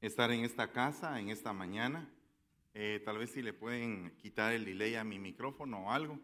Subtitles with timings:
[0.00, 2.08] estar en esta casa, en esta mañana.
[2.74, 6.18] Eh, tal vez si le pueden quitar el delay a mi micrófono o algo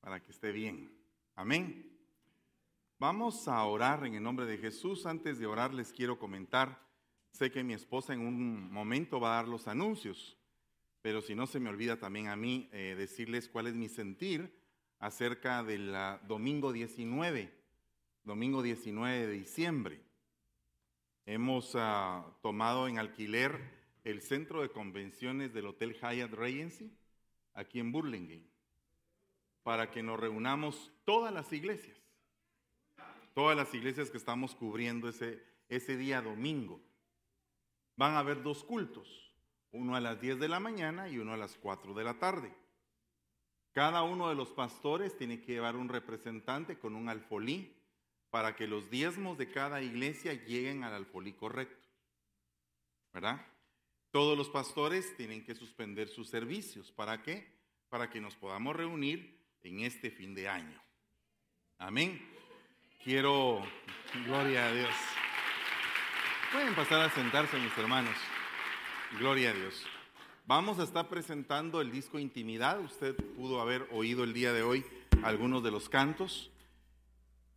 [0.00, 0.90] para que esté bien.
[1.34, 1.88] Amén.
[2.98, 5.06] Vamos a orar en el nombre de Jesús.
[5.06, 6.80] Antes de orar les quiero comentar,
[7.30, 10.36] sé que mi esposa en un momento va a dar los anuncios,
[11.00, 14.52] pero si no se me olvida también a mí eh, decirles cuál es mi sentir
[14.98, 15.92] acerca del
[16.28, 17.52] domingo 19,
[18.22, 20.11] domingo 19 de diciembre.
[21.24, 23.60] Hemos ah, tomado en alquiler
[24.02, 26.90] el centro de convenciones del Hotel Hyatt Regency
[27.54, 28.52] aquí en Burlingame
[29.62, 31.96] para que nos reunamos todas las iglesias,
[33.34, 36.80] todas las iglesias que estamos cubriendo ese, ese día domingo.
[37.96, 39.32] Van a haber dos cultos,
[39.70, 42.52] uno a las 10 de la mañana y uno a las 4 de la tarde.
[43.72, 47.72] Cada uno de los pastores tiene que llevar un representante con un alfolí
[48.32, 51.86] para que los diezmos de cada iglesia lleguen al alfolí correcto.
[53.12, 53.46] ¿Verdad?
[54.10, 56.90] Todos los pastores tienen que suspender sus servicios.
[56.90, 57.46] ¿Para qué?
[57.90, 60.82] Para que nos podamos reunir en este fin de año.
[61.76, 62.26] Amén.
[63.04, 63.62] Quiero,
[64.24, 64.94] gloria a Dios.
[66.52, 68.16] Pueden pasar a sentarse mis hermanos.
[69.18, 69.86] Gloria a Dios.
[70.46, 72.80] Vamos a estar presentando el disco Intimidad.
[72.80, 74.86] Usted pudo haber oído el día de hoy
[75.22, 76.51] algunos de los cantos.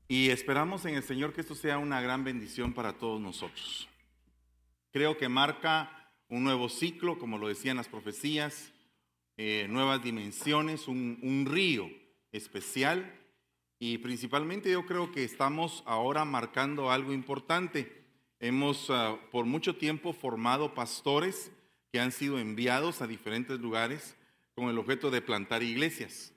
[0.07, 3.89] Y esperamos en el Señor que esto sea una gran bendición para todos nosotros.
[4.91, 8.71] Creo que marca un nuevo ciclo, como lo decían las profecías,
[9.37, 11.89] eh, nuevas dimensiones, un, río
[12.31, 13.19] especial
[13.79, 18.05] y principalmente yo creo que estamos ahora marcando algo importante.
[18.39, 21.51] Hemos ah, por mucho tiempo formado pastores
[21.91, 24.15] que han sido enviados a diferentes lugares
[24.53, 26.31] con el objeto de plantar iglesias.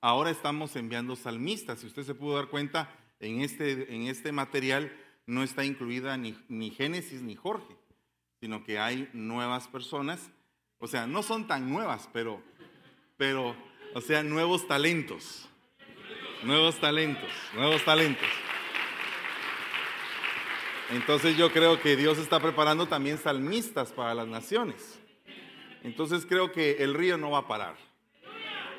[0.00, 1.80] Ahora estamos enviando salmistas.
[1.80, 2.88] Si usted se pudo dar cuenta,
[3.20, 4.92] en este, en este material
[5.26, 7.76] no está incluida ni, ni Génesis ni Jorge,
[8.40, 10.30] sino que hay nuevas personas.
[10.78, 12.42] O sea, no son tan nuevas, pero,
[13.16, 13.54] pero,
[13.94, 15.46] o sea, nuevos talentos.
[16.42, 18.28] Nuevos talentos, nuevos talentos.
[20.90, 24.98] Entonces yo creo que Dios está preparando también salmistas para las naciones.
[25.82, 27.76] Entonces creo que el río no va a parar.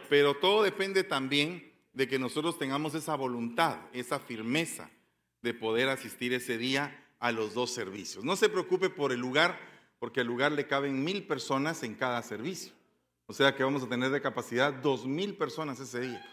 [0.09, 4.89] Pero todo depende también de que nosotros tengamos esa voluntad, esa firmeza
[5.41, 8.23] de poder asistir ese día a los dos servicios.
[8.23, 9.59] No se preocupe por el lugar,
[9.99, 12.73] porque al lugar le caben mil personas en cada servicio.
[13.27, 16.25] O sea que vamos a tener de capacidad dos mil personas ese día.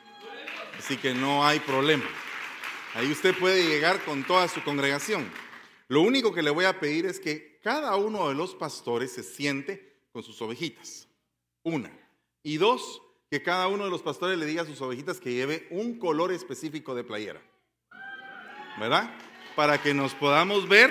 [0.79, 2.05] Así que no hay problema.
[2.95, 5.31] Ahí usted puede llegar con toda su congregación.
[5.89, 9.23] Lo único que le voy a pedir es que cada uno de los pastores se
[9.23, 11.09] siente con sus ovejitas.
[11.63, 11.93] Una.
[12.43, 15.66] Y dos, que cada uno de los pastores le diga a sus ovejitas que lleve
[15.71, 17.43] un color específico de playera.
[18.78, 19.12] ¿Verdad?
[19.55, 20.91] Para que nos podamos ver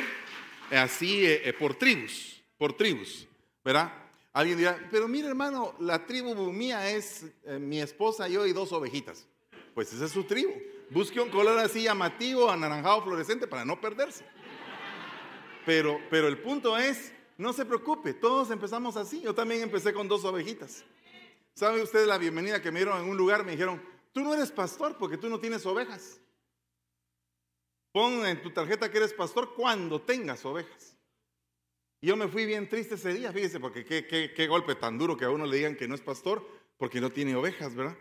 [0.71, 3.27] así eh, eh, por tribus, por tribus.
[3.63, 3.91] ¿Verdad?
[4.33, 8.71] Alguien dirá, pero mire hermano, la tribu mía es eh, mi esposa, yo y dos
[8.71, 9.25] ovejitas.
[9.73, 10.53] Pues esa es su tribu.
[10.89, 14.25] Busque un color así llamativo, anaranjado, fluorescente para no perderse.
[15.65, 19.21] Pero, pero el punto es, no se preocupe, todos empezamos así.
[19.21, 20.85] Yo también empecé con dos ovejitas.
[21.57, 23.43] ¿Sabe usted la bienvenida que me dieron en un lugar?
[23.43, 23.81] Me dijeron,
[24.13, 26.21] tú no eres pastor porque tú no tienes ovejas.
[27.91, 30.95] Pon en tu tarjeta que eres pastor cuando tengas ovejas.
[31.99, 35.17] Y yo me fui bien triste ese día, fíjese, porque qué, qué, golpe tan duro
[35.17, 36.47] que a uno le digan que no es pastor
[36.77, 37.97] porque no tiene ovejas, ¿verdad?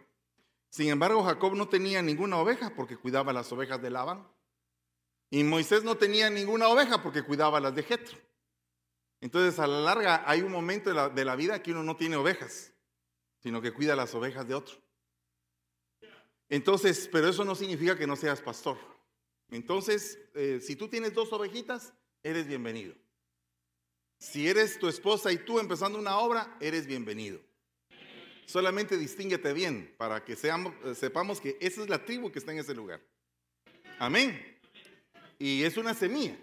[0.69, 4.29] Sin embargo, Jacob no tenía ninguna oveja porque cuidaba las ovejas de Labán.
[5.31, 8.19] Y Moisés no tenía ninguna oveja porque cuidaba las de Jetro.
[9.23, 12.75] Entonces, a la larga, hay un momento de la vida que uno no tiene ovejas
[13.39, 14.77] sino que cuida las ovejas de otro.
[16.49, 18.79] Entonces, pero eso no significa que no seas pastor.
[19.51, 21.93] Entonces, eh, si tú tienes dos ovejitas,
[22.23, 22.95] eres bienvenido.
[24.19, 27.41] Si eres tu esposa y tú empezando una obra, eres bienvenido.
[28.47, 32.53] Solamente distínguete bien para que seamos, eh, sepamos que esa es la tribu que está
[32.53, 33.01] en ese lugar.
[33.99, 34.59] Amén.
[35.39, 36.39] Y es una semilla.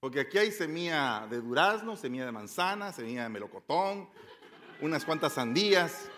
[0.00, 4.10] Porque aquí hay semilla de durazno, semilla de manzana, semilla de melocotón,
[4.84, 6.10] unas cuantas sandías,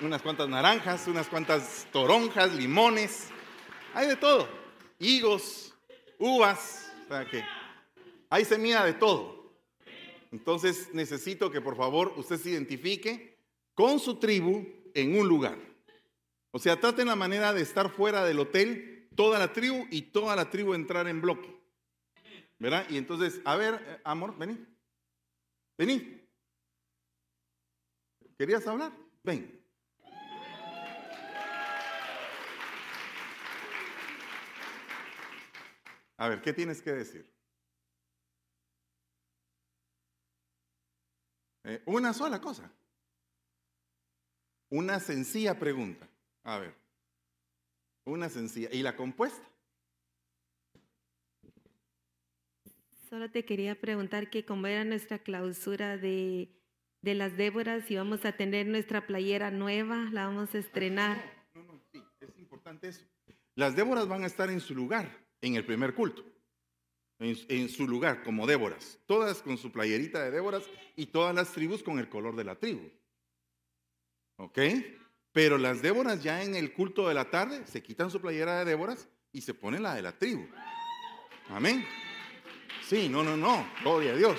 [0.00, 3.28] unas cuantas naranjas, unas cuantas toronjas, limones,
[3.94, 4.48] hay de todo,
[4.98, 5.72] higos,
[6.18, 7.44] uvas, o sea que
[8.28, 9.52] hay semilla de todo.
[10.32, 13.38] Entonces necesito que por favor usted se identifique
[13.72, 15.56] con su tribu en un lugar.
[16.50, 20.34] O sea, traten la manera de estar fuera del hotel, toda la tribu y toda
[20.34, 21.56] la tribu entrar en bloque.
[22.58, 22.84] ¿Verdad?
[22.90, 24.58] Y entonces, a ver, eh, amor, vení.
[25.78, 26.21] Vení.
[28.42, 28.90] ¿Querías hablar?
[29.22, 29.64] Ven.
[36.16, 37.32] A ver, ¿qué tienes que decir?
[41.62, 42.68] Eh, una sola cosa.
[44.70, 46.08] Una sencilla pregunta.
[46.42, 46.74] A ver.
[48.04, 48.70] Una sencilla.
[48.72, 49.48] ¿Y la compuesta?
[53.08, 56.61] Solo te quería preguntar que como era nuestra clausura de,
[57.02, 61.22] de las Déboras, y vamos a tener nuestra playera nueva, la vamos a estrenar.
[61.54, 63.04] No, no, sí, es importante eso.
[63.54, 66.24] Las Déboras van a estar en su lugar, en el primer culto.
[67.18, 68.98] En, en su lugar, como Déboras.
[69.06, 70.64] Todas con su playerita de Déboras
[70.96, 72.90] y todas las tribus con el color de la tribu.
[74.36, 74.58] ¿Ok?
[75.32, 78.64] Pero las Déboras ya en el culto de la tarde se quitan su playera de
[78.64, 80.46] Déboras y se ponen la de la tribu.
[81.48, 81.84] Amén.
[82.82, 83.66] Sí, no, no, no.
[83.82, 84.38] Gloria a Dios.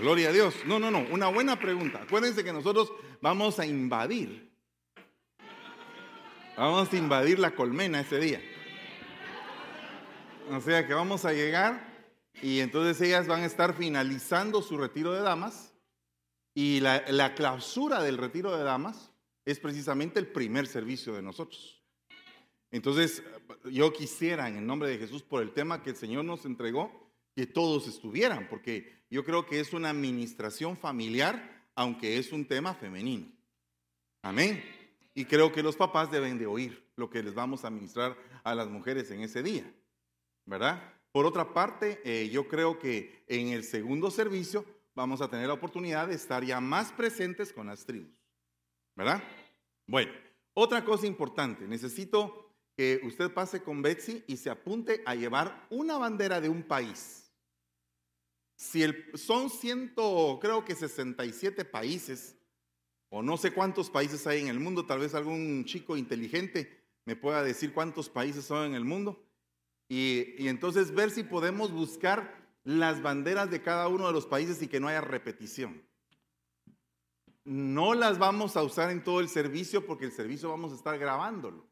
[0.00, 0.54] Gloria a Dios.
[0.66, 1.00] No, no, no.
[1.10, 2.02] Una buena pregunta.
[2.02, 4.50] Acuérdense que nosotros vamos a invadir.
[6.56, 8.40] Vamos a invadir la colmena ese día.
[10.50, 11.92] O sea que vamos a llegar
[12.40, 15.74] y entonces ellas van a estar finalizando su retiro de damas.
[16.54, 19.12] Y la, la clausura del retiro de damas
[19.44, 21.82] es precisamente el primer servicio de nosotros.
[22.70, 23.22] Entonces,
[23.70, 27.01] yo quisiera, en el nombre de Jesús, por el tema que el Señor nos entregó,
[27.34, 32.74] que todos estuvieran, porque yo creo que es una administración familiar, aunque es un tema
[32.74, 33.26] femenino.
[34.22, 34.62] Amén.
[35.14, 38.54] Y creo que los papás deben de oír lo que les vamos a administrar a
[38.54, 39.70] las mujeres en ese día,
[40.46, 40.94] ¿verdad?
[41.10, 44.64] Por otra parte, eh, yo creo que en el segundo servicio
[44.94, 48.14] vamos a tener la oportunidad de estar ya más presentes con las tribus,
[48.94, 49.22] ¿verdad?
[49.86, 50.12] Bueno,
[50.54, 55.98] otra cosa importante, necesito que usted pase con Betsy y se apunte a llevar una
[55.98, 57.21] bandera de un país.
[58.62, 62.36] Si son ciento, creo que 67 países,
[63.08, 67.16] o no sé cuántos países hay en el mundo, tal vez algún chico inteligente me
[67.16, 69.20] pueda decir cuántos países son en el mundo.
[69.88, 74.62] Y, y entonces ver si podemos buscar las banderas de cada uno de los países
[74.62, 75.82] y que no haya repetición.
[77.44, 80.96] No las vamos a usar en todo el servicio porque el servicio vamos a estar
[81.00, 81.66] grabándolo.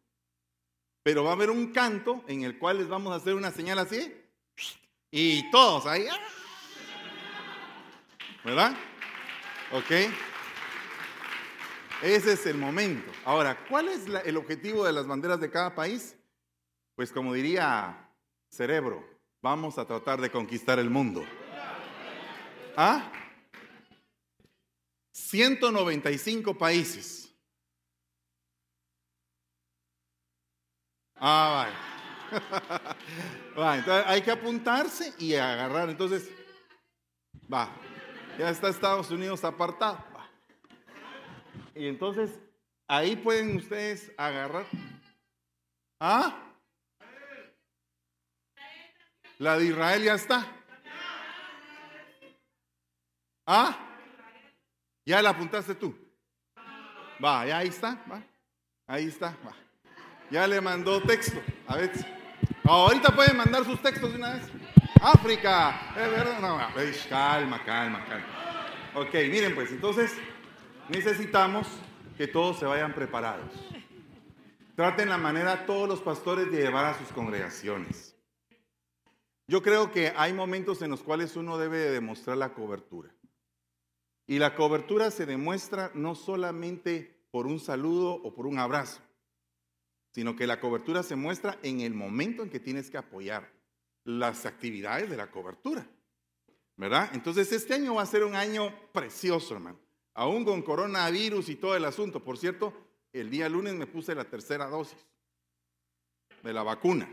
[1.04, 3.78] Pero va a haber un canto en el cual les vamos a hacer una señal
[3.78, 4.12] así.
[5.12, 6.08] Y todos ahí.
[6.10, 6.39] ¡ah!
[8.44, 8.74] ¿Verdad?
[9.72, 9.90] ¿Ok?
[12.02, 13.12] Ese es el momento.
[13.24, 16.16] Ahora, ¿cuál es el objetivo de las banderas de cada país?
[16.96, 18.10] Pues como diría
[18.50, 19.04] Cerebro,
[19.42, 21.24] vamos a tratar de conquistar el mundo.
[22.76, 23.12] ¿Ah?
[25.12, 27.30] 195 países.
[31.16, 31.90] Ah, vaya.
[33.58, 35.90] Va, entonces hay que apuntarse y agarrar.
[35.90, 36.30] Entonces,
[37.52, 37.68] va.
[38.38, 40.10] Ya está Estados Unidos apartado.
[41.74, 42.38] Y entonces,
[42.88, 44.66] ahí pueden ustedes agarrar.
[45.98, 46.36] ¿Ah?
[49.38, 50.46] La de Israel ya está.
[53.46, 53.78] ¿Ah?
[55.06, 55.96] Ya la apuntaste tú.
[57.22, 58.02] Va, ya ahí está.
[58.10, 58.22] Va.
[58.86, 59.36] Ahí está.
[59.46, 59.54] Va.
[60.30, 61.40] Ya le mandó texto.
[61.66, 61.90] A ver.
[62.64, 64.59] Ahorita pueden mandar sus textos de una vez.
[65.02, 65.94] África.
[66.42, 66.58] No,
[67.08, 68.26] calma, calma, calma.
[68.94, 70.12] Ok, miren pues, entonces
[70.90, 71.66] necesitamos
[72.18, 73.50] que todos se vayan preparados.
[74.76, 78.14] Traten la manera todos los pastores de llevar a sus congregaciones.
[79.46, 83.10] Yo creo que hay momentos en los cuales uno debe de demostrar la cobertura.
[84.26, 89.00] Y la cobertura se demuestra no solamente por un saludo o por un abrazo,
[90.12, 93.59] sino que la cobertura se muestra en el momento en que tienes que apoyar
[94.18, 95.86] las actividades de la cobertura.
[96.76, 97.10] ¿Verdad?
[97.12, 99.78] Entonces este año va a ser un año precioso, hermano.
[100.14, 102.24] Aún con coronavirus y todo el asunto.
[102.24, 102.72] Por cierto,
[103.12, 104.98] el día lunes me puse la tercera dosis
[106.42, 107.08] de la vacuna.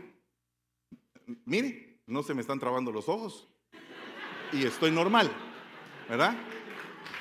[1.44, 3.46] Mire, no se me están trabando los ojos.
[4.52, 5.30] Y estoy normal.
[6.08, 6.34] ¿Verdad?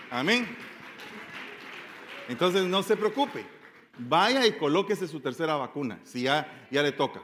[0.09, 0.47] Amén.
[2.29, 3.45] Entonces no se preocupe.
[3.99, 7.21] Vaya y colóquese su tercera vacuna, si ya, ya le toca.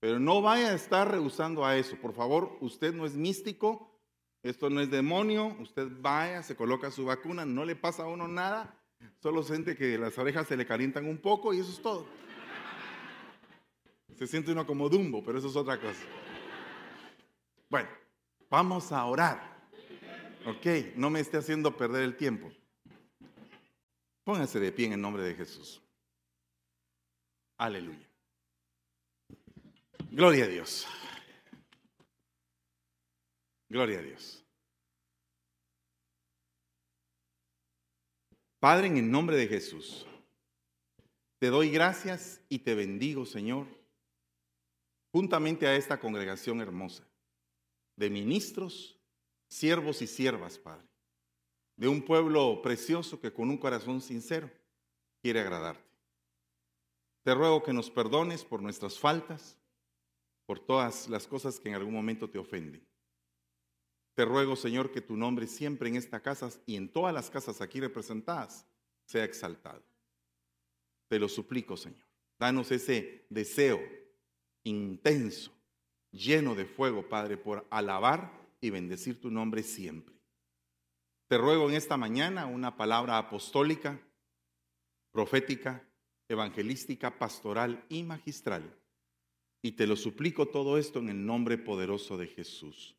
[0.00, 1.96] Pero no vaya a estar rehusando a eso.
[1.96, 4.00] Por favor, usted no es místico,
[4.42, 5.56] esto no es demonio.
[5.60, 8.74] Usted vaya, se coloca su vacuna, no le pasa a uno nada.
[9.18, 12.06] Solo siente que las orejas se le calientan un poco y eso es todo.
[14.16, 16.02] Se siente uno como Dumbo, pero eso es otra cosa.
[17.68, 17.88] Bueno,
[18.50, 19.60] vamos a orar.
[20.46, 22.50] Ok, no me esté haciendo perder el tiempo.
[24.24, 25.82] Póngase de pie en el nombre de Jesús.
[27.56, 28.09] Aleluya.
[30.20, 30.86] Gloria a Dios.
[33.70, 34.44] Gloria a Dios.
[38.58, 40.04] Padre, en el nombre de Jesús,
[41.38, 43.66] te doy gracias y te bendigo, Señor,
[45.10, 47.08] juntamente a esta congregación hermosa
[47.96, 49.00] de ministros,
[49.48, 50.86] siervos y siervas, Padre.
[51.76, 54.50] de un pueblo precioso que con un corazón sincero
[55.22, 55.88] quiere agradarte.
[57.22, 59.56] Te ruego que nos perdones por nuestras faltas,
[60.50, 62.84] por todas las cosas que en algún momento te ofenden.
[64.16, 67.60] Te ruego, Señor, que tu nombre siempre en esta casa y en todas las casas
[67.60, 68.66] aquí representadas
[69.04, 69.80] sea exaltado.
[71.06, 72.04] Te lo suplico, Señor.
[72.36, 73.80] Danos ese deseo
[74.64, 75.52] intenso,
[76.10, 80.16] lleno de fuego, Padre, por alabar y bendecir tu nombre siempre.
[81.28, 84.00] Te ruego en esta mañana una palabra apostólica,
[85.12, 85.88] profética,
[86.26, 88.79] evangelística, pastoral y magistral.
[89.62, 92.96] Y te lo suplico todo esto en el nombre poderoso de Jesús.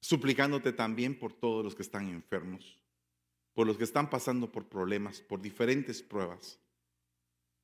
[0.00, 2.78] Suplicándote también por todos los que están enfermos,
[3.52, 6.60] por los que están pasando por problemas, por diferentes pruebas,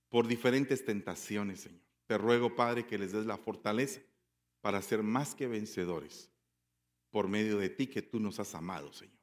[0.08, 1.80] por diferentes tentaciones, Señor.
[2.06, 4.00] Te ruego, Padre, que les des la fortaleza
[4.60, 6.30] para ser más que vencedores
[7.10, 9.16] por medio de ti que tú nos has amado, Señor.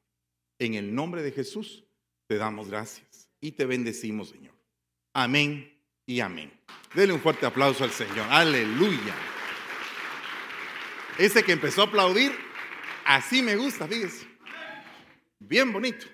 [0.58, 1.84] En el nombre de Jesús
[2.26, 4.54] te damos gracias y te bendecimos, Señor.
[5.12, 5.79] Amén
[6.10, 6.50] y amén.
[6.92, 8.26] Dele un fuerte aplauso al Señor.
[8.30, 9.14] Aleluya.
[11.16, 12.32] Ese que empezó a aplaudir,
[13.04, 14.26] así me gusta, fíjese.
[15.38, 16.06] Bien bonito.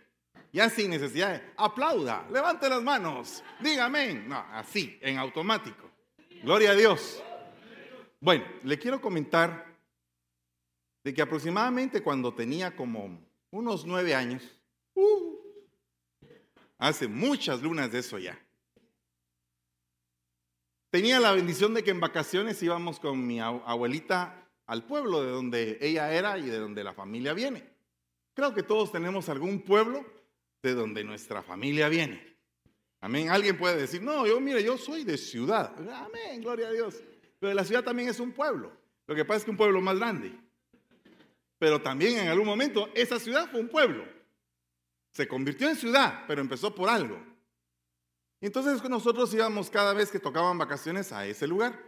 [0.53, 4.29] Ya sin necesidad aplauda, levante las manos, diga amén.
[4.29, 5.91] No, así, en automático.
[6.43, 7.23] Gloria a Dios.
[8.21, 9.67] Bueno, le quiero comentar
[11.05, 14.43] de que aproximadamente cuando tenía como unos nueve años,
[14.95, 15.38] uh,
[16.76, 18.38] hace muchas lunas de eso ya,
[20.97, 25.76] tenía la bendición de que en vacaciones íbamos con mi abuelita al pueblo de donde
[25.83, 27.69] ella era y de donde la familia viene.
[28.33, 30.07] Creo que todos tenemos algún pueblo
[30.62, 32.38] de donde nuestra familia viene.
[33.03, 33.29] Amén.
[33.29, 35.71] Alguien puede decir, no, yo mire, yo soy de ciudad.
[35.93, 37.03] Amén, gloria a Dios.
[37.38, 38.73] Pero la ciudad también es un pueblo.
[39.07, 40.33] Lo que pasa es que un pueblo más grande.
[41.59, 44.03] Pero también en algún momento esa ciudad fue un pueblo.
[45.11, 47.23] Se convirtió en ciudad, pero empezó por algo.
[48.47, 51.79] Entonces nosotros íbamos cada vez que tocaban vacaciones a ese lugar.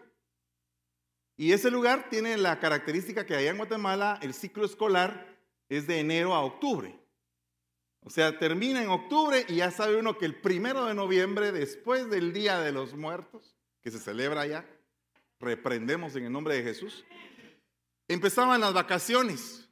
[1.36, 5.38] Y ese lugar tiene la característica que allá en Guatemala el ciclo escolar
[5.68, 6.98] es de enero a octubre.
[8.00, 12.10] O sea, termina en octubre y ya sabe uno que el primero de noviembre, después
[12.10, 14.66] del Día de los Muertos, que se celebra allá,
[15.38, 17.04] reprendemos en el nombre de Jesús,
[18.08, 19.68] Empezaban las vacaciones.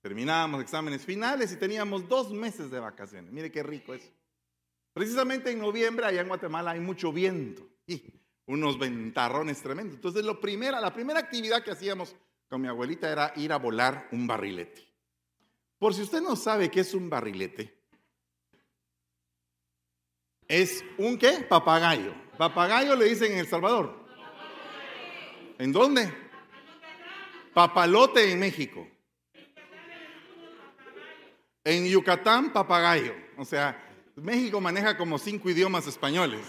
[0.00, 3.30] Terminábamos exámenes finales y teníamos dos meses de vacaciones.
[3.30, 4.10] Mire qué rico es.
[4.94, 8.02] Precisamente en noviembre allá en Guatemala hay mucho viento y
[8.46, 9.96] unos ventarrones tremendos.
[9.96, 12.14] Entonces lo primera, la primera actividad que hacíamos
[12.48, 14.88] con mi abuelita era ir a volar un barrilete.
[15.78, 17.76] Por si usted no sabe qué es un barrilete,
[20.46, 21.44] es un qué?
[21.48, 22.14] Papagayo.
[22.38, 24.04] Papagayo le dicen en El Salvador.
[25.58, 26.12] ¿En dónde?
[27.52, 28.86] Papalote en México.
[31.64, 33.14] En Yucatán, papagayo.
[33.36, 36.40] O sea, México maneja como cinco idiomas españoles.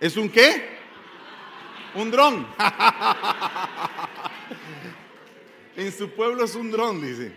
[0.00, 0.68] ¿Es un qué?
[1.94, 2.46] Un dron.
[5.76, 7.32] en su pueblo es un dron, dice.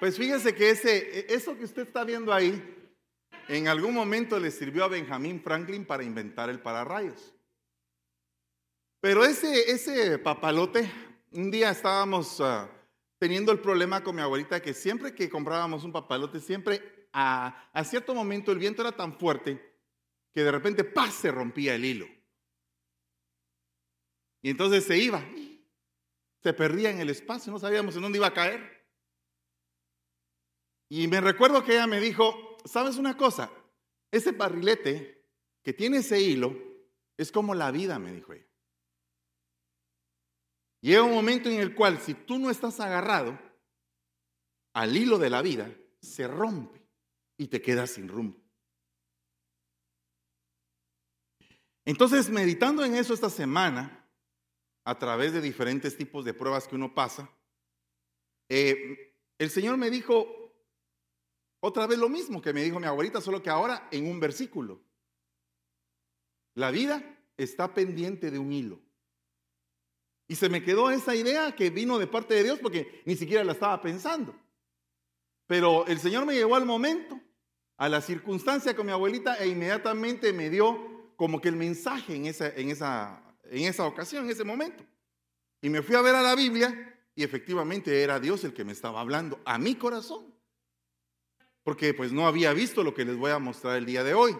[0.00, 2.60] Pues fíjese que ese, eso que usted está viendo ahí
[3.48, 7.32] en algún momento le sirvió a Benjamin Franklin para inventar el pararrayos.
[9.00, 10.90] Pero ese, ese papalote,
[11.32, 12.68] un día estábamos ah,
[13.22, 17.84] teniendo el problema con mi abuelita que siempre que comprábamos un papalote, siempre a, a
[17.84, 19.78] cierto momento el viento era tan fuerte
[20.34, 21.14] que de repente ¡paz!
[21.14, 22.08] se rompía el hilo.
[24.42, 25.24] Y entonces se iba,
[26.42, 28.88] se perdía en el espacio, no sabíamos en dónde iba a caer.
[30.88, 33.52] Y me recuerdo que ella me dijo, ¿sabes una cosa?
[34.10, 35.28] Ese barrilete
[35.62, 36.56] que tiene ese hilo
[37.16, 38.51] es como la vida, me dijo ella.
[40.82, 43.38] Llega un momento en el cual si tú no estás agarrado
[44.74, 46.84] al hilo de la vida, se rompe
[47.36, 48.42] y te quedas sin rumbo.
[51.84, 54.08] Entonces, meditando en eso esta semana,
[54.84, 57.30] a través de diferentes tipos de pruebas que uno pasa,
[58.48, 60.26] eh, el Señor me dijo,
[61.60, 64.82] otra vez lo mismo que me dijo mi abuelita, solo que ahora en un versículo.
[66.54, 68.80] La vida está pendiente de un hilo.
[70.32, 73.44] Y se me quedó esa idea que vino de parte de Dios porque ni siquiera
[73.44, 74.34] la estaba pensando.
[75.46, 77.20] Pero el Señor me llevó al momento,
[77.76, 82.24] a la circunstancia con mi abuelita e inmediatamente me dio como que el mensaje en
[82.24, 84.82] esa, en esa, en esa ocasión, en ese momento.
[85.60, 88.72] Y me fui a ver a la Biblia y efectivamente era Dios el que me
[88.72, 90.32] estaba hablando a mi corazón
[91.62, 94.34] porque pues no había visto lo que les voy a mostrar el día de hoy.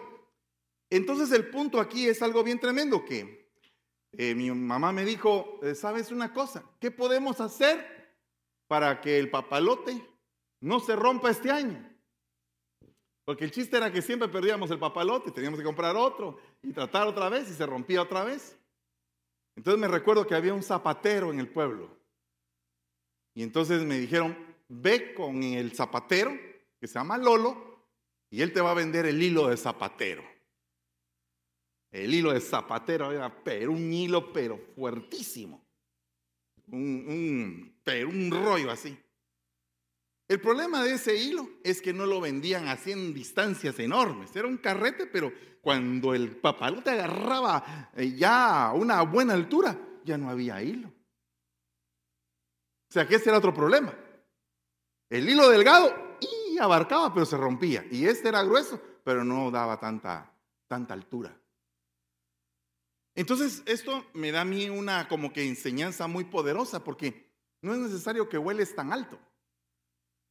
[0.88, 3.41] Entonces el punto aquí es algo bien tremendo, que
[4.12, 6.62] eh, mi mamá me dijo, eh, ¿sabes una cosa?
[6.78, 8.14] ¿Qué podemos hacer
[8.66, 10.06] para que el papalote
[10.60, 11.88] no se rompa este año?
[13.24, 17.06] Porque el chiste era que siempre perdíamos el papalote, teníamos que comprar otro y tratar
[17.06, 18.58] otra vez y se rompía otra vez.
[19.56, 21.96] Entonces me recuerdo que había un zapatero en el pueblo.
[23.34, 24.36] Y entonces me dijeron,
[24.68, 26.32] ve con el zapatero,
[26.78, 27.72] que se llama Lolo,
[28.30, 30.22] y él te va a vender el hilo de zapatero.
[31.92, 35.62] El hilo de zapatero era pero un hilo pero fuertísimo.
[36.68, 38.98] Un, pero un rollo así.
[40.26, 44.34] El problema de ese hilo es que no lo vendían así en distancias enormes.
[44.34, 45.30] Era un carrete, pero
[45.60, 50.88] cuando el papalote agarraba eh, ya a una buena altura, ya no había hilo.
[50.88, 53.94] O sea que ese era otro problema.
[55.10, 57.84] El hilo delgado y abarcaba, pero se rompía.
[57.90, 60.32] Y este era grueso, pero no daba tanta,
[60.66, 61.36] tanta altura.
[63.14, 67.78] Entonces, esto me da a mí una como que enseñanza muy poderosa, porque no es
[67.78, 69.18] necesario que hueles tan alto,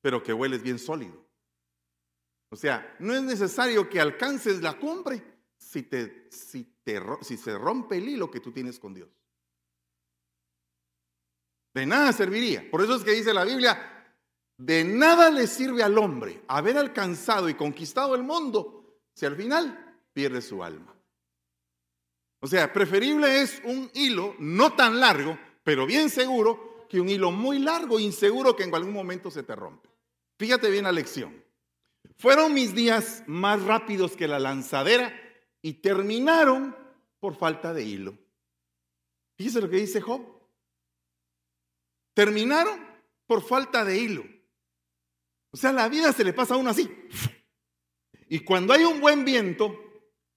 [0.02, 1.26] pero que hueles bien sólido.
[2.50, 5.24] O sea, no es necesario que alcances la cumbre
[5.58, 9.10] si, te, si, te, si se rompe el hilo que tú tienes con Dios.
[11.74, 12.70] De nada serviría.
[12.70, 14.16] Por eso es que dice la Biblia,
[14.58, 20.00] de nada le sirve al hombre haber alcanzado y conquistado el mundo si al final
[20.14, 20.94] pierde su alma.
[22.42, 27.32] O sea, preferible es un hilo no tan largo, pero bien seguro, que un hilo
[27.32, 29.90] muy largo e inseguro que en algún momento se te rompe.
[30.38, 31.42] Fíjate bien la lección.
[32.18, 35.14] Fueron mis días más rápidos que la lanzadera
[35.62, 36.76] y terminaron
[37.20, 38.18] por falta de hilo.
[39.38, 40.22] Fíjese lo que dice Job.
[42.14, 42.86] Terminaron
[43.26, 44.26] por falta de hilo.
[45.52, 46.90] O sea, la vida se le pasa a uno así.
[48.28, 49.81] Y cuando hay un buen viento,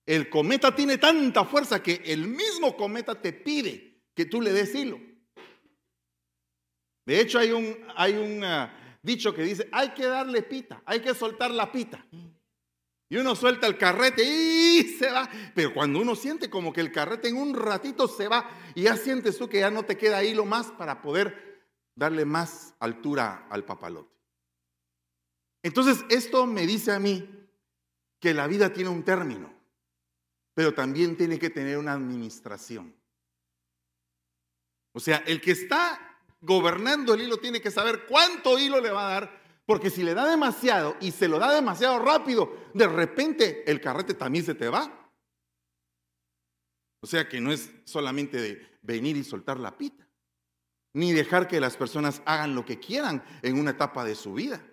[0.07, 4.75] el cometa tiene tanta fuerza que el mismo cometa te pide que tú le des
[4.75, 5.01] hilo.
[7.07, 11.01] De hecho, hay un, hay un ah, dicho que dice, hay que darle pita, hay
[11.01, 12.05] que soltar la pita.
[13.09, 15.29] Y uno suelta el carrete y se va.
[15.55, 18.97] Pero cuando uno siente como que el carrete en un ratito se va y ya
[18.97, 21.63] sientes tú que ya no te queda hilo más para poder
[21.95, 24.13] darle más altura al papalote.
[25.63, 27.29] Entonces, esto me dice a mí
[28.21, 29.54] que la vida tiene un término
[30.55, 32.95] pero también tiene que tener una administración.
[34.93, 39.09] O sea, el que está gobernando el hilo tiene que saber cuánto hilo le va
[39.09, 43.69] a dar, porque si le da demasiado y se lo da demasiado rápido, de repente
[43.69, 45.11] el carrete también se te va.
[47.01, 50.09] O sea que no es solamente de venir y soltar la pita,
[50.93, 54.65] ni dejar que las personas hagan lo que quieran en una etapa de su vida.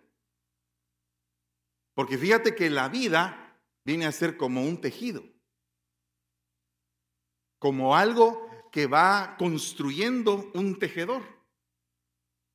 [1.96, 5.24] Porque fíjate que la vida viene a ser como un tejido
[7.62, 11.22] como algo que va construyendo un tejedor.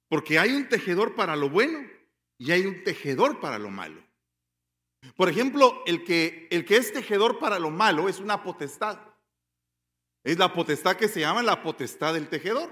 [0.09, 1.89] Porque hay un tejedor para lo bueno
[2.39, 4.03] y hay un tejedor para lo malo.
[5.15, 8.99] Por ejemplo, el que, el que es tejedor para lo malo es una potestad.
[10.25, 12.69] Es la potestad que se llama la potestad del tejedor,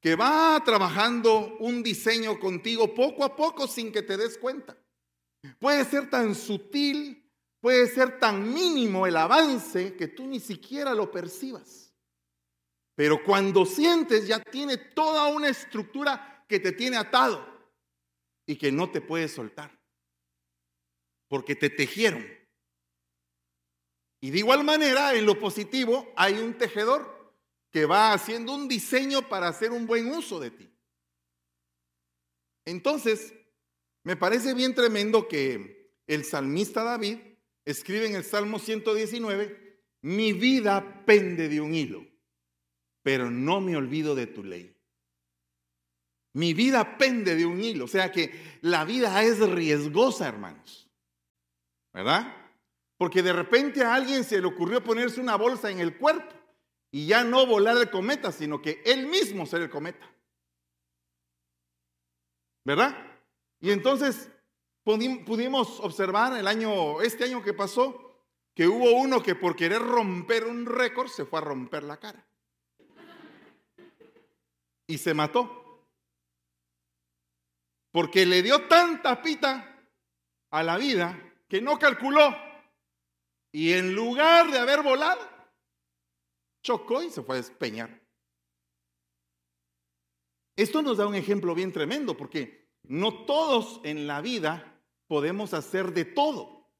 [0.00, 4.76] que va trabajando un diseño contigo poco a poco sin que te des cuenta.
[5.60, 7.21] Puede ser tan sutil
[7.62, 11.94] Puede ser tan mínimo el avance que tú ni siquiera lo percibas.
[12.96, 17.46] Pero cuando sientes ya tiene toda una estructura que te tiene atado
[18.46, 19.80] y que no te puede soltar.
[21.28, 22.26] Porque te tejieron.
[24.20, 27.32] Y de igual manera, en lo positivo, hay un tejedor
[27.70, 30.68] que va haciendo un diseño para hacer un buen uso de ti.
[32.64, 33.32] Entonces,
[34.02, 37.31] me parece bien tremendo que el salmista David
[37.64, 42.06] escribe en el Salmo 119, mi vida pende de un hilo,
[43.02, 44.76] pero no me olvido de tu ley.
[46.34, 50.88] Mi vida pende de un hilo, o sea que la vida es riesgosa, hermanos.
[51.92, 52.34] ¿Verdad?
[52.96, 56.34] Porque de repente a alguien se le ocurrió ponerse una bolsa en el cuerpo
[56.90, 60.10] y ya no volar el cometa, sino que él mismo ser el cometa.
[62.64, 62.96] ¿Verdad?
[63.60, 64.30] Y entonces
[64.84, 68.12] pudimos observar el año, este año que pasó,
[68.54, 72.26] que hubo uno que por querer romper un récord se fue a romper la cara.
[74.86, 75.86] Y se mató.
[77.90, 79.86] Porque le dio tanta pita
[80.50, 81.18] a la vida
[81.48, 82.34] que no calculó.
[83.52, 85.20] Y en lugar de haber volado,
[86.62, 88.02] chocó y se fue a despeñar.
[90.56, 94.71] Esto nos da un ejemplo bien tremendo porque no todos en la vida
[95.12, 96.72] podemos hacer de todo.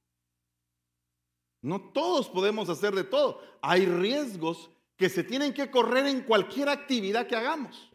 [1.61, 3.43] No todos podemos hacer de todo.
[3.61, 7.93] Hay riesgos que se tienen que correr en cualquier actividad que hagamos.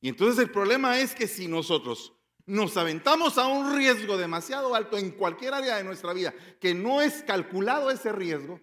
[0.00, 2.12] Y entonces el problema es que si nosotros
[2.46, 7.00] nos aventamos a un riesgo demasiado alto en cualquier área de nuestra vida, que no
[7.00, 8.60] es calculado ese riesgo,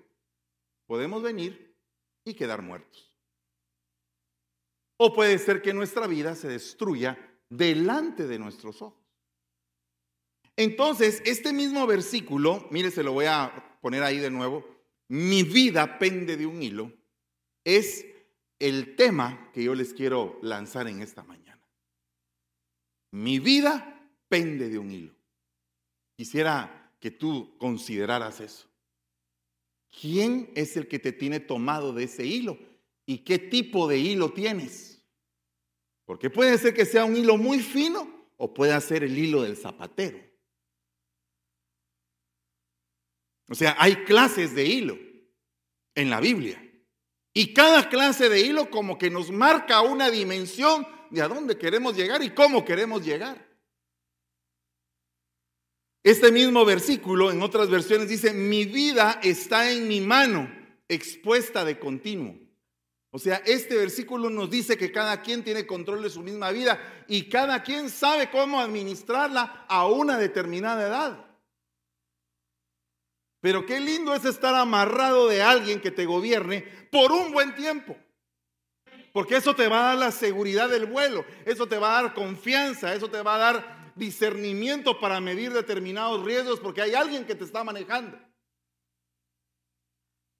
[0.87, 1.73] podemos venir
[2.25, 3.15] y quedar muertos.
[4.97, 9.04] O puede ser que nuestra vida se destruya delante de nuestros ojos.
[10.57, 14.65] Entonces, este mismo versículo, mire, se lo voy a poner ahí de nuevo,
[15.07, 16.91] mi vida pende de un hilo,
[17.63, 18.05] es
[18.59, 21.61] el tema que yo les quiero lanzar en esta mañana.
[23.11, 25.15] Mi vida pende de un hilo.
[26.15, 28.67] Quisiera que tú consideraras eso.
[30.01, 32.57] ¿Quién es el que te tiene tomado de ese hilo?
[33.05, 35.01] ¿Y qué tipo de hilo tienes?
[36.05, 39.57] Porque puede ser que sea un hilo muy fino o puede ser el hilo del
[39.57, 40.19] zapatero.
[43.49, 44.97] O sea, hay clases de hilo
[45.93, 46.61] en la Biblia.
[47.33, 51.95] Y cada clase de hilo como que nos marca una dimensión de a dónde queremos
[51.95, 53.45] llegar y cómo queremos llegar.
[56.03, 60.49] Este mismo versículo en otras versiones dice, mi vida está en mi mano,
[60.87, 62.35] expuesta de continuo.
[63.09, 66.79] O sea, este versículo nos dice que cada quien tiene control de su misma vida
[67.07, 71.25] y cada quien sabe cómo administrarla a una determinada edad.
[73.45, 77.95] Pero qué lindo es estar amarrado de alguien que te gobierne por un buen tiempo.
[79.13, 82.15] Porque eso te va a dar la seguridad del vuelo, eso te va a dar
[82.15, 87.35] confianza, eso te va a dar discernimiento para medir determinados riesgos porque hay alguien que
[87.35, 88.19] te está manejando.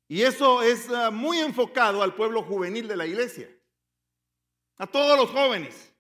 [0.08, 3.48] Y eso es ah, muy enfocado al pueblo juvenil de la iglesia,
[4.78, 5.94] a todos los jóvenes.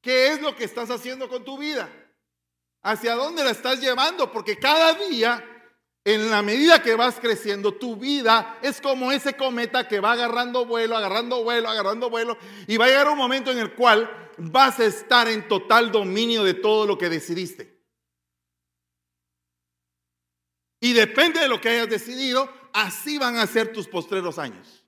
[0.00, 1.92] ¿Qué es lo que estás haciendo con tu vida?
[2.80, 4.32] ¿Hacia dónde la estás llevando?
[4.32, 5.56] Porque cada día
[6.04, 10.64] en la medida que vas creciendo, tu vida es como ese cometa que va agarrando
[10.64, 14.80] vuelo, agarrando vuelo, agarrando vuelo, y va a llegar un momento en el cual vas
[14.80, 17.78] a estar en total dominio de todo lo que decidiste.
[20.80, 24.84] Y depende de lo que hayas decidido, así van a ser tus postreros años.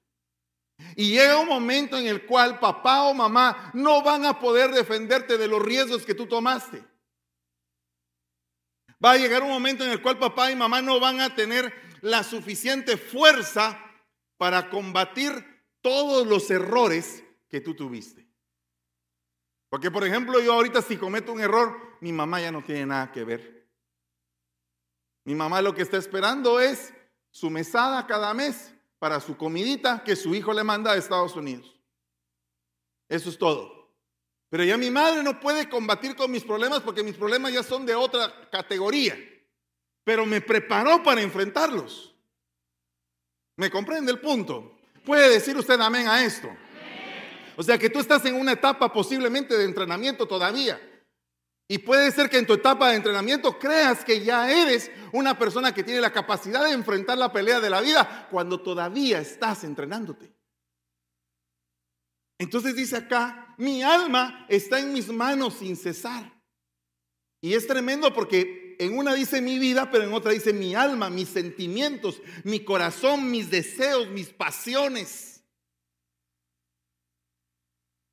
[0.96, 5.36] Y llega un momento en el cual papá o mamá no van a poder defenderte
[5.36, 6.82] de los riesgos que tú tomaste.
[9.04, 11.72] Va a llegar un momento en el cual papá y mamá no van a tener
[12.02, 13.78] la suficiente fuerza
[14.36, 15.32] para combatir
[15.80, 18.28] todos los errores que tú tuviste.
[19.68, 23.12] Porque, por ejemplo, yo ahorita si cometo un error, mi mamá ya no tiene nada
[23.12, 23.68] que ver.
[25.24, 26.92] Mi mamá lo que está esperando es
[27.30, 31.80] su mesada cada mes para su comidita que su hijo le manda a Estados Unidos.
[33.08, 33.79] Eso es todo.
[34.50, 37.86] Pero ya mi madre no puede combatir con mis problemas porque mis problemas ya son
[37.86, 39.16] de otra categoría.
[40.02, 42.14] Pero me preparó para enfrentarlos.
[43.56, 44.76] ¿Me comprende el punto?
[45.04, 46.48] ¿Puede decir usted amén a esto?
[47.56, 50.80] O sea que tú estás en una etapa posiblemente de entrenamiento todavía.
[51.68, 55.72] Y puede ser que en tu etapa de entrenamiento creas que ya eres una persona
[55.72, 60.34] que tiene la capacidad de enfrentar la pelea de la vida cuando todavía estás entrenándote.
[62.38, 66.32] Entonces dice acá, mi alma está en mis manos sin cesar.
[67.42, 71.10] Y es tremendo porque en una dice mi vida, pero en otra dice mi alma,
[71.10, 75.44] mis sentimientos, mi corazón, mis deseos, mis pasiones.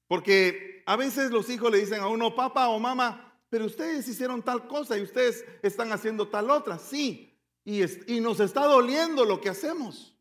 [0.08, 4.44] Porque a veces los hijos le dicen a uno, papá o mamá, pero ustedes hicieron
[4.44, 6.78] tal cosa y ustedes están haciendo tal otra.
[6.78, 7.84] Sí, y,
[8.14, 10.17] y nos está doliendo lo que hacemos.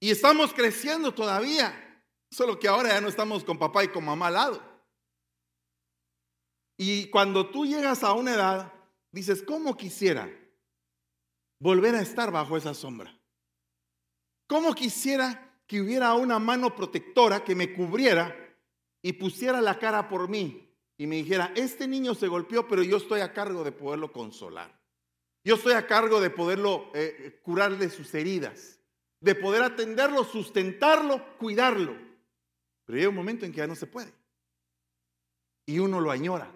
[0.00, 1.86] Y estamos creciendo todavía.
[2.30, 4.62] Solo que ahora ya no estamos con papá y con mamá al lado.
[6.78, 8.72] Y cuando tú llegas a una edad,
[9.12, 10.30] dices, ¿cómo quisiera
[11.60, 13.14] volver a estar bajo esa sombra?
[14.46, 18.34] ¿Cómo quisiera que hubiera una mano protectora que me cubriera
[19.02, 22.96] y pusiera la cara por mí y me dijera, este niño se golpeó, pero yo
[22.96, 24.80] estoy a cargo de poderlo consolar.
[25.44, 28.79] Yo estoy a cargo de poderlo eh, curar de sus heridas
[29.20, 31.96] de poder atenderlo, sustentarlo, cuidarlo.
[32.84, 34.12] Pero llega un momento en que ya no se puede.
[35.66, 36.50] Y uno lo añora.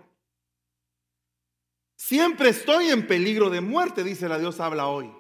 [1.97, 5.13] Siempre estoy en peligro de muerte, dice la Dios habla hoy.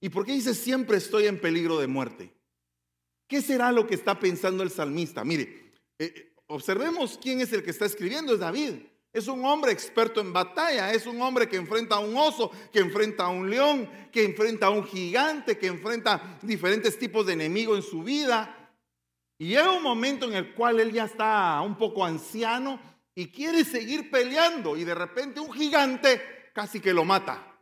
[0.00, 2.32] ¿Y por qué dice siempre estoy en peligro de muerte?
[3.28, 5.24] ¿Qué será lo que está pensando el salmista?
[5.24, 8.74] Mire, eh, observemos quién es el que está escribiendo, es David.
[9.12, 12.80] Es un hombre experto en batalla, es un hombre que enfrenta a un oso, que
[12.80, 17.78] enfrenta a un león, que enfrenta a un gigante, que enfrenta diferentes tipos de enemigos
[17.78, 18.74] en su vida.
[19.38, 22.78] Y llega un momento en el cual él ya está un poco anciano
[23.14, 27.52] y quiere seguir peleando y de repente un gigante casi que lo mata.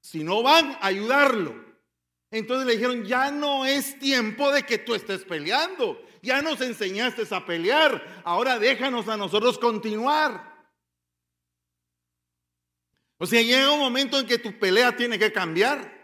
[0.00, 1.54] si no van a ayudarlo.
[2.30, 6.00] Entonces le dijeron, ya no es tiempo de que tú estés peleando.
[6.22, 8.22] Ya nos enseñaste a pelear.
[8.24, 10.47] Ahora déjanos a nosotros continuar.
[13.18, 15.96] O sea, llega un momento en que tu pelea tiene que cambiar.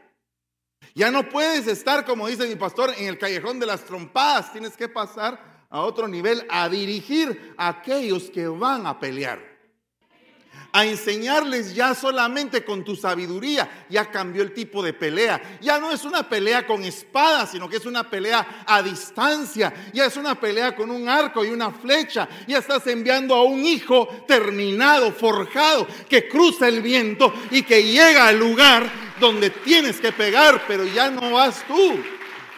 [0.94, 4.52] Ya no puedes estar, como dice mi pastor, en el callejón de las trompadas.
[4.52, 9.53] Tienes que pasar a otro nivel, a dirigir a aquellos que van a pelear
[10.74, 13.86] a enseñarles ya solamente con tu sabiduría.
[13.88, 15.58] Ya cambió el tipo de pelea.
[15.60, 19.72] Ya no es una pelea con espada, sino que es una pelea a distancia.
[19.92, 22.28] Ya es una pelea con un arco y una flecha.
[22.48, 28.26] Ya estás enviando a un hijo terminado, forjado, que cruza el viento y que llega
[28.26, 32.00] al lugar donde tienes que pegar, pero ya no vas tú.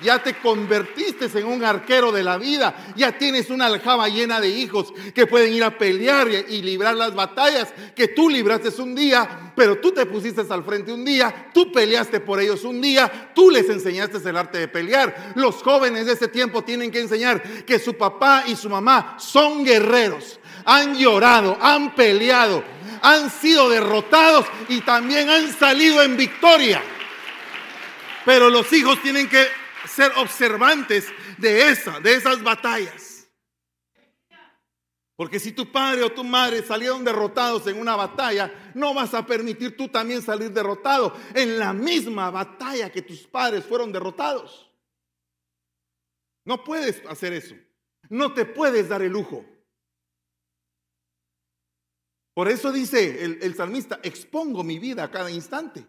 [0.02, 2.92] Ya te convertiste en un arquero de la vida.
[2.96, 7.14] Ya tienes una aljaba llena de hijos que pueden ir a pelear y, librar las
[7.14, 11.70] batallas que tú libraste un día, pero tú te pusiste al frente un día, tú
[11.70, 15.32] peleaste por ellos un día, tú les enseñaste el arte de pelear.
[15.36, 19.64] Los jóvenes de ese tiempo tienen que enseñar que su papá y su mamá son
[19.64, 20.40] guerreros.
[20.64, 22.62] Han llorado, han peleado,
[23.00, 26.82] han sido derrotados y también han salido en victoria.
[28.24, 29.46] Pero los hijos tienen que
[29.96, 33.26] ser observantes de esa, de esas batallas.
[35.16, 39.24] Porque si tu padre o tu madre salieron derrotados en una batalla, no vas a
[39.24, 44.70] permitir tú también salir derrotado en la misma batalla que tus padres fueron derrotados.
[46.44, 47.54] No puedes hacer eso.
[48.10, 49.46] No te puedes dar el lujo.
[52.34, 55.86] Por eso dice el, el salmista, expongo mi vida a cada instante.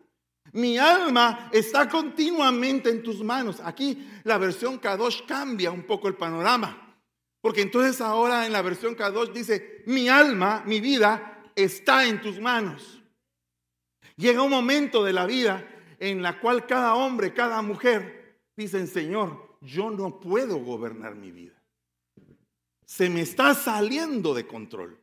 [0.54, 3.60] Mi alma está continuamente en tus manos.
[3.64, 6.96] Aquí la versión Kadosh cambia un poco el panorama.
[7.42, 12.40] Porque entonces ahora en la versión Kadosh dice, mi alma, mi vida está en tus
[12.40, 13.02] manos.
[14.16, 15.68] Llega un momento de la vida
[16.00, 21.54] en la cual cada hombre, cada mujer dicen, Señor, yo no puedo gobernar mi vida.
[22.86, 25.00] Se me está saliendo de control.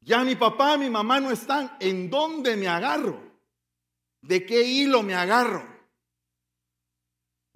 [0.00, 1.76] Ya mi papá, mi mamá no están.
[1.78, 3.31] ¿En dónde me agarro?
[4.22, 5.66] ¿De qué hilo me agarro?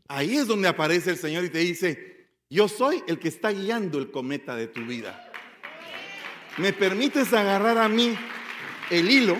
[0.08, 3.98] Ahí es donde aparece el Señor y te dice, yo soy el que está guiando
[3.98, 5.32] el cometa de tu vida.
[6.58, 8.16] ¿Me permites agarrar a mí
[8.90, 9.36] el hilo?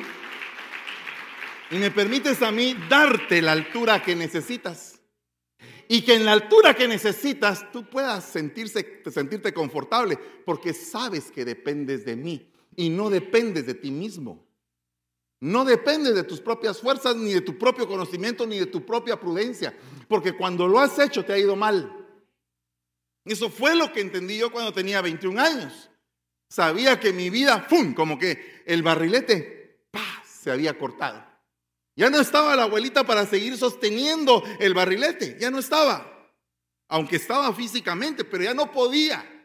[1.70, 5.00] Y me permites a mí darte la altura que necesitas.
[5.88, 12.04] Y que en la altura que necesitas tú puedas sentirte confortable porque sabes que dependes
[12.04, 14.45] de mí y no dependes de ti mismo.
[15.46, 19.20] No depende de tus propias fuerzas, ni de tu propio conocimiento, ni de tu propia
[19.20, 19.72] prudencia,
[20.08, 22.04] porque cuando lo has hecho te ha ido mal.
[23.24, 25.88] Eso fue lo que entendí yo cuando tenía 21 años.
[26.50, 31.24] Sabía que mi vida, ¡pum!, como que el barrilete, ¡pah!, se había cortado.
[31.94, 36.28] Ya no estaba la abuelita para seguir sosteniendo el barrilete, ya no estaba.
[36.88, 39.35] Aunque estaba físicamente, pero ya no podía.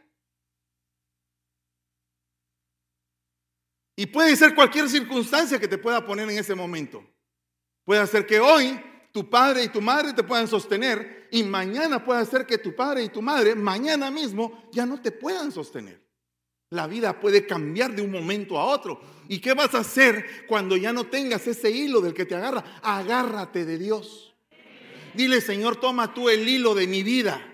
[4.02, 7.04] Y puede ser cualquier circunstancia que te pueda poner en ese momento.
[7.84, 8.76] Puede ser que hoy
[9.12, 13.04] tu padre y tu madre te puedan sostener y mañana puede ser que tu padre
[13.04, 16.04] y tu madre mañana mismo ya no te puedan sostener.
[16.70, 19.00] La vida puede cambiar de un momento a otro.
[19.28, 22.80] ¿Y qué vas a hacer cuando ya no tengas ese hilo del que te agarra?
[22.82, 24.34] Agárrate de Dios.
[25.14, 27.51] Dile, Señor, toma tú el hilo de mi vida.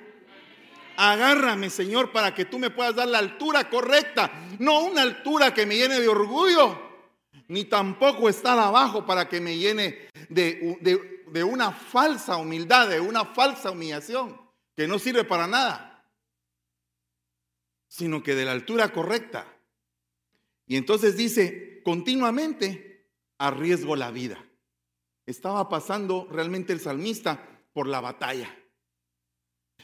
[1.01, 4.33] Agárrame, Señor, para que tú me puedas dar la altura correcta.
[4.59, 6.77] No una altura que me llene de orgullo,
[7.47, 13.25] ni tampoco estar abajo para que me llene de, de una falsa humildad, de una
[13.25, 14.41] falsa humillación,
[14.75, 16.05] que no sirve para nada,
[17.87, 19.47] sino que de la altura correcta.
[20.67, 23.09] Y entonces dice, continuamente
[23.39, 24.45] arriesgo la vida.
[25.27, 28.53] Estaba pasando realmente el salmista por la batalla.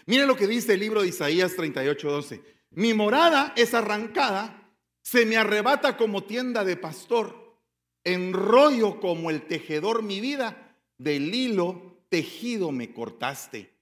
[0.07, 2.43] Mire lo que dice el libro de Isaías 38:12.
[2.71, 7.59] Mi morada es arrancada, se me arrebata como tienda de pastor,
[8.03, 13.75] enrollo como el tejedor mi vida, del hilo tejido me cortaste.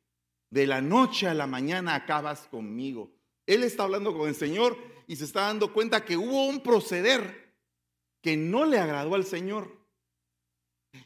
[0.51, 3.11] De la noche a la mañana acabas conmigo.
[3.46, 7.55] Él está hablando con el Señor y se está dando cuenta que hubo un proceder
[8.22, 9.77] que no le agradó al Señor.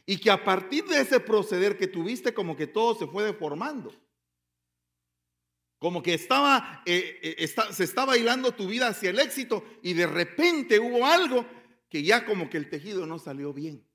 [0.05, 3.93] Y que a partir de ese proceder que tuviste, como que todo se fue deformando.
[5.79, 10.07] Como que estaba, eh, eh, se estaba bailando tu vida hacia el éxito y de
[10.07, 11.45] repente hubo algo
[11.89, 13.87] que ya como que el tejido no salió bien.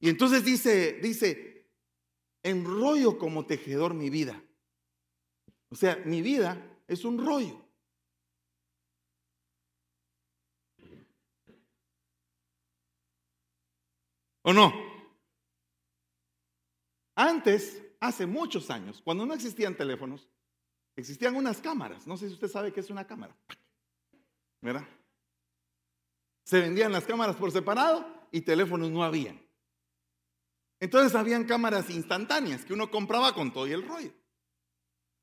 [0.00, 1.70] Y entonces dice, dice,
[2.42, 4.42] enrollo como tejedor mi vida.
[5.70, 7.64] O sea, mi vida es un rollo.
[14.42, 14.72] ¿O no?
[17.14, 20.28] Antes, hace muchos años, cuando no existían teléfonos,
[20.96, 22.06] existían unas cámaras.
[22.06, 23.36] No sé si usted sabe qué es una cámara.
[24.60, 24.86] ¿Verdad?
[26.44, 29.40] Se vendían las cámaras por separado y teléfonos no habían.
[30.80, 34.12] Entonces habían cámaras instantáneas que uno compraba con todo y el rollo.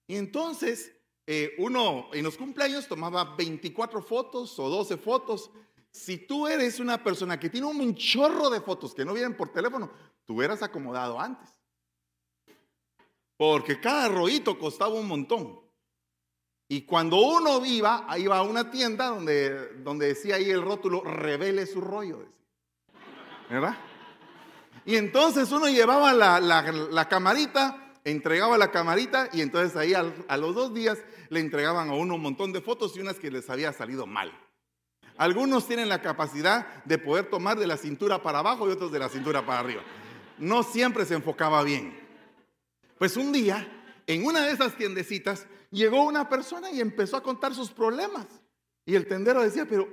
[0.07, 0.91] Y entonces
[1.27, 5.49] eh, uno en los cumpleaños tomaba 24 fotos o 12 fotos.
[5.89, 9.51] Si tú eres una persona que tiene un chorro de fotos que no vienen por
[9.51, 9.91] teléfono,
[10.25, 11.49] tú hubieras acomodado antes.
[13.37, 15.59] Porque cada rollito costaba un montón.
[16.67, 21.65] Y cuando uno iba, iba a una tienda donde, donde decía ahí el rótulo, revele
[21.65, 22.25] su rollo.
[23.49, 23.77] ¿Verdad?
[24.85, 30.73] Y entonces uno llevaba la, camarita, entregaba la camarita y entonces ahí a los dos
[30.73, 34.05] días le entregaban a uno un montón de fotos y unas que les había salido
[34.05, 34.31] mal.
[35.17, 38.99] Algunos tienen la capacidad de poder tomar de la cintura para abajo y otros de
[38.99, 39.81] la cintura para arriba.
[40.37, 42.04] No siempre se enfocaba bien.
[42.97, 43.67] Pues un día,
[44.07, 48.27] en una de esas tiendecitas, llegó una persona y empezó a contar sus problemas.
[48.85, 49.87] Y el tendero decía, pero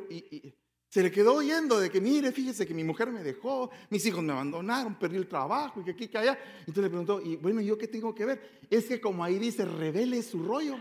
[0.88, 4.22] se le quedó oyendo de que, mire, fíjese que mi mujer me dejó, mis hijos
[4.22, 6.38] me abandonaron, perdí el trabajo y que aquí, que allá.
[6.60, 8.60] Entonces le preguntó, y bueno, ¿yo qué tengo que ver?
[8.70, 10.76] Es que como ahí dice, revele su rollo.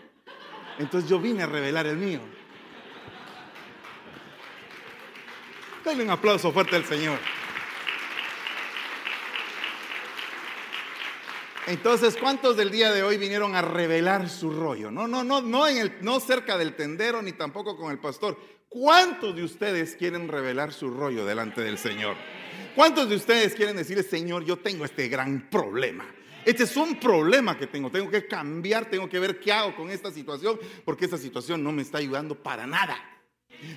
[0.77, 2.19] Entonces yo vine a revelar el mío.
[5.83, 7.17] Dale un aplauso fuerte al Señor.
[11.71, 14.91] Entonces, ¿cuántos del día de hoy vinieron a revelar su rollo?
[14.91, 18.37] No, no, no, no, en el, no cerca del tendero ni tampoco con el pastor.
[18.67, 22.17] ¿Cuántos de ustedes quieren revelar su rollo delante del Señor?
[22.75, 26.05] ¿Cuántos de ustedes quieren decirle, Señor, yo tengo este gran problema?
[26.43, 27.89] Este es un problema que tengo.
[27.89, 31.71] Tengo que cambiar, tengo que ver qué hago con esta situación, porque esta situación no
[31.71, 32.97] me está ayudando para nada.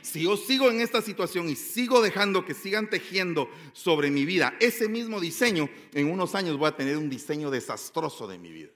[0.02, 4.54] Si yo sigo en esta situación y sigo dejando que sigan tejiendo sobre mi vida
[4.60, 8.72] ese mismo diseño, en unos años voy a tener un diseño desastroso de mi vida.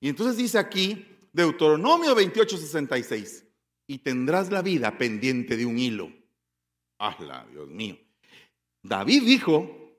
[0.00, 3.44] Y entonces dice aquí, Deuteronomio 28:66,
[3.86, 6.12] y tendrás la vida pendiente de un hilo.
[6.98, 7.98] Hazla, Dios mío.
[8.82, 9.96] David dijo,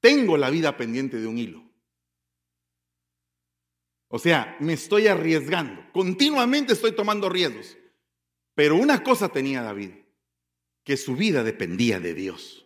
[0.00, 1.63] tengo la vida pendiente de un hilo.
[4.14, 5.84] O sea, me estoy arriesgando.
[5.92, 7.76] Continuamente estoy tomando riesgos.
[8.54, 9.90] Pero una cosa tenía David,
[10.84, 12.64] que su vida dependía de Dios.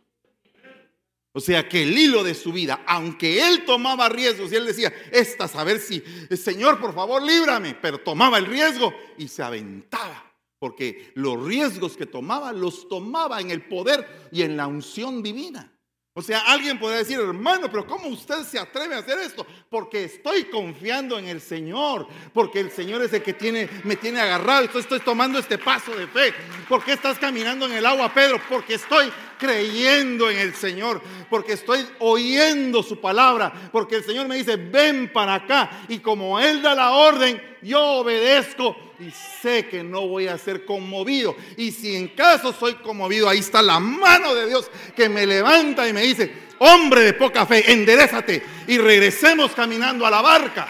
[1.32, 4.92] O sea, que el hilo de su vida, aunque él tomaba riesgos y él decía,
[5.10, 6.04] esta, a ver si,
[6.36, 12.04] Señor, por favor, líbrame, pero tomaba el riesgo y se aventaba, porque los riesgos que
[12.04, 15.77] tomaba los tomaba en el poder y en la unción divina.
[16.18, 19.46] O sea, alguien podría decir, hermano, pero ¿cómo usted se atreve a hacer esto?
[19.70, 24.20] Porque estoy confiando en el Señor, porque el Señor es el que tiene, me tiene
[24.20, 26.34] agarrado, y estoy tomando este paso de fe.
[26.68, 28.40] ¿Por qué estás caminando en el agua, Pedro?
[28.48, 34.36] Porque estoy creyendo en el Señor, porque estoy oyendo su palabra, porque el Señor me
[34.36, 35.84] dice, ven para acá.
[35.88, 40.64] Y como Él da la orden, yo obedezco y sé que no voy a ser
[40.64, 41.36] conmovido.
[41.56, 45.88] Y si en caso soy conmovido, ahí está la mano de Dios que me levanta
[45.88, 50.68] y me dice, hombre de poca fe, enderezate y regresemos caminando a la barca.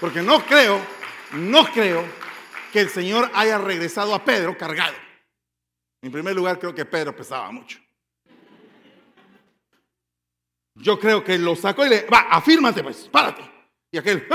[0.00, 0.80] Porque no creo,
[1.32, 2.04] no creo
[2.72, 5.07] que el Señor haya regresado a Pedro cargado.
[6.02, 7.78] En primer lugar, creo que Pedro pesaba mucho.
[10.74, 13.42] Yo creo que lo sacó y le, va, afírmate pues, párate.
[13.90, 14.28] Y aquel,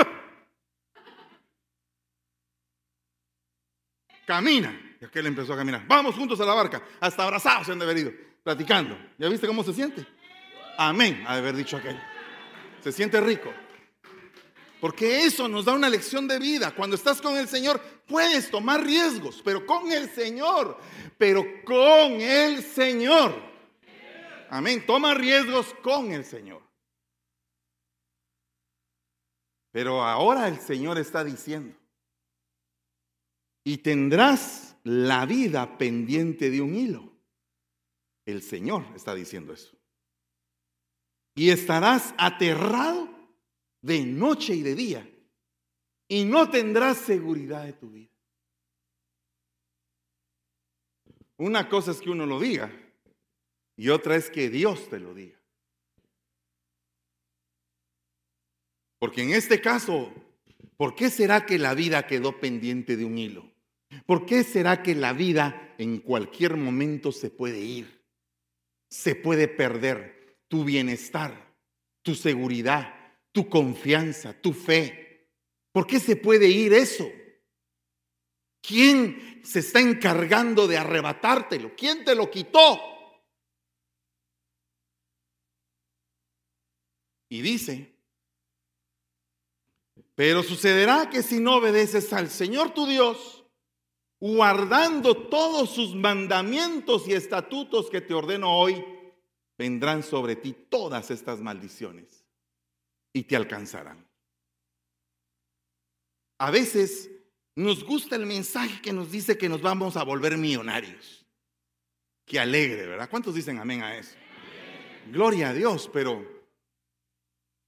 [4.25, 4.97] camina.
[4.99, 5.85] Y aquel empezó a caminar.
[5.87, 6.83] Vamos juntos a la barca.
[6.99, 8.11] Hasta abrazados se han de haber ido,
[8.43, 8.97] platicando.
[9.17, 10.05] ¿Ya viste cómo se siente?
[10.77, 11.99] Amén, ha de haber dicho aquel.
[12.83, 13.53] Se siente rico.
[14.81, 16.71] Porque eso nos da una lección de vida.
[16.71, 20.77] Cuando estás con el Señor, puedes tomar riesgos, pero con el Señor,
[21.17, 23.33] pero con el Señor.
[24.49, 24.85] Amén.
[24.85, 26.61] Toma riesgos con el Señor.
[29.71, 31.75] Pero ahora el Señor está diciendo,
[33.63, 37.11] y tendrás la vida pendiente de un hilo.
[38.25, 39.75] El Señor está diciendo eso.
[41.35, 43.09] Y estarás aterrado
[43.81, 45.12] de noche y de día
[46.07, 48.11] y no tendrás seguridad de tu vida.
[51.37, 52.71] Una cosa es que uno lo diga
[53.75, 55.39] y otra es que Dios te lo diga.
[58.99, 60.13] Porque en este caso,
[60.77, 63.51] ¿por qué será que la vida quedó pendiente de un hilo?
[64.05, 68.01] ¿Por qué será que la vida en cualquier momento se puede ir?
[68.89, 71.53] Se puede perder tu bienestar,
[72.01, 72.95] tu seguridad,
[73.31, 75.02] tu confianza, tu fe.
[75.73, 77.09] ¿Por qué se puede ir eso?
[78.61, 81.75] ¿Quién se está encargando de arrebatártelo?
[81.75, 82.79] ¿Quién te lo quitó?
[87.27, 87.97] Y dice,
[90.13, 93.43] pero sucederá que si no obedeces al Señor tu Dios,
[94.19, 98.85] guardando todos sus mandamientos y estatutos que te ordeno hoy,
[99.57, 102.23] vendrán sobre ti todas estas maldiciones
[103.11, 104.12] y te alcanzarán.
[106.43, 107.09] A veces
[107.55, 111.25] nos gusta el mensaje que nos dice que nos vamos a volver millonarios.
[112.25, 113.09] Qué alegre, ¿verdad?
[113.09, 114.17] ¿Cuántos dicen amén a eso?
[115.09, 116.21] Gloria a Dios, pero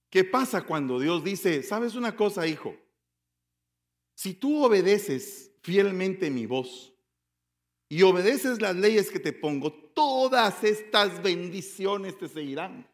[0.10, 2.76] ¿qué pasa cuando Dios dice, sabes una cosa, hijo?
[4.14, 6.94] Si tú obedeces fielmente mi voz
[7.88, 12.86] y obedeces las leyes que te pongo, todas estas bendiciones te seguirán.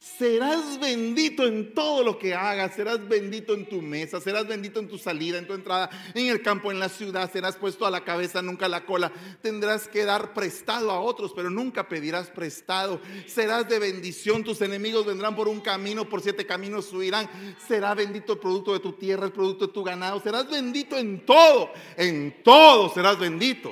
[0.00, 4.88] Serás bendito en todo lo que hagas, serás bendito en tu mesa, serás bendito en
[4.88, 8.02] tu salida, en tu entrada, en el campo, en la ciudad, serás puesto a la
[8.02, 9.12] cabeza, nunca a la cola.
[9.42, 12.98] Tendrás que dar prestado a otros, pero nunca pedirás prestado.
[13.26, 17.28] Serás de bendición, tus enemigos vendrán por un camino, por siete caminos huirán.
[17.68, 20.18] Será bendito el producto de tu tierra, el producto de tu ganado.
[20.20, 23.70] Serás bendito en todo, en todo serás bendito.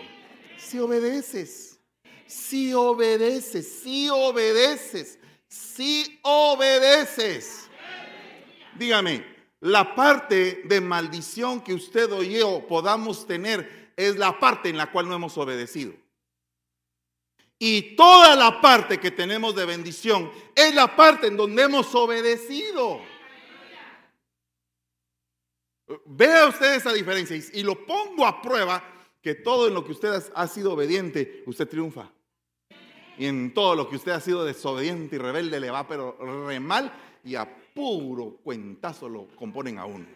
[0.59, 1.79] Si obedeces,
[2.27, 5.18] si obedeces, si obedeces
[5.49, 7.69] si obedeces.
[8.79, 9.25] Dígame,
[9.61, 14.93] la parte de maldición que usted o yo podamos tener es la parte en la
[14.93, 15.93] cual no hemos obedecido.
[17.59, 23.01] Y toda la parte que tenemos de bendición es la parte en donde hemos obedecido.
[26.05, 28.85] Vea usted esa diferencia y lo pongo a prueba
[29.21, 32.13] que todo en lo que usted ha sido obediente, usted triunfa
[33.19, 36.17] y en todo lo que usted ha sido desobediente y rebelde le va pero
[36.47, 36.93] re mal
[37.25, 40.07] y a puro cuentazo lo componen a uno.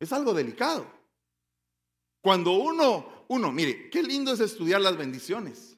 [0.00, 0.86] Es algo delicado.
[2.22, 5.76] Cuando uno, uno, mire, qué lindo es estudiar las bendiciones.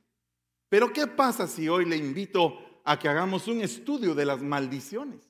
[0.69, 5.29] Pero ¿qué pasa si hoy le invito a que hagamos un estudio de las maldiciones?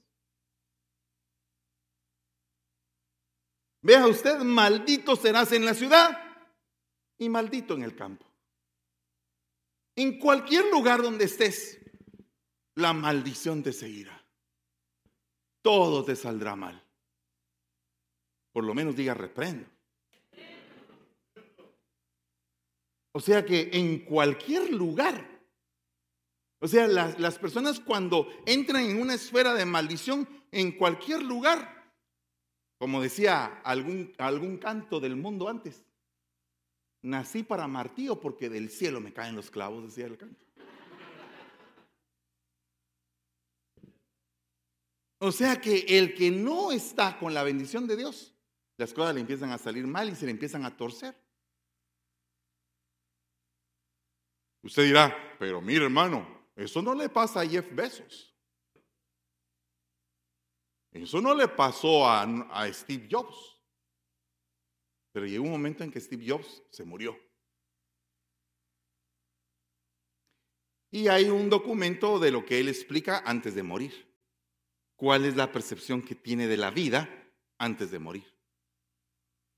[3.82, 6.20] Vea usted, maldito serás en la ciudad
[7.16, 8.29] y maldito en el campo.
[10.00, 11.78] En cualquier lugar donde estés,
[12.74, 14.24] la maldición te seguirá.
[15.60, 16.82] Todo te saldrá mal.
[18.50, 19.68] Por lo menos diga reprendo.
[23.12, 25.22] O sea que en cualquier lugar,
[26.60, 31.92] o sea, las, las, personas cuando entran en una esfera de maldición, en cualquier lugar,
[32.78, 35.84] como decía algún, algún canto del mundo antes,
[37.02, 40.44] Nací para martillo porque del cielo me caen los clavos, decía el canto.
[45.22, 48.34] O sea que el que no está con la bendición de Dios,
[48.78, 51.14] las cosas le empiezan a salir mal y se le empiezan a torcer.
[54.62, 58.34] Usted dirá, pero mire hermano, eso no le pasa a Jeff Bezos.
[60.92, 63.59] Eso no le pasó a, a Steve Jobs.
[65.12, 67.18] Pero llegó un momento en que Steve Jobs se murió.
[70.90, 74.10] Y hay un documento de lo que él explica antes de morir.
[74.96, 77.08] ¿Cuál es la percepción que tiene de la vida
[77.58, 78.34] antes de morir?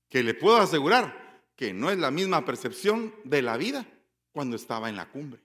[0.09, 3.85] Que le puedo asegurar que no es la misma percepción de la vida
[4.31, 5.41] cuando estaba en la cumbre.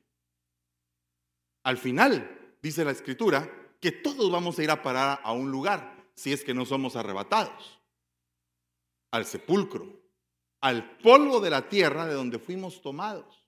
[1.64, 3.50] Al final, dice la escritura,
[3.80, 6.96] que todos vamos a ir a parar a un lugar si es que no somos
[6.96, 7.77] arrebatados,
[9.10, 9.98] al sepulcro
[10.60, 13.44] al polvo de la tierra de donde fuimos tomados.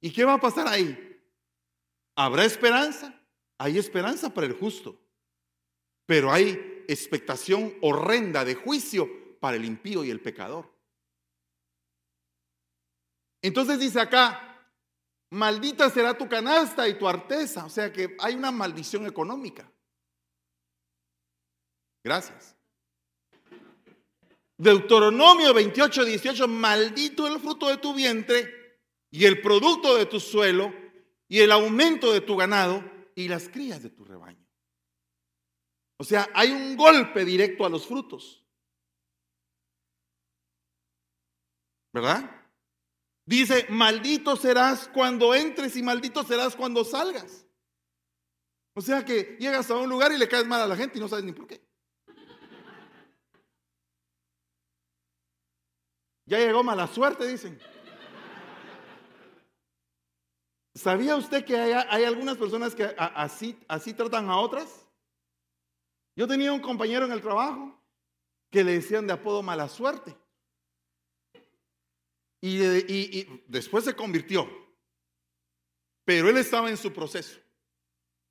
[0.00, 1.08] ¿Y qué va a pasar ahí?
[2.16, 3.14] ¿Habrá esperanza?
[3.58, 4.98] Hay esperanza para el justo,
[6.06, 10.72] pero hay expectación horrenda de juicio para el impío y el pecador.
[13.40, 14.68] Entonces dice acá,
[15.30, 19.70] maldita será tu canasta y tu arteza, o sea que hay una maldición económica.
[22.04, 22.56] Gracias.
[24.62, 28.78] Deuteronomio 28, 18, maldito el fruto de tu vientre
[29.10, 30.72] y el producto de tu suelo
[31.26, 32.84] y el aumento de tu ganado
[33.16, 34.46] y las crías de tu rebaño.
[35.96, 38.46] O sea, hay un golpe directo a los frutos.
[41.92, 42.30] ¿Verdad?
[43.26, 47.44] Dice, maldito serás cuando entres y maldito serás cuando salgas.
[48.74, 51.00] O sea que llegas a un lugar y le caes mal a la gente y
[51.00, 51.71] no sabes ni por qué.
[56.24, 57.58] Ya llegó mala suerte, dicen.
[60.74, 64.86] ¿Sabía usted que hay, algunas personas que así, así tratan a otras?
[66.16, 67.78] Yo tenía un compañero en el trabajo
[68.50, 70.16] que le decían de apodo mala suerte.
[72.40, 74.48] y, después se convirtió.
[76.04, 77.38] Pero él estaba en su proceso.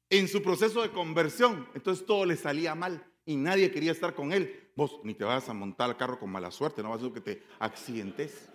[0.10, 1.70] en su proceso de conversión.
[1.74, 4.70] Entonces todo le salía mal y nadie quería estar con él.
[4.76, 7.14] Vos ni te vas a montar al carro con mala suerte, no vas a hacer
[7.14, 8.50] que te accidentes.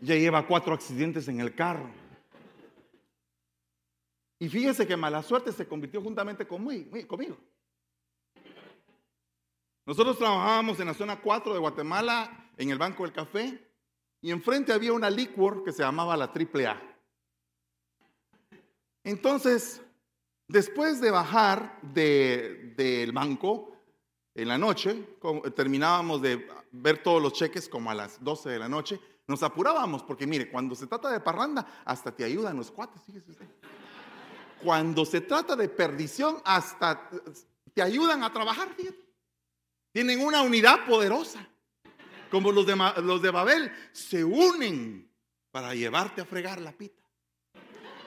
[0.00, 1.90] Ya lleva cuatro accidentes en el carro.
[4.38, 7.36] Y fíjese que mala suerte se convirtió juntamente conmigo.
[9.84, 13.66] Nosotros trabajábamos en la zona 4 de Guatemala, en el Banco del Café,
[14.20, 16.80] y enfrente había una liquor que se llamaba la AAA.
[19.02, 19.82] Entonces,
[20.48, 23.76] después de bajar del banco
[24.34, 25.16] en la noche,
[25.54, 30.02] terminábamos de ver todos los cheques como a las 12 de la noche, nos apurábamos,
[30.02, 33.46] porque mire, cuando se trata de parranda, hasta te ayudan los cuates, fíjese usted.
[34.62, 37.08] Cuando se trata de perdición, hasta
[37.74, 38.98] te ayudan a trabajar, fíjate.
[39.92, 41.46] Tienen una unidad poderosa
[42.30, 45.10] como los de, los de Babel, se unen
[45.50, 47.02] para llevarte a fregar la pita.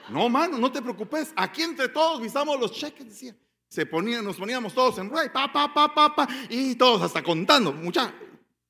[0.08, 1.32] No, mano, no te preocupes.
[1.36, 3.36] Aquí entre todos visamos los cheques, decía.
[3.68, 8.12] Se ponían, nos poníamos todos en rey, pa, pa, pa, y todos hasta contando, mucha.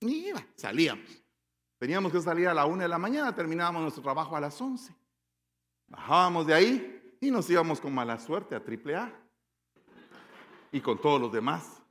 [0.01, 1.11] Iba, salíamos.
[1.79, 4.95] Teníamos que salir a la una de la mañana, terminábamos nuestro trabajo a las once.
[5.89, 9.13] Bajábamos de ahí y nos íbamos con mala suerte a triple A
[10.71, 11.83] y con todos los demás.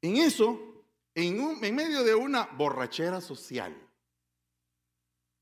[0.00, 0.72] En eso
[1.14, 3.76] en, medio de una borrachera social,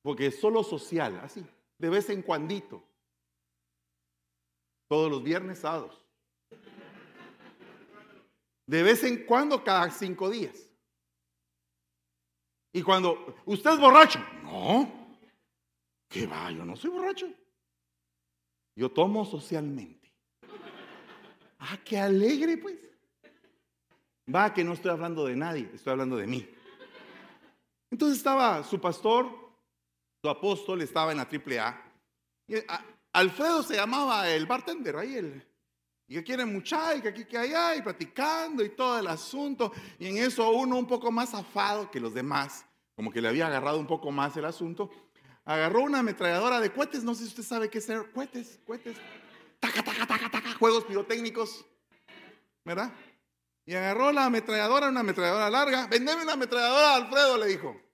[0.02, 1.44] porque es solo social, así,
[1.80, 2.86] de vez en cuandito,
[4.86, 6.04] todos los viernes, sábados,
[8.66, 10.68] de vez en cuando cada cinco días.
[12.72, 15.16] Y cuando usted es borracho, no,
[16.06, 17.26] que va, yo no soy borracho.
[18.76, 20.12] Yo tomo socialmente.
[21.58, 22.78] Ah, qué alegre, pues.
[24.32, 26.48] Va que no estoy hablando de nadie, estoy hablando de mí.
[27.90, 29.49] Entonces estaba su pastor,
[30.22, 31.82] su apóstol, estaba en la triple A.
[33.12, 35.46] Alfredo se llamaba el bartender, ahí el,
[36.06, 39.72] y que quiere mucha y que aquí, que allá, y platicando y todo el asunto.
[39.98, 43.46] Y en eso uno un poco más afado que los demás, como que le había
[43.46, 44.90] agarrado un poco más el asunto,
[45.44, 48.96] agarró una ametralladora de cohetes, no sé si usted sabe qué es cohetes, cohetes,
[49.58, 51.64] taca, taca, taca, taca, juegos pirotécnicos,
[52.64, 52.92] ¿verdad?
[53.64, 55.86] Y agarró la ametralladora, una ametralladora larga.
[55.86, 57.89] Vendeme una ametralladora, Alfredo, le dijo.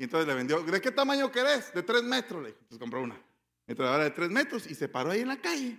[0.00, 0.62] Y entonces le vendió.
[0.62, 1.74] ¿De qué tamaño querés?
[1.74, 2.60] De tres metros, le dijo.
[2.60, 3.22] Entonces compró una
[3.66, 5.78] ametralladora de tres metros y se paró ahí en la calle.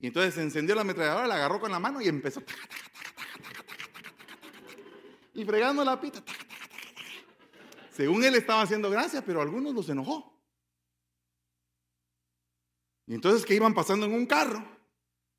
[0.00, 2.42] Y entonces encendió la ametralladora, la agarró con la mano y empezó.
[5.34, 6.20] Y fregando la pita.
[7.92, 10.36] Según él estaba haciendo gracia, pero a algunos los enojó.
[13.06, 14.66] Y entonces que iban pasando en un carro.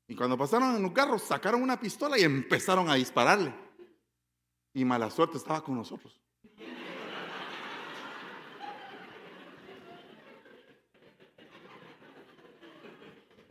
[0.08, 3.54] Y cuando pasaron en un carro, sacaron una pistola y empezaron a dispararle.
[4.72, 6.19] Y mala suerte estaba con nosotros.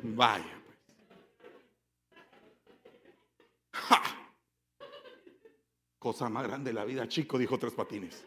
[0.01, 0.77] Vaya, pues.
[5.99, 8.25] Cosa más grande de la vida, chico, dijo Tres Patines.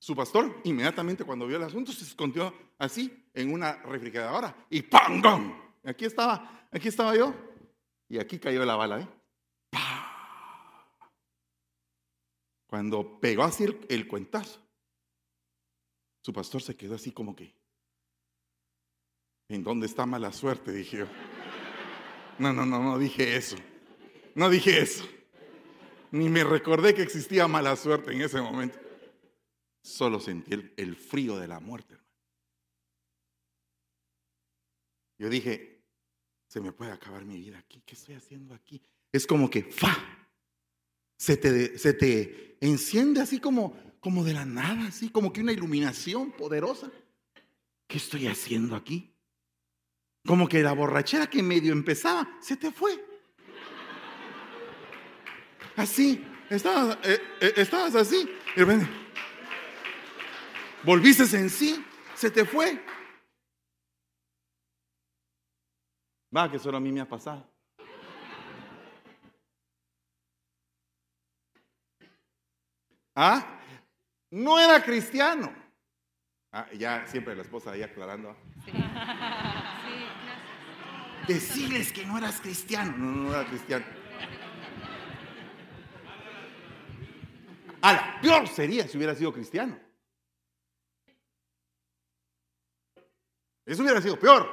[0.00, 5.22] Su pastor, inmediatamente cuando vio el asunto, se escondió así en una refrigeradora y ¡pam!
[5.84, 7.32] Aquí estaba, aquí estaba yo
[8.08, 9.00] y aquí cayó la bala.
[9.00, 9.21] ¿eh?
[12.72, 14.58] Cuando pegó así el, cuentazo,
[16.22, 17.54] su pastor se quedó así como que,
[19.50, 20.72] ¿en dónde está mala suerte?
[20.72, 21.06] Dije yo.
[22.38, 23.56] No, no, no, no dije eso.
[24.34, 25.06] No dije eso.
[26.12, 28.78] Ni me recordé que existía mala suerte en ese momento.
[29.82, 31.98] Solo sentí el, frío de la muerte.
[35.18, 35.84] Yo dije,
[36.48, 37.82] se me puede acabar mi vida aquí.
[37.84, 38.80] ¿Qué estoy haciendo aquí?
[39.12, 40.21] Es como que, ¡fa!
[41.16, 45.52] Se te, se te enciende así como, como de la nada, así como que una
[45.52, 46.90] iluminación poderosa.
[47.86, 49.14] ¿Qué estoy haciendo aquí?
[50.24, 53.04] Como que la borrachera que medio empezaba, se te fue.
[55.76, 58.28] Así, estabas, eh, eh, estabas así.
[58.56, 58.62] Y
[60.84, 61.84] volviste en sí,
[62.14, 62.82] se te fue.
[66.34, 67.51] Va, que solo a mí me ha pasado.
[73.14, 73.60] ¿Ah?
[74.30, 75.52] No era cristiano.
[76.50, 78.36] Ah, ya siempre la esposa ahí aclarando.
[78.64, 78.72] Sí.
[81.28, 82.94] Decirles que no eras cristiano.
[82.96, 83.84] No, no era cristiano.
[87.82, 89.78] la peor sería si hubiera sido cristiano.
[93.64, 94.52] Eso hubiera sido peor.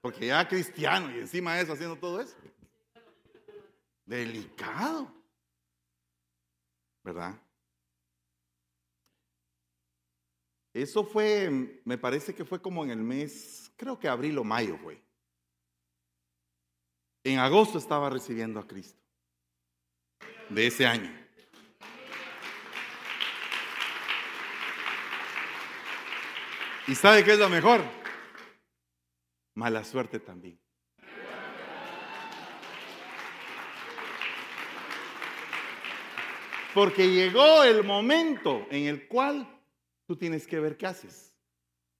[0.00, 2.36] Porque ya cristiano y encima de eso haciendo todo eso.
[4.04, 5.21] Delicado.
[7.02, 7.40] ¿Verdad?
[10.72, 14.78] Eso fue, me parece que fue como en el mes, creo que abril o mayo
[14.78, 15.02] fue.
[17.24, 19.00] En agosto estaba recibiendo a Cristo,
[20.48, 21.10] de ese año.
[26.88, 27.82] ¿Y sabe qué es lo mejor?
[29.54, 30.61] Mala suerte también.
[36.74, 39.46] Porque llegó el momento en el cual
[40.06, 41.34] tú tienes que ver qué haces.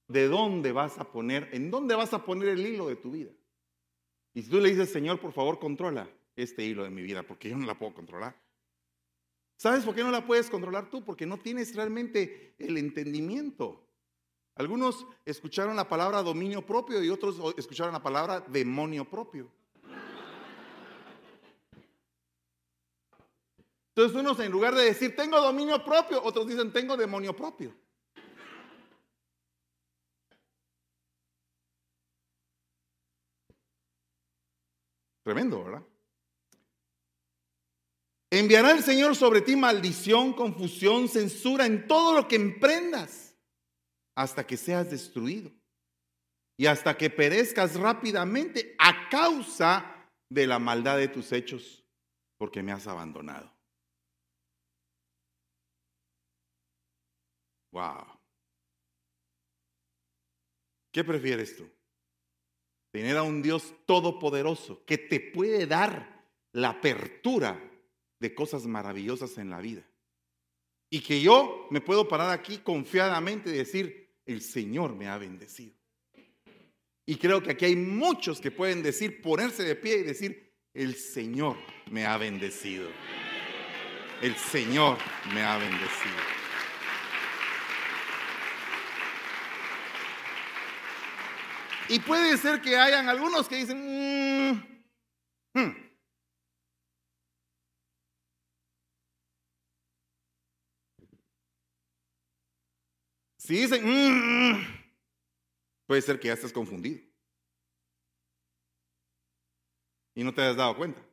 [0.08, 3.30] ¿De dónde vas a poner, en dónde vas a poner el hilo de tu vida?
[4.34, 7.50] Y si tú le dices, Señor, por favor, controla este hilo de mi vida, porque
[7.50, 8.34] yo no la puedo controlar.
[9.56, 11.04] ¿Sabes por qué no la puedes controlar tú?
[11.04, 13.86] Porque no tienes realmente el entendimiento.
[14.54, 19.50] Algunos escucharon la palabra dominio propio y otros escucharon la palabra demonio propio.
[23.94, 27.74] Entonces unos en lugar de decir tengo dominio propio, otros dicen tengo demonio propio.
[35.22, 35.82] Tremendo, ¿verdad?
[38.30, 43.36] Enviará el Señor sobre ti maldición, confusión, censura en todo lo que emprendas
[44.14, 45.52] hasta que seas destruido
[46.56, 51.84] y hasta que perezcas rápidamente a causa de la maldad de tus hechos,
[52.38, 53.52] porque me has abandonado.
[57.72, 58.06] Wow.
[60.92, 61.68] ¿Qué prefieres tú?
[62.92, 67.58] Tener a un Dios todopoderoso que te puede dar la apertura
[68.20, 69.82] de cosas maravillosas en la vida.
[70.90, 75.74] Y que yo me puedo parar aquí confiadamente y decir, el Señor me ha bendecido.
[77.06, 80.94] Y creo que aquí hay muchos que pueden decir, ponerse de pie y decir, el
[80.94, 81.56] Señor
[81.90, 82.88] me ha bendecido.
[84.20, 84.98] El Señor
[85.34, 86.41] me ha bendecido.
[91.92, 94.52] Y puede ser que hayan algunos que dicen, mm,
[95.52, 95.72] hmm".
[103.36, 104.66] si dicen, mm",
[105.86, 107.02] puede ser que ya estés confundido.
[110.14, 111.06] Y no te hayas dado cuenta.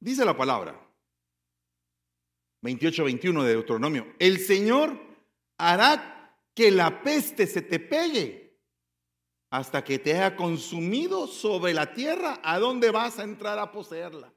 [0.00, 0.74] Dice la palabra,
[2.62, 4.98] 28-21 de Deuteronomio, el Señor
[5.58, 6.17] hará
[6.58, 8.58] que la peste se te pegue
[9.48, 14.34] hasta que te haya consumido sobre la tierra, ¿a dónde vas a entrar a poseerla?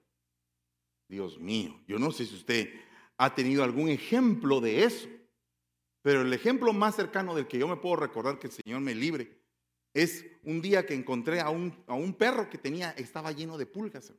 [1.08, 2.70] Dios mío, yo no sé si usted
[3.18, 5.10] ha tenido algún ejemplo de eso,
[6.04, 8.94] pero el ejemplo más cercano del que yo me puedo recordar que el Señor me
[8.94, 9.42] libre
[9.92, 13.66] es un día que encontré a un, a un perro que tenía, estaba lleno de
[13.66, 14.14] pulgas,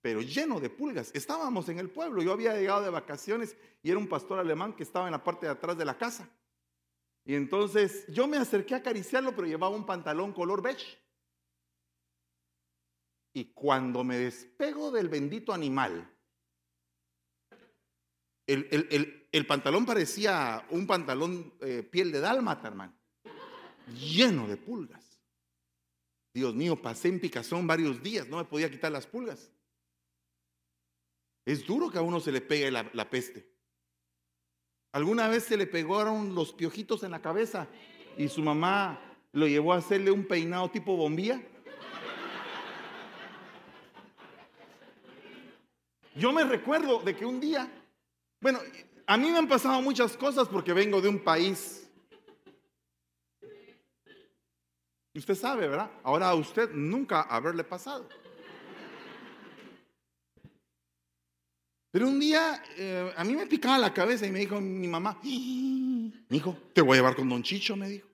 [0.00, 1.10] pero lleno de pulgas.
[1.14, 4.84] Estábamos en el pueblo, yo había llegado de vacaciones y era un pastor alemán que
[4.84, 6.30] estaba en la parte de atrás de la casa.
[7.28, 10.96] Y entonces yo me acerqué a acariciarlo, pero llevaba un pantalón color beige.
[13.34, 16.10] Y cuando me despego del bendito animal,
[18.46, 22.98] el, pantalón parecía un pantalón eh, piel de dálmata, hermano,
[23.94, 25.20] lleno de pulgas.
[26.32, 29.52] Dios mío, pasé en picazón varios días, no me podía quitar las pulgas.
[31.44, 33.57] Es duro que a uno se le pegue la peste.
[34.92, 37.66] Alguna vez se le pegaron los piojitos en la cabeza
[38.16, 38.98] y su mamá
[39.32, 41.40] lo llevó a hacerle un peinado tipo bombilla.
[46.14, 47.70] Yo me recuerdo de que un día,
[48.40, 48.58] bueno,
[49.06, 51.88] a mí me han pasado muchas cosas porque vengo de un país.
[55.14, 55.90] Usted sabe, ¿verdad?
[56.02, 58.08] Ahora a usted nunca haberle pasado.
[61.90, 65.18] Pero un día eh, a mí me picaba la cabeza y me dijo mi mamá,
[65.22, 68.08] mi hijo, te voy a llevar con don Chicho, me dijo.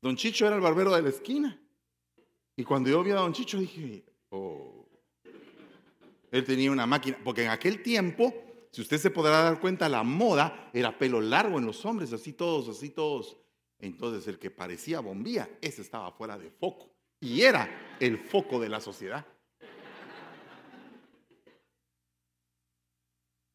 [0.00, 1.60] Don Chicho era el barbero de la esquina.
[2.56, 4.88] Y cuando yo vi a don Chicho dije, oh,
[6.30, 8.32] él tenía una máquina, porque en aquel tiempo,
[8.70, 12.32] si usted se podrá dar cuenta, la moda era pelo largo en los hombres, así
[12.32, 13.36] todos, así todos.
[13.80, 16.94] Entonces el que parecía bombilla, ese estaba fuera de foco.
[17.20, 19.26] Y era el foco de la sociedad.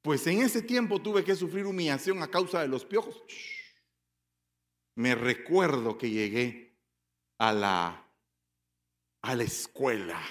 [0.03, 3.23] Pues en ese tiempo tuve que sufrir humillación a causa de los piojos.
[4.95, 6.77] Me recuerdo que llegué
[7.37, 8.05] a la,
[9.21, 10.21] a la escuela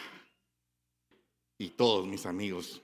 [1.57, 2.83] y todos mis amigos.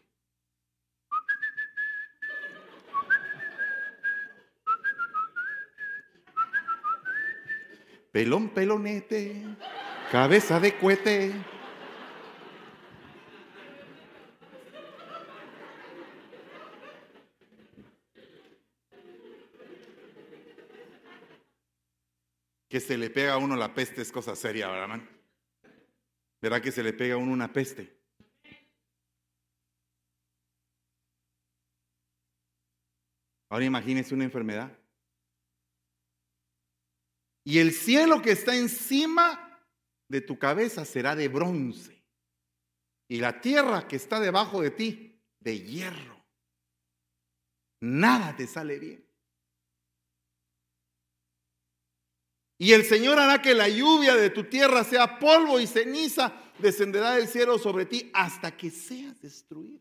[8.10, 9.44] Pelón, pelonete,
[10.10, 11.57] cabeza de cohete.
[22.68, 25.08] Que se le pega a uno la peste es cosa seria, ¿verdad, man?
[26.40, 27.98] ¿Verdad que se le pega a uno una peste?
[33.50, 34.78] Ahora imagínese una enfermedad.
[37.44, 39.64] Y el cielo que está encima
[40.08, 42.04] de tu cabeza será de bronce.
[43.08, 46.22] Y la tierra que está debajo de ti, de hierro.
[47.80, 49.07] Nada te sale bien.
[52.58, 57.14] Y el Señor hará que la lluvia de tu tierra sea polvo y ceniza, descenderá
[57.14, 59.80] del cielo sobre ti hasta que seas destruido.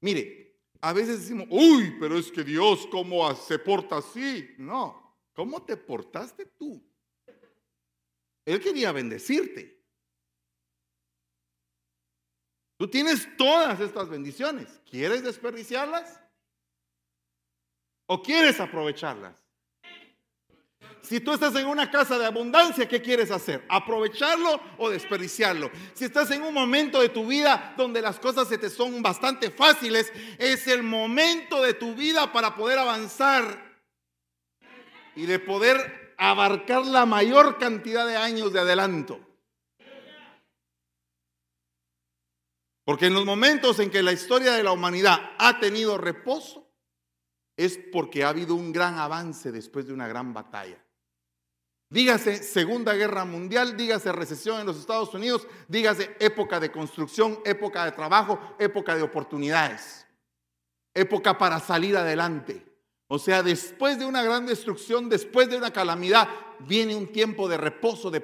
[0.00, 4.50] Mire, a veces decimos, uy, pero es que Dios, ¿cómo se porta así?
[4.58, 6.84] No, ¿cómo te portaste tú?
[8.44, 9.82] Él quería bendecirte.
[12.76, 14.80] Tú tienes todas estas bendiciones.
[14.90, 16.20] ¿Quieres desperdiciarlas?
[18.06, 19.43] ¿O quieres aprovecharlas?
[21.04, 23.62] Si tú estás en una casa de abundancia, ¿qué quieres hacer?
[23.68, 25.70] ¿Aprovecharlo o desperdiciarlo?
[25.92, 29.50] Si estás en un momento de tu vida donde las cosas se te son bastante
[29.50, 33.82] fáciles, es el momento de tu vida para poder avanzar
[35.14, 39.20] y de poder abarcar la mayor cantidad de años de adelanto.
[42.84, 46.72] Porque en los momentos en que la historia de la humanidad ha tenido reposo,
[47.56, 50.83] es porque ha habido un gran avance después de una gran batalla.
[51.94, 57.84] Dígase Segunda Guerra Mundial, dígase recesión en los Estados Unidos, dígase época de construcción, época
[57.84, 60.04] de trabajo, época de oportunidades,
[60.92, 62.66] época para salir adelante.
[63.06, 66.28] O sea, después de una gran destrucción, después de una calamidad,
[66.58, 68.20] viene un tiempo de reposo, de,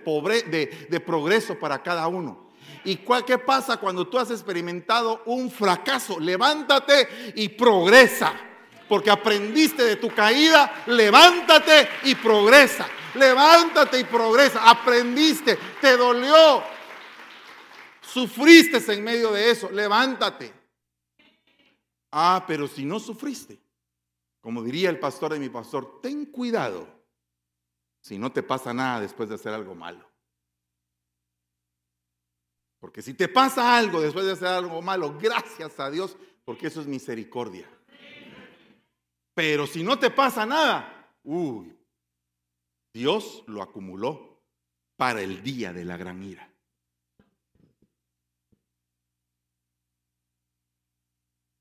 [1.06, 2.50] progreso para cada uno.
[2.84, 6.18] ¿Y qué pasa cuando tú has experimentado un fracaso?
[6.18, 8.34] Levántate y progresa.
[8.88, 12.88] Porque aprendiste de tu caída, levántate y progresa.
[13.14, 14.68] Levántate y progresa.
[14.68, 16.62] Aprendiste, te dolió.
[18.00, 19.70] Sufriste en medio de eso.
[19.70, 20.52] Levántate.
[22.12, 23.60] Ah, pero si no sufriste,
[24.40, 26.88] como diría el pastor de mi pastor, ten cuidado
[28.00, 30.08] si no te pasa nada después de hacer algo malo.
[32.80, 36.80] Porque si te pasa algo después de hacer algo malo, gracias a Dios, porque eso
[36.80, 37.68] es misericordia.
[39.34, 41.76] Pero si no te pasa nada, uy,
[42.92, 44.42] Dios lo acumuló
[44.96, 46.52] para el día de la gran ira.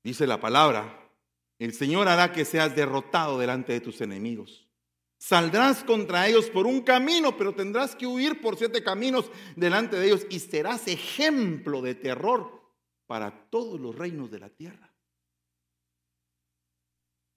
[0.02, 1.10] Dice la palabra,
[1.58, 4.66] el Señor hará que seas derrotado delante de tus enemigos.
[5.18, 10.06] Saldrás contra ellos por un camino, pero tendrás que huir por siete caminos delante de
[10.06, 12.60] ellos y serás ejemplo de terror
[13.06, 14.90] para todos los reinos de la tierra.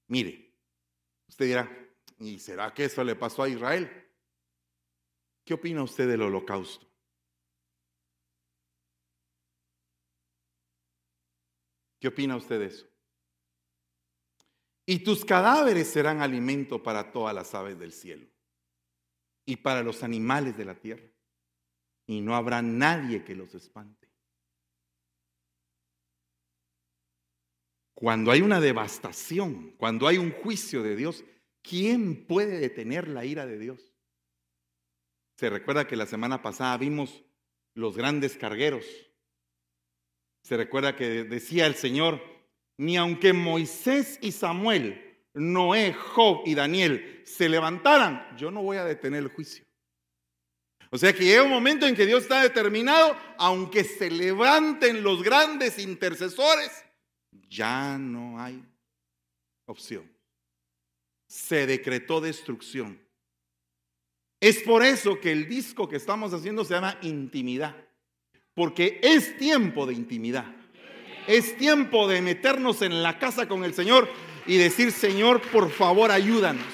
[0.08, 0.56] Mire,
[1.28, 1.82] usted dirá,
[2.24, 3.91] ¿Y será que eso le pasó a Israel?
[5.43, 6.88] ¿Qué opina usted del holocausto?
[11.99, 12.88] ¿Qué opina usted de eso?
[14.86, 18.26] Y tus cadáveres serán alimento para todas las aves del cielo
[19.45, 21.09] y para los animales de la tierra.
[22.05, 24.09] Y no habrá nadie que los espante.
[27.93, 31.24] Cuando hay una devastación, cuando hay un juicio de Dios,
[31.64, 33.93] ¿Quién puede detener la ira de Dios?
[35.38, 37.24] Se recuerda que la semana pasada vimos
[37.74, 38.86] los grandes cargueros.
[40.43, 42.22] Se recuerda que decía el Señor,
[42.78, 48.84] ni aunque Moisés y Samuel, Noé, Job y Daniel se levantaran, yo no voy a
[48.84, 49.66] detener el juicio.
[50.91, 55.24] O sea que llega un momento en que Dios está determinado, aunque se levanten los
[55.24, 56.86] grandes intercesores,
[57.49, 58.64] ya no hay
[59.66, 60.12] opción
[61.34, 62.99] se decretó destrucción.
[64.39, 67.75] Es por eso que el disco que estamos haciendo se llama Intimidad,
[68.53, 70.45] porque es tiempo de intimidad.
[71.25, 74.07] Es tiempo de meternos en la casa con el Señor
[74.45, 76.67] y decir, Señor, por favor, ayúdanos.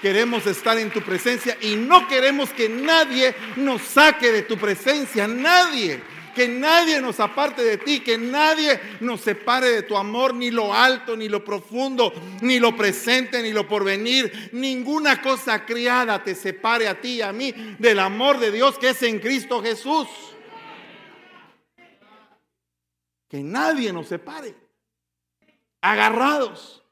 [0.00, 5.26] Queremos estar en tu presencia y no queremos que nadie nos saque de tu presencia,
[5.26, 6.00] nadie
[6.34, 10.72] que nadie nos aparte de ti, que nadie nos separe de tu amor, ni lo
[10.72, 14.50] alto, ni lo profundo, ni lo presente, ni lo porvenir.
[14.52, 18.90] Ninguna cosa criada te separe a ti y a mí del amor de Dios que
[18.90, 20.08] es en Cristo Jesús.
[23.28, 24.54] Que nadie nos separe.
[25.80, 26.82] Agarrados.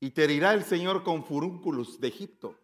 [0.00, 2.56] Y te herirá el Señor con furúnculos de Egipto,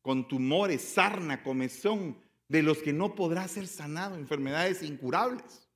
[0.00, 5.68] con tumores, sarna, comezón de los que no podrá ser sanado, enfermedades incurables.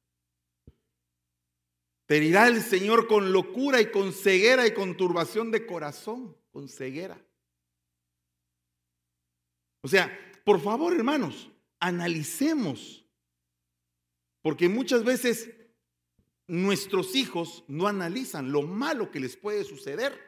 [2.07, 6.69] Te herirá el Señor con locura y con ceguera y con turbación de corazón, con
[6.69, 7.23] ceguera.
[9.83, 10.11] O sea,
[10.45, 13.05] por favor, hermanos, analicemos.
[14.43, 15.51] Porque muchas veces
[16.49, 20.19] nuestros hijos no analizan lo malo que les puede suceder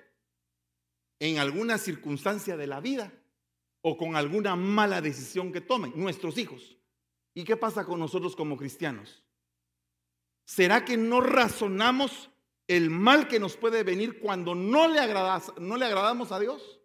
[1.18, 3.12] en alguna circunstancia de la vida
[3.86, 6.78] o con alguna mala decisión que tomen, nuestros hijos.
[7.34, 9.22] ¿Y qué pasa con nosotros como cristianos?
[10.46, 12.30] ¿Será que no razonamos
[12.66, 15.00] el mal que nos puede venir cuando no le,
[15.58, 16.80] no le agradamos a Dios?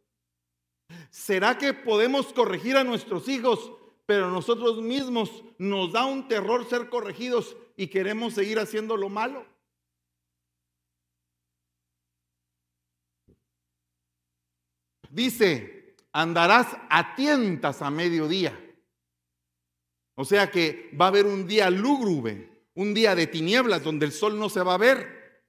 [1.10, 3.72] ¿Será que podemos corregir a nuestros hijos,
[4.06, 9.46] pero nosotros mismos nos da un terror ser corregidos y queremos seguir haciendo lo malo?
[15.10, 15.79] Dice,
[16.12, 18.58] andarás a tientas a mediodía.
[20.16, 24.12] O sea que va a haber un día lúgubre, un día de tinieblas donde el
[24.12, 25.44] sol no se va a ver.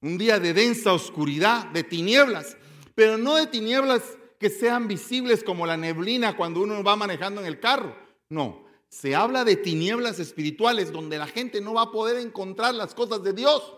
[0.00, 2.56] Un día de densa oscuridad, de tinieblas,
[2.94, 4.02] pero no de tinieblas
[4.38, 7.96] que sean visibles como la neblina cuando uno va manejando en el carro.
[8.28, 12.94] No, se habla de tinieblas espirituales donde la gente no va a poder encontrar las
[12.94, 13.77] cosas de Dios.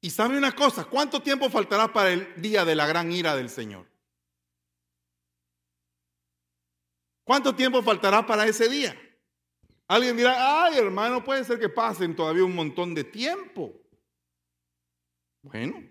[0.00, 3.50] Y sabe una cosa, ¿cuánto tiempo faltará para el día de la gran ira del
[3.50, 3.86] Señor?
[7.24, 8.96] ¿Cuánto tiempo faltará para ese día?
[9.88, 13.74] Alguien dirá, ay hermano, puede ser que pasen todavía un montón de tiempo.
[15.42, 15.82] Bueno,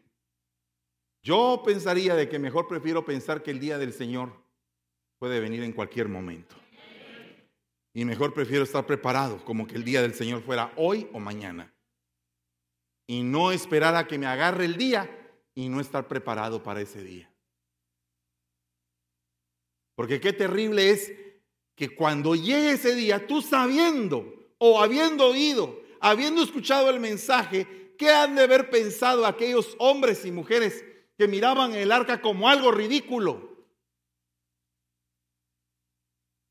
[1.21, 4.33] yo pensaría de que mejor prefiero pensar que el día del Señor
[5.19, 6.55] puede venir en cualquier momento.
[7.93, 11.73] Y mejor prefiero estar preparado como que el día del Señor fuera hoy o mañana.
[13.07, 15.09] Y no esperar a que me agarre el día
[15.55, 17.31] y no estar preparado para ese día.
[19.95, 21.11] Porque qué terrible es
[21.75, 28.11] que cuando llegue ese día, tú sabiendo o habiendo oído, habiendo escuchado el mensaje, ¿qué
[28.11, 30.85] han de haber pensado aquellos hombres y mujeres
[31.17, 33.57] que miraban el arca como algo ridículo?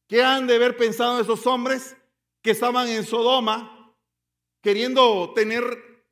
[0.09, 1.97] ¿Qué han de haber pensado esos hombres
[2.43, 3.95] que estaban en Sodoma
[4.63, 5.65] queriendo tener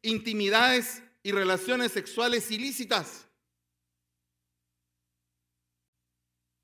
[0.04, 3.26] intimidades y relaciones sexuales ilícitas?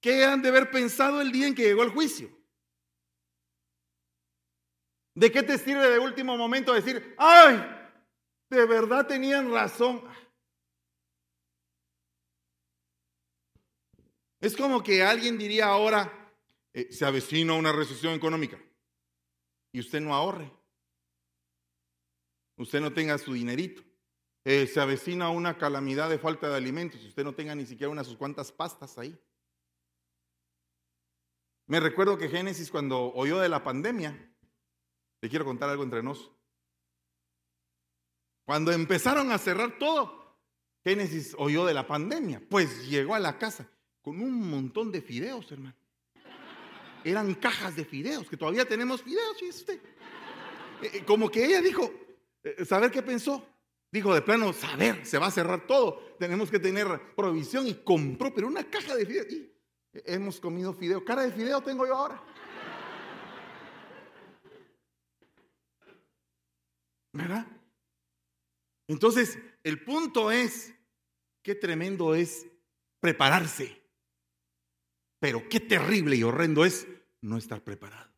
[0.01, 2.31] ¿Qué han de haber pensado el día en que llegó el juicio?
[5.15, 7.57] ¿De qué te sirve de último momento decir, ay,
[8.49, 10.03] de verdad tenían razón?
[14.41, 16.33] Es como que alguien diría ahora,
[16.73, 18.59] eh, se avecina una recesión económica
[19.73, 20.51] y usted no ahorre.
[22.61, 23.83] Usted no tenga su dinerito.
[24.45, 28.07] Eh, se avecina una calamidad de falta de alimentos usted no tenga ni siquiera unas
[28.07, 29.19] sus cuantas pastas ahí.
[31.67, 34.35] Me recuerdo que Génesis cuando oyó de la pandemia,
[35.23, 36.31] le quiero contar algo entre nos.
[38.45, 40.39] Cuando empezaron a cerrar todo,
[40.85, 43.71] Génesis oyó de la pandemia, pues llegó a la casa
[44.03, 45.77] con un montón de fideos, hermano.
[47.05, 49.81] Eran cajas de fideos, que todavía tenemos fideos, ¿sí usted.
[50.83, 51.91] Eh, eh, como que ella dijo,
[52.65, 53.47] ¿saber qué pensó?
[53.93, 58.33] Dijo de plano, saber, se va a cerrar todo, tenemos que tener provisión y compró,
[58.33, 59.33] pero una caja de fideos.
[59.33, 59.53] Y
[60.05, 62.23] hemos comido fideo, cara de fideo tengo yo ahora.
[67.13, 67.47] ¿Verdad?
[68.87, 70.73] Entonces, el punto es,
[71.43, 72.47] qué tremendo es
[73.01, 73.81] prepararse.
[75.19, 76.87] Pero qué terrible y horrendo es
[77.21, 78.10] no estar preparado.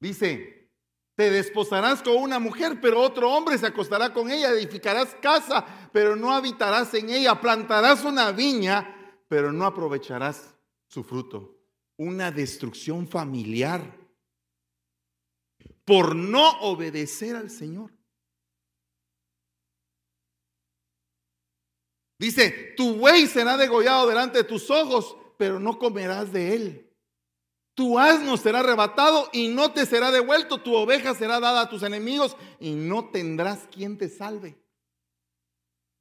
[0.00, 0.72] Dice,
[1.14, 6.16] te desposarás con una mujer, pero otro hombre se acostará con ella, edificarás casa, pero
[6.16, 10.54] no habitarás en ella, plantarás una viña, pero no aprovecharás
[10.88, 11.58] su fruto.
[11.98, 13.98] Una destrucción familiar
[15.84, 17.92] por no obedecer al Señor.
[22.18, 26.89] Dice, tu buey será degollado delante de tus ojos, pero no comerás de él.
[27.80, 30.60] Tu asno será arrebatado y no te será devuelto.
[30.60, 34.62] Tu oveja será dada a tus enemigos y no tendrás quien te salve.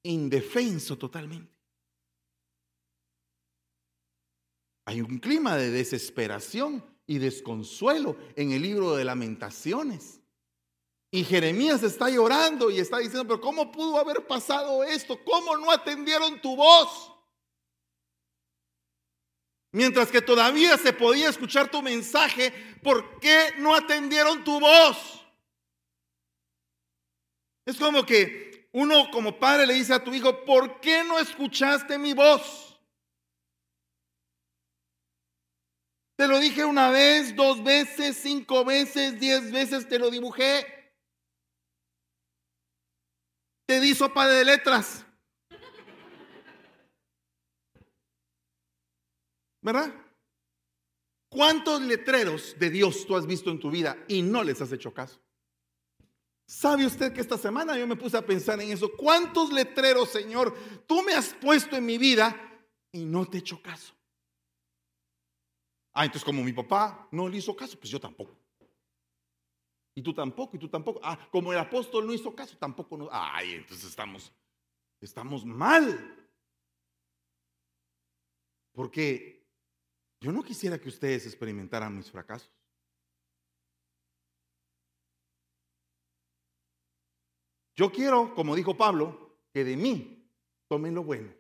[0.04, 1.58] Indefenso totalmente.
[4.88, 10.20] Hay un clima de desesperación y desconsuelo en el libro de lamentaciones.
[11.12, 15.18] Y Jeremías está llorando y está diciendo, pero ¿cómo pudo haber pasado esto?
[15.24, 17.14] ¿Cómo no atendieron tu voz?
[19.72, 22.52] Mientras que todavía se podía escuchar tu mensaje,
[22.82, 25.26] ¿por qué no atendieron tu voz?
[27.66, 32.00] Es como que uno como padre le dice a tu hijo, ¿por qué no escuchaste
[32.00, 32.80] mi voz?
[36.18, 40.66] Te lo dije una vez, dos veces, cinco veces, diez veces te lo dibujé.
[43.68, 45.06] Te di sopa de letras.
[49.62, 49.94] ¿Verdad?
[51.30, 54.94] ¿Cuántos letreros de Dios tú has visto en tu vida y no les has hecho
[54.94, 55.20] caso?
[56.48, 58.92] ¿Sabe usted que esta semana yo me puse a pensar en eso?
[58.98, 60.58] ¿Cuántos letreros, Señor,
[60.88, 62.36] tú me has puesto en mi vida
[62.92, 63.94] y no te he hecho caso?
[65.94, 68.36] Ah, entonces como mi papá no le hizo caso, pues yo tampoco.
[69.94, 71.00] Y tú tampoco, y tú tampoco.
[71.04, 72.98] Ah, como el apóstol no hizo caso, tampoco.
[72.98, 73.10] No.
[73.12, 74.32] Ay, entonces estamos,
[75.02, 76.16] estamos mal.
[78.72, 79.39] Porque
[80.22, 82.52] yo no quisiera que ustedes experimentaran mis fracasos.
[87.76, 90.30] Yo quiero, como dijo Pablo, que de mí
[90.68, 91.34] tomen lo bueno.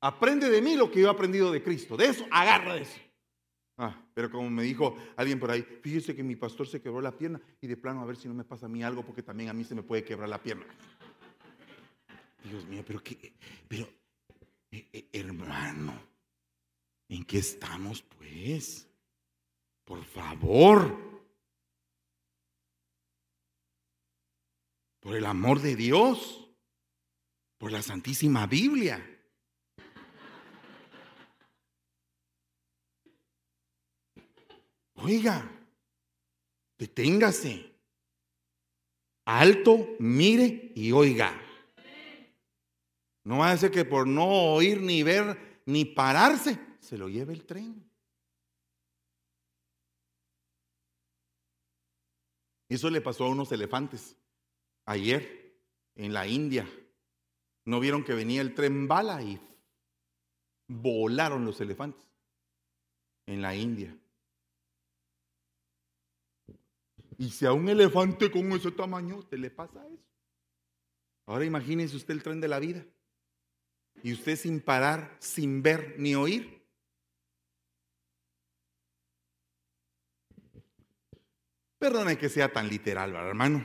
[0.00, 1.96] Aprende de mí lo que yo he aprendido de Cristo.
[1.96, 3.00] De eso, agarra de eso.
[3.76, 7.16] Ah, pero como me dijo alguien por ahí, fíjese que mi pastor se quebró la
[7.16, 9.50] pierna y de plano a ver si no me pasa a mí algo porque también
[9.50, 10.66] a mí se me puede quebrar la pierna.
[12.44, 13.32] Dios mío, pero qué,
[13.66, 13.88] pero
[14.70, 16.13] eh, eh, hermano,
[17.14, 18.88] ¿en qué estamos pues?
[19.84, 21.22] Por favor.
[25.00, 26.48] Por el amor de Dios.
[27.58, 29.10] Por la Santísima Biblia.
[34.94, 35.50] Oiga,
[36.78, 37.74] deténgase.
[39.26, 41.40] Alto, mire y oiga.
[43.22, 47.32] No va a ser que por no oír ni ver ni pararse, se lo lleve
[47.32, 47.90] el tren.
[52.68, 54.16] Eso le pasó a unos elefantes
[54.84, 55.54] ayer
[55.94, 56.68] en la India.
[57.64, 59.40] No vieron que venía el tren bala y
[60.68, 62.06] volaron los elefantes
[63.26, 63.96] en la India.
[67.16, 70.04] Y si a un elefante con ese tamaño te le pasa eso.
[71.26, 72.84] Ahora imagínese usted el tren de la vida.
[74.02, 76.63] Y usted sin parar, sin ver ni oír.
[81.84, 83.62] Perdone que sea tan literal, ¿verdad, hermano?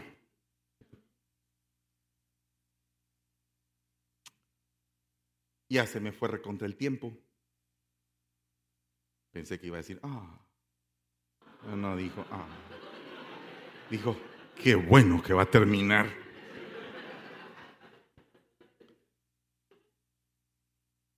[5.70, 7.18] Ya se me fue recontra el tiempo.
[9.32, 10.38] Pensé que iba a decir, ah.
[11.74, 12.46] No, dijo, ah.
[13.90, 14.18] Dijo,
[14.54, 16.14] qué bueno que va a terminar.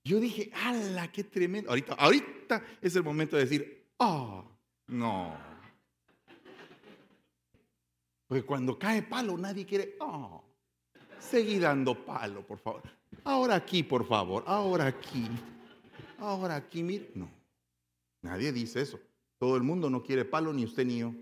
[0.04, 1.68] Yo dije, ¡ala, qué tremendo!
[1.68, 4.44] Ahorita, ahorita es el momento de decir, ¡ah!
[4.86, 5.51] no.
[8.32, 10.40] Porque cuando cae palo nadie quiere, ¡ah!
[11.20, 12.82] Seguí dando palo, por favor.
[13.24, 14.42] Ahora aquí, por favor.
[14.46, 15.28] Ahora aquí.
[16.16, 17.10] Ahora aquí, mire.
[17.14, 17.28] No.
[18.22, 18.98] Nadie dice eso.
[19.36, 21.12] Todo el mundo no quiere palo, ni usted ni yo.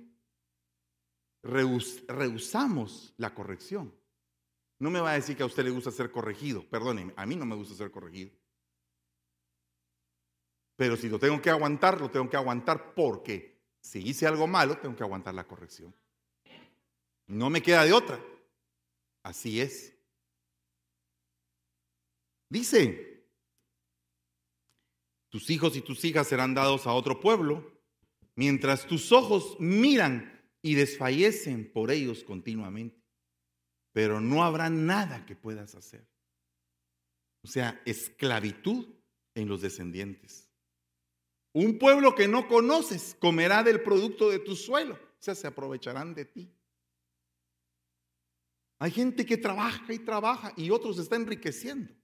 [1.42, 3.92] rehusamos la corrección.
[4.78, 6.62] No me va a decir que a usted le gusta ser corregido.
[6.62, 8.30] Perdóneme, a mí no me gusta ser corregido.
[10.76, 14.78] Pero si lo tengo que aguantar, lo tengo que aguantar porque si hice algo malo,
[14.78, 15.92] tengo que aguantar la corrección.
[17.30, 18.20] No me queda de otra.
[19.22, 19.96] Así es.
[22.48, 23.24] Dice,
[25.28, 27.80] tus hijos y tus hijas serán dados a otro pueblo,
[28.34, 33.00] mientras tus ojos miran y desfallecen por ellos continuamente.
[33.92, 36.08] Pero no habrá nada que puedas hacer.
[37.44, 38.88] O sea, esclavitud
[39.36, 40.48] en los descendientes.
[41.52, 44.94] Un pueblo que no conoces comerá del producto de tu suelo.
[44.94, 46.59] O sea, se aprovecharán de ti.
[48.80, 51.94] Hay gente que trabaja y trabaja y otros se está enriqueciendo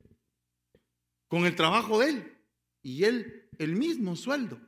[1.27, 2.47] con el trabajo de él
[2.83, 4.61] y él el mismo sueldo.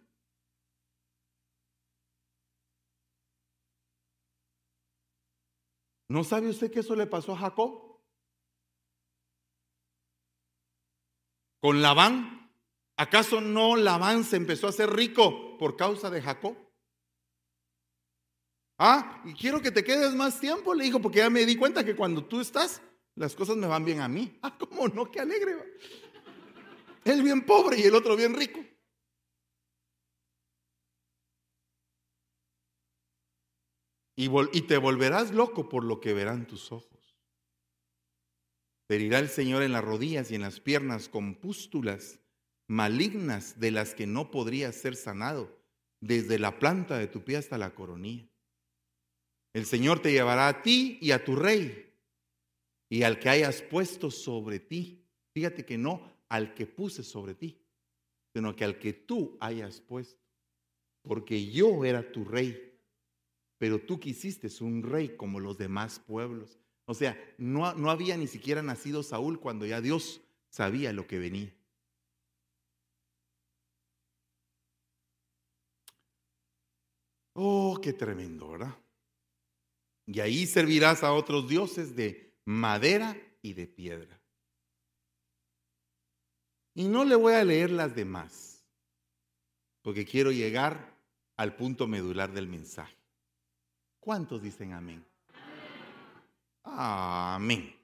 [6.09, 8.01] ¿No sabe usted que eso le pasó a Jacob?
[11.61, 12.51] Con Labán.
[12.97, 16.57] ¿Acaso no Labán se empezó a hacer rico por causa de Jacob?
[18.79, 21.85] Ah, y quiero que te quedes más tiempo, le dijo, porque ya me di cuenta
[21.85, 22.81] que cuando tú estás,
[23.16, 24.39] las cosas me van bien a mí.
[24.41, 25.11] Ah, ¿cómo no?
[25.11, 25.57] Qué alegre.
[27.05, 28.61] Él bien pobre y el otro bien rico.
[34.14, 37.16] Y, y te volverás loco por lo que verán tus ojos.
[38.87, 42.20] Te herirá el Señor en las rodillas y en las piernas con pústulas
[42.68, 45.59] malignas de las que no podrías ser sanado,
[46.01, 48.29] desde la planta de tu pie hasta la coronilla.
[49.59, 51.93] El Señor te llevará a ti y a tu rey
[52.89, 55.05] y al que hayas puesto sobre ti.
[55.35, 57.61] Fíjate que no al que puse sobre ti,
[58.33, 60.23] sino que al que tú hayas puesto.
[61.03, 62.79] Porque yo era tu rey,
[63.59, 66.61] pero tú quisiste un rey como los demás pueblos.
[66.85, 71.19] O sea, no, no había ni siquiera nacido Saúl cuando ya Dios sabía lo que
[71.19, 71.53] venía.
[77.35, 78.77] Oh, qué tremendo, ¿verdad?
[80.11, 84.19] Y ahí servirás a otros dioses de madera y de piedra.
[86.73, 88.65] Y no le voy a leer las demás,
[89.83, 90.97] porque quiero llegar
[91.37, 92.97] al punto medular del mensaje.
[94.01, 95.05] ¿Cuántos dicen amén?
[96.65, 97.77] Amén.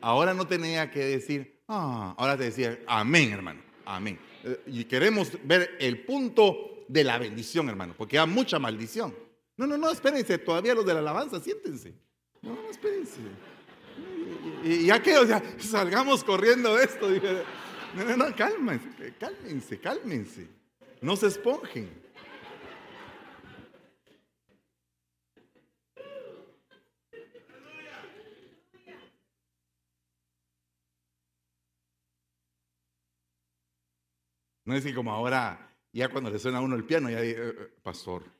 [0.00, 4.18] Ahora no tenía que decir, ah, ahora te decía, amén, hermano, amén.
[4.42, 9.29] Eh, y queremos ver el punto de la bendición, hermano, porque hay mucha maldición.
[9.60, 11.92] No, no, no, espérense, todavía los de la alabanza, siéntense.
[12.40, 13.20] No, no, espérense.
[14.64, 17.10] Y ya que, o sea, salgamos corriendo de esto.
[17.94, 20.48] No, no, no, cálmense, cálmense, cálmense.
[21.02, 21.90] No se esponjen.
[34.64, 37.42] No es que como ahora, ya cuando le suena a uno el piano, ya dice,
[37.42, 38.39] eh, eh, pastor,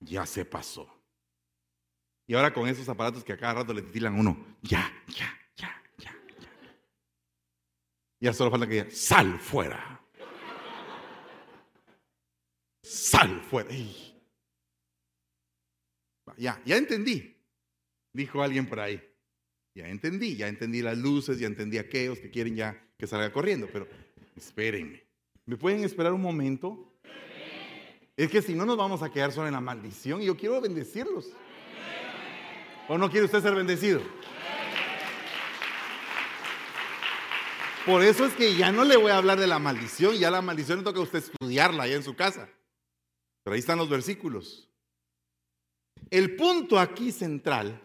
[0.00, 0.88] ya se pasó.
[2.26, 5.82] Y ahora con esos aparatos que a cada rato le titilan uno, ya, ya, ya,
[5.96, 6.48] ya, ya.
[8.20, 10.00] Ya solo falta que diga, sal fuera.
[12.82, 13.70] Sal fuera.
[16.36, 17.34] Ya, ya entendí,
[18.12, 19.02] dijo alguien por ahí.
[19.74, 23.68] Ya entendí, ya entendí las luces, ya entendí aquellos que quieren ya que salga corriendo,
[23.72, 23.88] pero
[24.36, 25.04] espérenme.
[25.46, 26.87] ¿Me pueden esperar un momento?
[28.18, 30.60] Es que si no nos vamos a quedar solo en la maldición y yo quiero
[30.60, 31.30] bendecirlos.
[32.88, 34.02] ¿O no quiere usted ser bendecido?
[37.86, 40.42] Por eso es que ya no le voy a hablar de la maldición, ya la
[40.42, 42.50] maldición le toca a usted estudiarla allá en su casa.
[43.44, 44.68] Pero ahí están los versículos.
[46.10, 47.80] El punto aquí central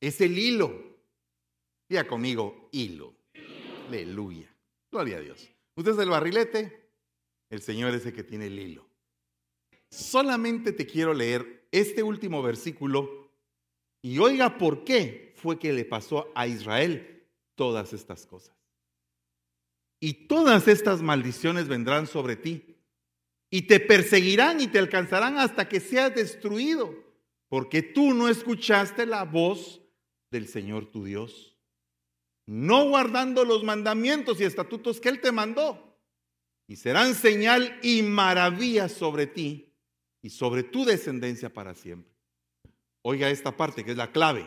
[0.00, 0.98] es el hilo.
[1.88, 3.14] Diga conmigo, hilo.
[3.86, 4.52] Aleluya.
[4.90, 5.48] Gloria a Dios.
[5.76, 6.90] Usted es el barrilete,
[7.48, 8.87] el Señor es el que tiene el hilo.
[9.90, 13.30] Solamente te quiero leer este último versículo
[14.02, 18.56] y oiga por qué fue que le pasó a Israel todas estas cosas.
[20.00, 22.76] Y todas estas maldiciones vendrán sobre ti
[23.50, 26.94] y te perseguirán y te alcanzarán hasta que seas destruido,
[27.48, 29.80] porque tú no escuchaste la voz
[30.30, 31.56] del Señor tu Dios,
[32.46, 35.98] no guardando los mandamientos y estatutos que Él te mandó
[36.66, 39.67] y serán señal y maravilla sobre ti
[40.22, 42.12] y sobre tu descendencia para siempre.
[43.02, 44.46] Oiga esta parte que es la clave.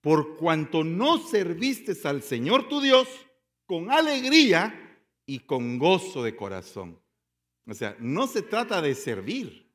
[0.00, 3.08] Por cuanto no serviste al Señor tu Dios
[3.66, 7.00] con alegría y con gozo de corazón.
[7.66, 9.66] O sea, no se trata de servir.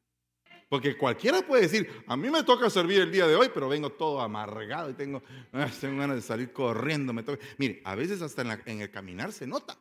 [0.69, 3.89] Porque cualquiera puede decir, a mí me toca servir el día de hoy, pero vengo
[3.89, 7.11] todo amargado y tengo, ah, tengo ganas de salir corriendo.
[7.11, 7.43] Me toca.
[7.57, 9.77] Mire, a veces hasta en, en el caminar se nota.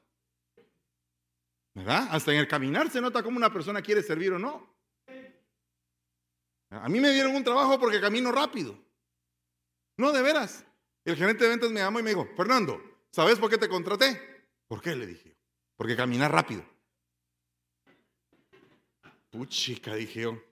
[1.75, 2.09] ¿Verdad?
[2.11, 4.70] Hasta en el caminar se nota cómo una persona quiere servir o no.
[6.71, 8.79] A mí me dieron un trabajo porque camino rápido.
[9.97, 10.65] No, de veras.
[11.05, 12.81] El gerente de ventas me llamó y me dijo, Fernando,
[13.11, 14.47] ¿sabes por qué te contraté?
[14.69, 14.95] ¿Por qué?
[14.95, 15.37] Le dije.
[15.77, 16.65] Porque caminar rápido.
[19.31, 20.43] Puchica, dije yo.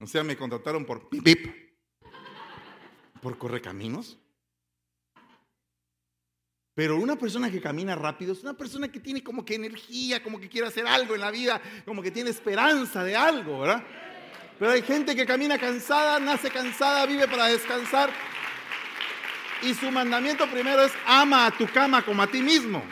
[0.00, 1.46] O sea, me contrataron por pip, pip.
[3.20, 4.18] ¿Por correcaminos?
[6.74, 10.40] Pero una persona que camina rápido es una persona que tiene como que energía, como
[10.40, 13.84] que quiere hacer algo en la vida, como que tiene esperanza de algo, ¿verdad?
[14.58, 18.10] Pero hay gente que camina cansada, nace cansada, vive para descansar.
[19.62, 22.82] Y su mandamiento primero es ama a tu cama como a ti mismo.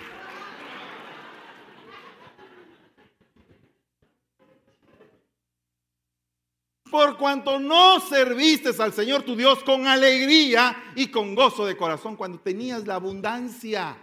[6.92, 12.16] por cuanto no serviste al Señor tu Dios con alegría y con gozo de corazón
[12.16, 13.96] cuando tenías la abundancia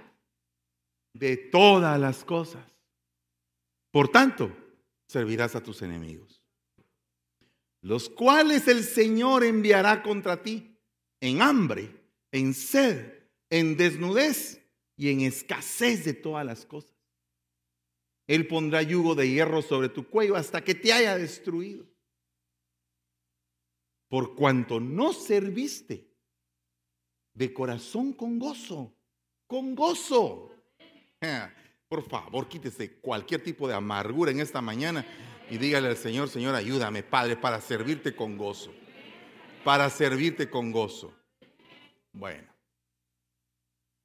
[1.13, 2.65] de todas las cosas.
[3.91, 4.51] Por tanto,
[5.07, 6.38] servirás a tus enemigos,
[7.81, 10.77] los cuales el Señor enviará contra ti
[11.21, 11.89] en hambre,
[12.31, 13.13] en sed,
[13.49, 14.61] en desnudez
[14.95, 16.95] y en escasez de todas las cosas.
[18.27, 21.85] Él pondrá yugo de hierro sobre tu cuello hasta que te haya destruido
[24.07, 26.09] por cuanto no serviste
[27.33, 28.93] de corazón con gozo,
[29.47, 30.51] con gozo.
[31.87, 35.05] Por favor, quítese cualquier tipo de amargura en esta mañana
[35.49, 38.71] y dígale al Señor, Señor, ayúdame, Padre, para servirte con gozo.
[39.63, 41.13] Para servirte con gozo.
[42.11, 42.53] Bueno.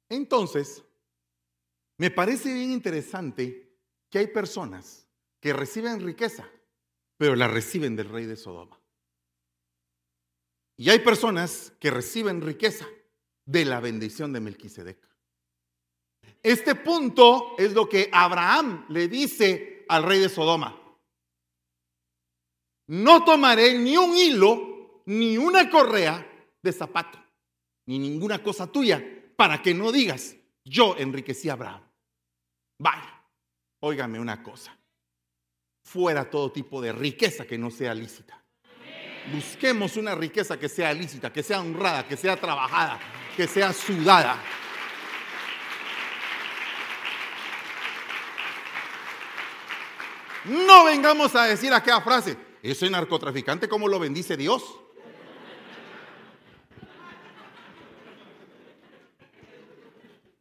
[0.09, 0.83] Entonces,
[1.97, 3.77] me parece bien interesante
[4.09, 5.07] que hay personas
[5.39, 6.49] que reciben riqueza,
[7.17, 8.79] pero la reciben del rey de Sodoma.
[10.77, 12.87] Y hay personas que reciben riqueza
[13.45, 14.97] de la bendición de Melquisedec.
[16.43, 20.84] Este punto es lo que Abraham le dice al rey de Sodoma.
[22.87, 26.25] No tomaré ni un hilo, ni una correa
[26.61, 27.19] de zapato,
[27.87, 29.03] ni ninguna cosa tuya,
[29.35, 31.81] para que no digas, yo enriquecí a Abraham.
[32.79, 33.23] Vaya,
[33.81, 34.77] óigame una cosa,
[35.83, 38.41] fuera todo tipo de riqueza que no sea lícita.
[39.31, 42.99] Busquemos una riqueza que sea lícita, que sea honrada, que sea trabajada,
[43.35, 44.39] que sea sudada.
[50.45, 52.37] No vengamos a decir aquella frase,
[52.71, 54.63] ese narcotraficante, ¿cómo lo bendice Dios?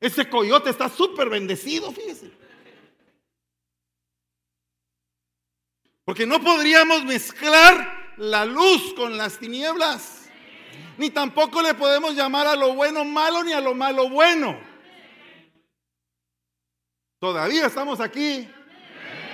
[0.01, 2.31] Ese coyote está súper bendecido, fíjese.
[6.05, 10.29] Porque no podríamos mezclar la luz con las tinieblas.
[10.99, 14.59] Ni tampoco le podemos llamar a lo bueno malo ni a lo malo bueno.
[17.19, 18.49] Todavía estamos aquí.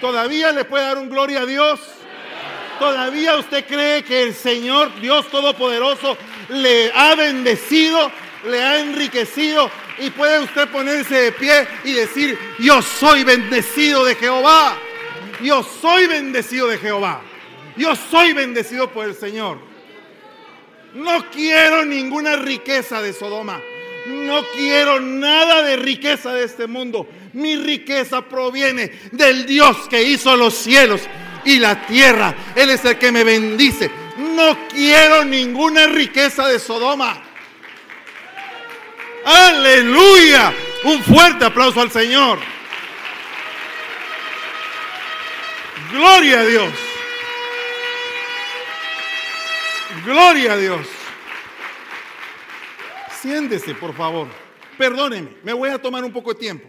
[0.00, 1.99] Todavía le puede dar un gloria a Dios.
[2.80, 6.16] Todavía usted cree que el Señor Dios Todopoderoso
[6.48, 8.10] le ha bendecido,
[8.46, 14.14] le ha enriquecido y puede usted ponerse de pie y decir, yo soy bendecido de
[14.14, 14.78] Jehová.
[15.42, 17.20] Yo soy bendecido de Jehová.
[17.76, 19.58] Yo soy bendecido por el Señor.
[20.94, 23.60] No quiero ninguna riqueza de Sodoma.
[24.06, 27.06] No quiero nada de riqueza de este mundo.
[27.34, 31.02] Mi riqueza proviene del Dios que hizo los cielos
[31.44, 32.34] y la tierra.
[32.54, 33.90] Él es el que me bendice.
[34.16, 37.22] No quiero ninguna riqueza de Sodoma.
[39.24, 40.52] Aleluya.
[40.84, 42.38] Un fuerte aplauso al Señor.
[45.92, 46.72] Gloria a Dios.
[50.04, 50.86] Gloria a Dios.
[53.20, 54.28] Siéntese, por favor.
[54.78, 56.66] Perdóneme, me voy a tomar un poco de tiempo.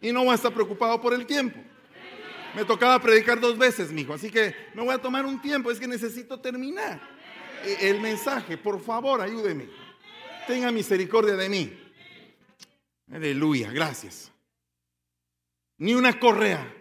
[0.00, 1.58] Y no voy a estar preocupado por el tiempo.
[2.56, 5.70] Me tocaba predicar dos veces, mijo, así que me voy a tomar un tiempo.
[5.70, 6.98] Es que necesito terminar
[7.62, 8.56] e, el mensaje.
[8.56, 9.68] Por favor, ayúdeme.
[10.46, 11.78] Tenga misericordia de mí.
[13.12, 14.32] Aleluya, gracias.
[15.76, 16.74] Ni una correa,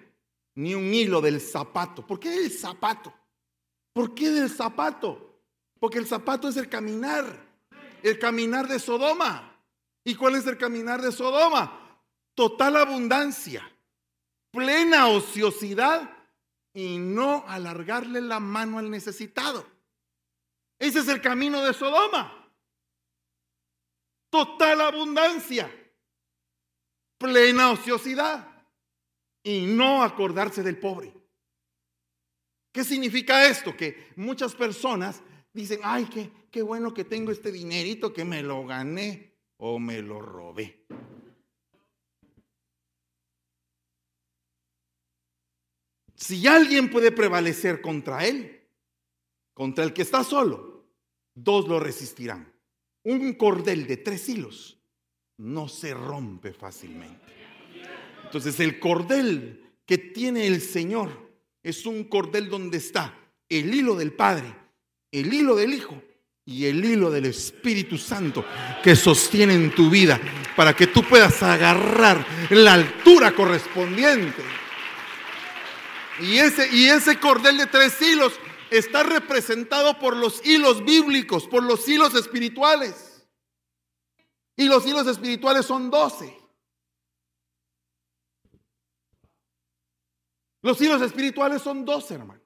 [0.56, 2.08] ni un hilo del zapato.
[2.08, 3.14] ¿Por qué el zapato?
[3.92, 5.42] ¿Por qué del zapato?
[5.78, 7.26] Porque el zapato es el caminar,
[8.02, 9.62] el caminar de Sodoma.
[10.06, 12.00] ¿Y cuál es el caminar de Sodoma?
[12.34, 13.70] Total abundancia,
[14.56, 16.10] plena ociosidad
[16.74, 19.68] y no alargarle la mano al necesitado.
[20.80, 22.50] Ese es el camino de Sodoma.
[24.30, 25.70] Total abundancia
[27.18, 28.66] plena ociosidad
[29.44, 31.14] y no acordarse del pobre.
[32.72, 33.76] ¿Qué significa esto?
[33.76, 35.22] Que muchas personas
[35.54, 40.02] dicen, ay, qué, qué bueno que tengo este dinerito que me lo gané o me
[40.02, 40.86] lo robé.
[46.16, 48.62] Si alguien puede prevalecer contra él,
[49.54, 50.86] contra el que está solo,
[51.34, 52.52] dos lo resistirán.
[53.04, 54.80] Un cordel de tres hilos
[55.38, 57.34] no se rompe fácilmente.
[58.24, 61.32] Entonces el cordel que tiene el Señor
[61.62, 63.18] es un cordel donde está
[63.50, 64.56] el hilo del Padre,
[65.12, 66.02] el hilo del Hijo
[66.46, 68.46] y el hilo del Espíritu Santo
[68.84, 70.20] que sostienen tu vida
[70.56, 74.42] para que tú puedas agarrar la altura correspondiente.
[76.20, 78.34] Y ese, y ese cordel de tres hilos
[78.70, 83.28] está representado por los hilos bíblicos, por los hilos espirituales.
[84.56, 86.38] Y los hilos espirituales son doce.
[90.62, 92.42] Los hilos espirituales son doce, hermano.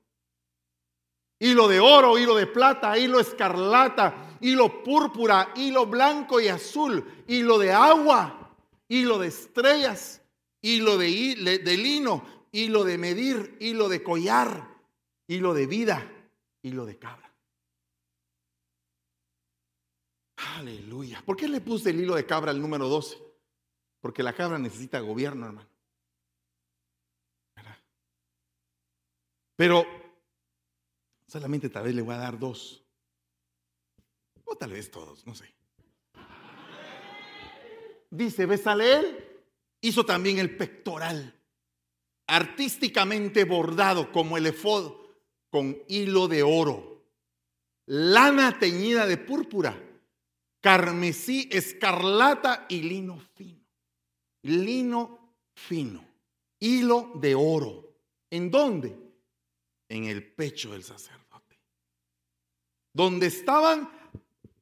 [1.40, 7.58] Hilo de oro, hilo de plata, hilo escarlata, hilo púrpura, hilo blanco y azul, hilo
[7.58, 8.58] de agua,
[8.90, 10.22] hilo de estrellas,
[10.62, 14.76] hilo de, de lino, hilo de medir, hilo de collar,
[15.28, 16.12] hilo de vida,
[16.62, 17.34] hilo de cabra.
[20.58, 21.22] Aleluya.
[21.26, 23.18] ¿Por qué le puse el hilo de cabra al número 12?
[24.00, 25.70] Porque la cabra necesita gobierno, hermano.
[29.56, 29.86] Pero
[31.28, 32.82] solamente tal vez le voy a dar dos.
[34.46, 35.54] O tal vez todos, no sé.
[38.10, 39.44] Dice, Besaleel
[39.82, 41.39] hizo también el pectoral,
[42.30, 44.94] artísticamente bordado como el efod,
[45.50, 47.04] con hilo de oro,
[47.86, 49.86] lana teñida de púrpura
[50.62, 53.66] carmesí, escarlata y lino fino.
[54.44, 56.06] Lino fino,
[56.60, 57.86] hilo de oro.
[58.30, 58.96] ¿En dónde?
[59.90, 61.60] En el pecho del sacerdote.
[62.94, 63.90] Donde estaban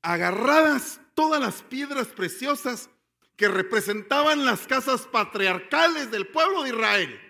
[0.01, 2.89] agarradas todas las piedras preciosas
[3.35, 7.26] que representaban las casas patriarcales del pueblo de Israel.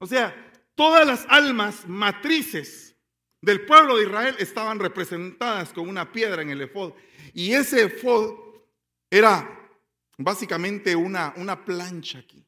[0.00, 0.50] O sea,
[0.80, 2.96] Todas las almas matrices
[3.42, 6.94] del pueblo de Israel estaban representadas con una piedra en el efod.
[7.34, 8.34] Y ese efod
[9.10, 9.70] era
[10.16, 12.42] básicamente una, una plancha aquí.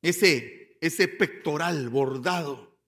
[0.00, 2.78] Ese, ese pectoral bordado.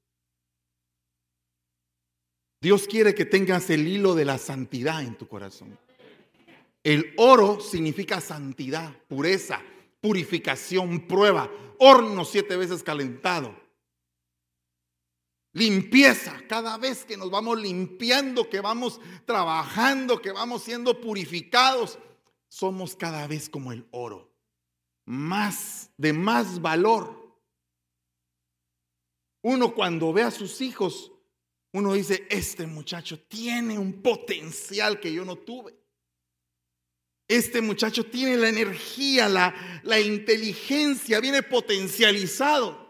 [2.60, 5.76] Dios quiere que tengas el hilo de la santidad en tu corazón.
[6.82, 9.62] El oro significa santidad, pureza,
[10.00, 13.54] purificación, prueba, horno siete veces calentado.
[15.54, 21.98] Limpieza, cada vez que nos vamos limpiando, que vamos trabajando, que vamos siendo purificados,
[22.48, 24.32] somos cada vez como el oro,
[25.04, 27.38] más de más valor.
[29.42, 31.12] Uno cuando ve a sus hijos,
[31.72, 35.81] uno dice, este muchacho tiene un potencial que yo no tuve.
[37.28, 42.82] Este muchacho tiene la energía, la, la inteligencia, viene potencializado.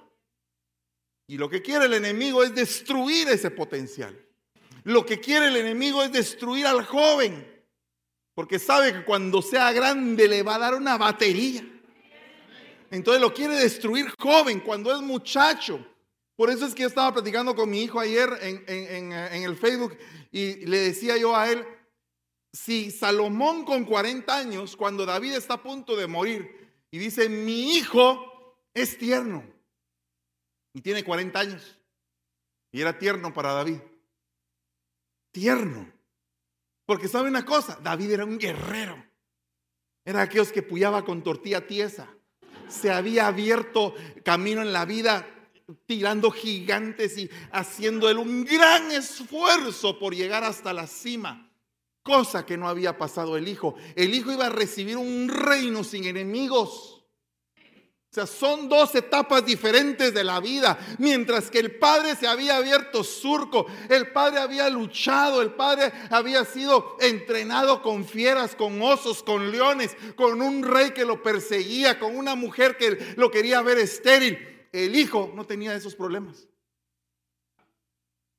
[1.27, 4.19] Y lo que quiere el enemigo es destruir ese potencial.
[4.85, 7.49] Lo que quiere el enemigo es destruir al joven.
[8.35, 11.65] Porque sabe que cuando sea grande le va a dar una batería.
[12.91, 15.87] Entonces lo quiere destruir joven, cuando es muchacho.
[16.37, 19.57] Por eso es que yo estaba platicando con mi hijo ayer en, en, en el
[19.57, 19.97] Facebook
[20.31, 21.65] y le decía yo a él,
[22.53, 27.77] si Salomón con 40 años, cuando David está a punto de morir, y dice, mi
[27.77, 29.43] hijo es tierno,
[30.75, 31.79] y tiene 40 años,
[32.71, 33.79] y era tierno para David.
[35.31, 35.91] Tierno.
[36.85, 39.03] Porque sabe una cosa, David era un guerrero.
[40.05, 42.09] Era aquellos que puyaba con tortilla tiesa.
[42.69, 45.27] Se había abierto camino en la vida
[45.87, 51.52] tirando gigantes y haciendo él un gran esfuerzo por llegar hasta la cima
[52.03, 53.75] cosa que no había pasado el Hijo.
[53.97, 56.99] El Hijo iba a recibir un reino sin enemigos.
[58.13, 60.79] O sea, son dos etapas diferentes de la vida.
[60.99, 66.45] Mientras que el Padre se había abierto surco, el Padre había luchado, el Padre había
[66.45, 72.15] sido entrenado con fieras, con osos, con leones, con un rey que lo perseguía, con
[72.15, 74.67] una mujer que lo quería ver estéril.
[74.73, 76.47] El Hijo no tenía esos problemas.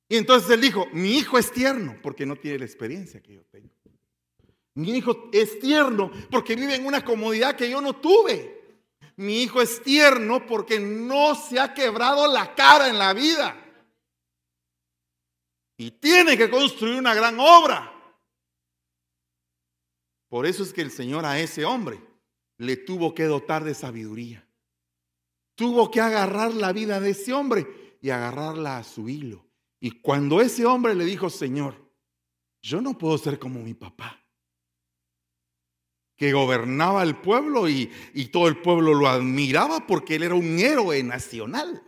[0.10, 3.44] Y entonces él dijo, mi hijo es tierno porque no tiene la experiencia que yo
[3.46, 3.70] tengo.
[4.76, 8.80] Mi hijo es tierno porque vive en una comodidad que yo no tuve.
[9.16, 13.60] Mi hijo es tierno porque no se ha quebrado la cara en la vida.
[15.78, 17.92] Y tiene que construir una gran obra.
[20.28, 22.02] Por eso es que el Señor a ese hombre
[22.58, 24.48] le tuvo que dotar de sabiduría.
[25.56, 29.46] Tuvo que agarrar la vida de ese hombre y agarrarla a su hilo.
[29.84, 31.76] Y cuando ese hombre le dijo, Señor,
[32.62, 34.26] yo no puedo ser como mi papá,
[36.16, 40.58] que gobernaba el pueblo y, y todo el pueblo lo admiraba porque él era un
[40.58, 41.84] héroe nacional.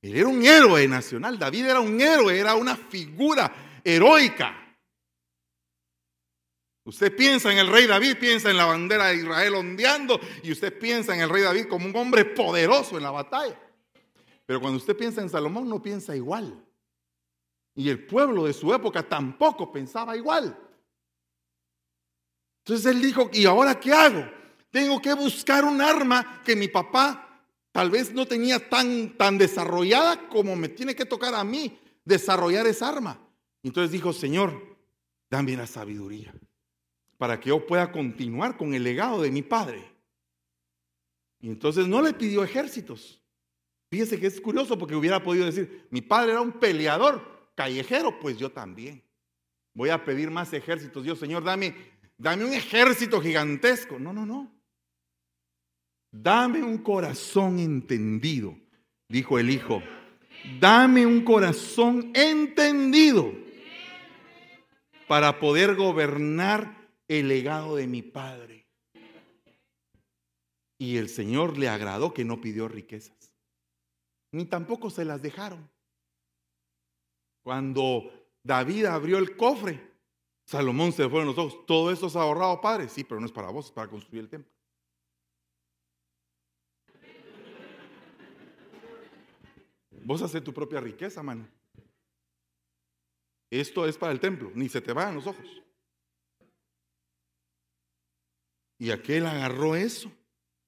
[0.00, 4.56] Él era un héroe nacional, David era un héroe, era una figura heroica.
[6.84, 10.78] Usted piensa en el rey David, piensa en la bandera de Israel ondeando y usted
[10.78, 13.67] piensa en el rey David como un hombre poderoso en la batalla.
[14.48, 16.64] Pero cuando usted piensa en Salomón, no piensa igual.
[17.74, 20.58] Y el pueblo de su época tampoco pensaba igual.
[22.64, 24.24] Entonces él dijo, ¿y ahora qué hago?
[24.70, 30.30] Tengo que buscar un arma que mi papá tal vez no tenía tan, tan desarrollada
[30.30, 33.20] como me tiene que tocar a mí desarrollar esa arma.
[33.62, 34.78] Entonces dijo, Señor,
[35.28, 36.32] dame la sabiduría
[37.18, 39.92] para que yo pueda continuar con el legado de mi padre.
[41.38, 43.17] Y entonces no le pidió ejércitos.
[43.90, 48.36] Fíjese que es curioso porque hubiera podido decir, mi padre era un peleador callejero, pues
[48.36, 49.02] yo también.
[49.74, 51.04] Voy a pedir más ejércitos.
[51.04, 51.74] Dios, Señor, dame,
[52.18, 53.98] dame un ejército gigantesco.
[53.98, 54.52] No, no, no.
[56.10, 58.58] Dame un corazón entendido,
[59.08, 59.82] dijo el hijo.
[60.60, 63.32] Dame un corazón entendido
[65.06, 68.66] para poder gobernar el legado de mi padre.
[70.78, 73.17] Y el Señor le agradó que no pidió riquezas
[74.32, 75.68] ni tampoco se las dejaron.
[77.42, 79.88] Cuando David abrió el cofre,
[80.44, 81.66] Salomón se le fueron los ojos.
[81.66, 82.88] Todo esto es ahorrado, padre.
[82.88, 84.52] Sí, pero no es para vos, es para construir el templo.
[90.04, 91.46] Vos haces tu propia riqueza, mano.
[93.50, 95.62] Esto es para el templo, ni se te vayan los ojos.
[98.78, 100.10] Y aquel agarró eso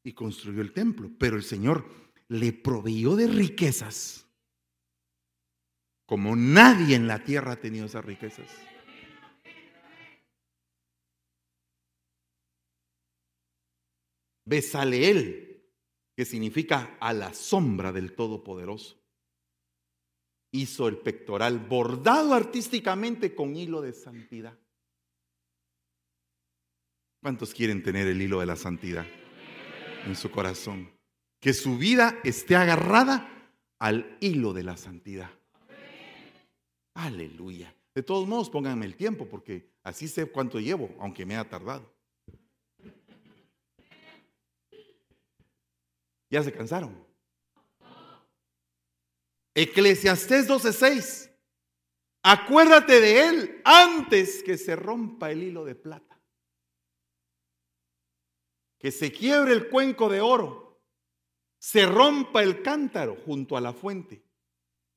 [0.02, 1.10] y construyó el templo.
[1.18, 1.84] Pero el Señor
[2.30, 4.24] le proveyó de riquezas
[6.06, 8.50] como nadie en la tierra ha tenido esas riquezas.
[14.44, 15.70] Besaleel,
[16.16, 19.00] que significa a la sombra del Todopoderoso.
[20.52, 24.58] Hizo el pectoral bordado artísticamente con hilo de santidad.
[27.22, 29.06] ¿Cuántos quieren tener el hilo de la santidad
[30.06, 30.99] en su corazón?
[31.40, 33.28] Que su vida esté agarrada
[33.78, 35.30] al hilo de la santidad.
[36.94, 37.74] Aleluya.
[37.94, 41.90] De todos modos, pónganme el tiempo porque así sé cuánto llevo, aunque me ha tardado.
[46.30, 46.94] ¿Ya se cansaron?
[49.54, 51.30] Eclesiastés 12:6.
[52.22, 56.20] Acuérdate de él antes que se rompa el hilo de plata.
[58.78, 60.69] Que se quiebre el cuenco de oro.
[61.60, 64.24] Se rompa el cántaro junto a la fuente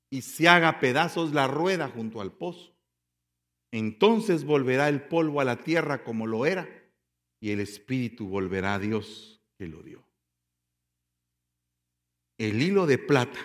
[0.10, 2.73] y se haga pedazos la rueda junto al pozo.
[3.72, 6.69] Entonces volverá el polvo a la tierra como lo era
[7.41, 10.07] y el espíritu volverá a Dios que lo dio.
[12.38, 13.40] El hilo de plata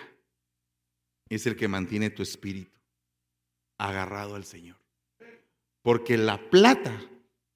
[1.27, 2.79] es el que mantiene tu espíritu
[3.77, 4.77] agarrado al Señor.
[5.81, 7.01] Porque la plata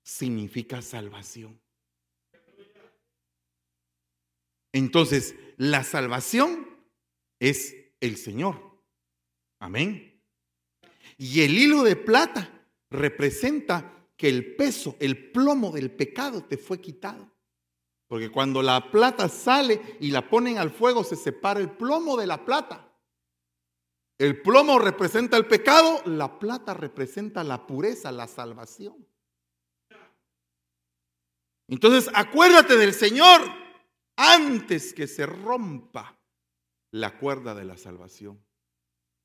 [0.03, 1.62] significa salvación.
[4.73, 6.67] Entonces, la salvación
[7.39, 8.81] es el Señor.
[9.59, 10.21] Amén.
[11.17, 16.81] Y el hilo de plata representa que el peso, el plomo del pecado te fue
[16.81, 17.31] quitado.
[18.07, 22.27] Porque cuando la plata sale y la ponen al fuego, se separa el plomo de
[22.27, 22.91] la plata.
[24.17, 29.07] El plomo representa el pecado, la plata representa la pureza, la salvación.
[31.67, 33.62] Entonces, acuérdate del Señor
[34.15, 36.17] antes que se rompa
[36.91, 38.43] la cuerda de la salvación,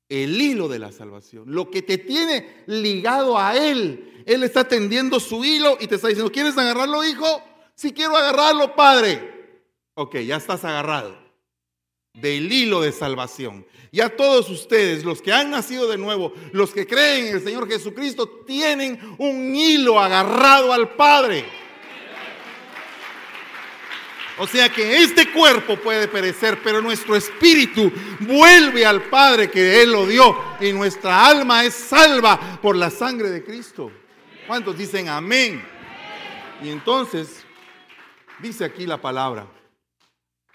[0.09, 4.23] el hilo de la salvación, lo que te tiene ligado a Él.
[4.25, 7.43] Él está tendiendo su hilo y te está diciendo, ¿quieres agarrarlo, hijo?
[7.75, 9.63] Si quiero agarrarlo, Padre.
[9.93, 11.29] Ok, ya estás agarrado
[12.13, 13.65] del hilo de salvación.
[13.91, 17.67] Ya todos ustedes, los que han nacido de nuevo, los que creen en el Señor
[17.67, 21.45] Jesucristo, tienen un hilo agarrado al Padre.
[24.39, 27.91] O sea que este cuerpo puede perecer, pero nuestro espíritu
[28.21, 33.29] vuelve al Padre que Él lo dio y nuestra alma es salva por la sangre
[33.29, 33.91] de Cristo.
[34.47, 35.61] ¿Cuántos dicen amén?
[36.63, 37.45] Y entonces
[38.39, 39.45] dice aquí la palabra,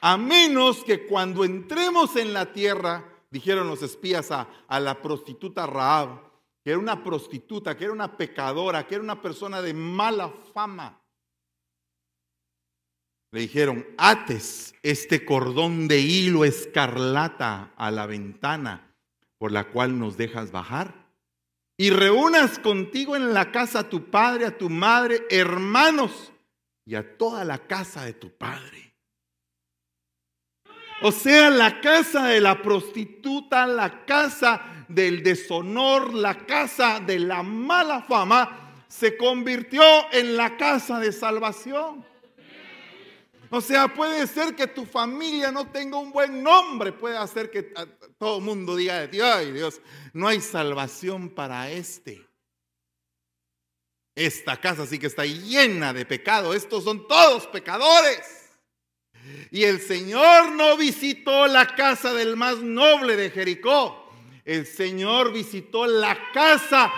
[0.01, 5.67] a menos que cuando entremos en la tierra, dijeron los espías a, a, la prostituta
[5.67, 6.21] Raab,
[6.63, 11.04] que era una prostituta, que era una pecadora, que era una persona de mala fama.
[13.35, 18.95] Le dijeron, ates este cordón de hilo escarlata a la ventana
[19.39, 20.95] por la cual nos dejas bajar
[21.77, 26.33] y reúnas contigo en la casa a tu padre, a tu madre, hermanos
[26.87, 28.95] y a toda la casa de tu padre.
[31.03, 37.43] O sea, la casa de la prostituta, la casa del deshonor, la casa de la
[37.43, 39.83] mala fama, se convirtió
[40.13, 42.14] en la casa de salvación.
[43.55, 47.63] O sea, puede ser que tu familia no tenga un buen nombre, puede hacer que
[48.19, 49.81] todo el mundo diga de ti, ay Dios,
[50.13, 52.27] no hay salvación para este.
[54.17, 56.53] Esta casa sí que está llena de pecado.
[56.53, 58.51] Estos son todos pecadores.
[59.53, 64.13] Y el Señor no visitó la casa del más noble de Jericó.
[64.45, 66.93] El Señor visitó la casa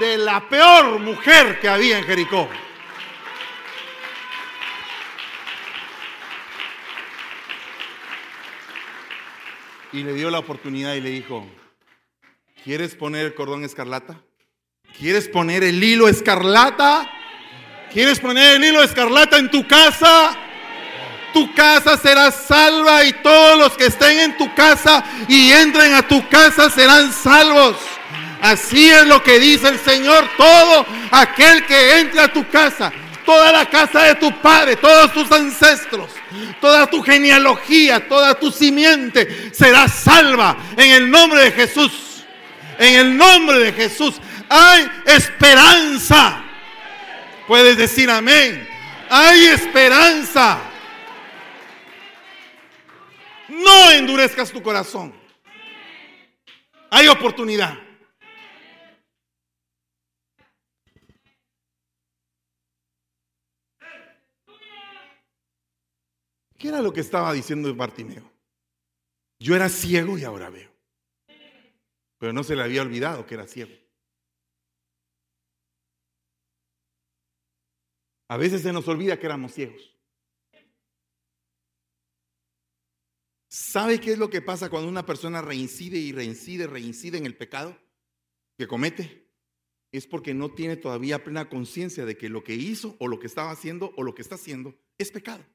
[0.00, 2.48] de la peor mujer que había en Jericó.
[9.92, 11.46] Y le dio la oportunidad y le dijo,
[12.62, 14.20] ¿quieres poner el cordón escarlata?
[14.98, 17.08] ¿Quieres poner el hilo escarlata?
[17.92, 20.36] ¿Quieres poner el hilo escarlata en tu casa?
[21.32, 26.06] Tu casa será salva y todos los que estén en tu casa y entren a
[26.06, 27.76] tu casa serán salvos.
[28.42, 30.28] Así es lo que dice el Señor.
[30.36, 32.92] Todo aquel que entre a tu casa,
[33.24, 36.10] toda la casa de tu padre, todos tus ancestros,
[36.60, 42.24] toda tu genealogía, toda tu simiente será salva en el nombre de Jesús.
[42.78, 46.44] En el nombre de Jesús hay esperanza.
[47.46, 48.68] Puedes decir amén.
[49.10, 50.58] Hay esperanza.
[53.48, 55.14] No endurezcas tu corazón.
[56.90, 57.87] Hay oportunidad.
[66.58, 68.32] ¿Qué era lo que estaba diciendo Bartimeo?
[69.38, 70.70] Yo era ciego y ahora veo.
[72.18, 73.72] Pero no se le había olvidado que era ciego.
[78.26, 79.94] A veces se nos olvida que éramos ciegos.
[83.48, 87.36] ¿Sabe qué es lo que pasa cuando una persona reincide y reincide, reincide en el
[87.36, 87.78] pecado
[88.58, 89.30] que comete?
[89.92, 93.28] Es porque no tiene todavía plena conciencia de que lo que hizo o lo que
[93.28, 95.46] estaba haciendo o lo que está haciendo es pecado.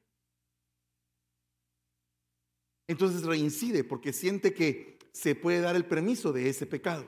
[2.88, 7.05] Entonces reincide porque siente que se puede dar el permiso de ese pecado.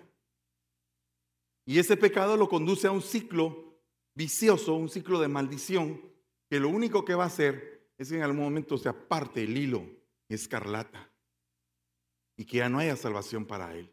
[1.65, 3.81] Y ese pecado lo conduce a un ciclo
[4.13, 6.01] vicioso, un ciclo de maldición,
[6.49, 9.57] que lo único que va a hacer es que en algún momento se aparte el
[9.57, 9.89] hilo
[10.29, 11.11] escarlata
[12.37, 13.91] y que ya no haya salvación para él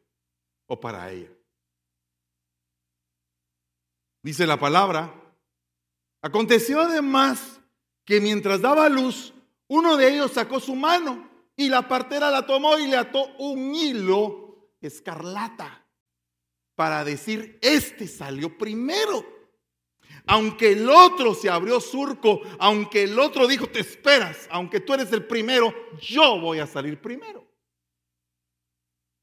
[0.67, 1.31] o para ella.
[4.23, 5.13] Dice la palabra,
[6.21, 7.61] aconteció además
[8.05, 9.33] que mientras daba luz,
[9.69, 11.32] uno de ellos sacó su mano
[11.63, 15.87] y la partera la tomó y le ató un hilo escarlata
[16.75, 19.25] para decir, este salió primero.
[20.27, 25.13] Aunque el otro se abrió surco, aunque el otro dijo, te esperas, aunque tú eres
[25.13, 27.47] el primero, yo voy a salir primero.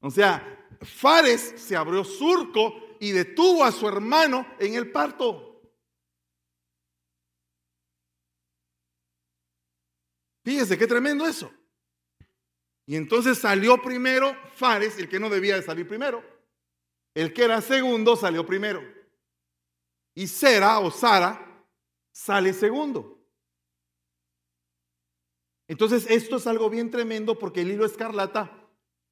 [0.00, 5.60] O sea, Fares se abrió surco y detuvo a su hermano en el parto.
[10.42, 11.52] Fíjese qué tremendo eso.
[12.86, 16.22] Y entonces salió primero Fares, el que no debía de salir primero.
[17.14, 18.82] El que era segundo salió primero.
[20.14, 21.66] Y Sera o Sara
[22.12, 23.18] sale segundo.
[25.68, 28.68] Entonces esto es algo bien tremendo porque el hilo escarlata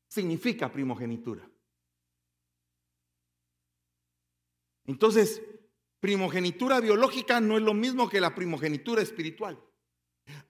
[0.09, 1.49] significa primogenitura.
[4.87, 5.43] Entonces,
[6.01, 9.63] primogenitura biológica no es lo mismo que la primogenitura espiritual.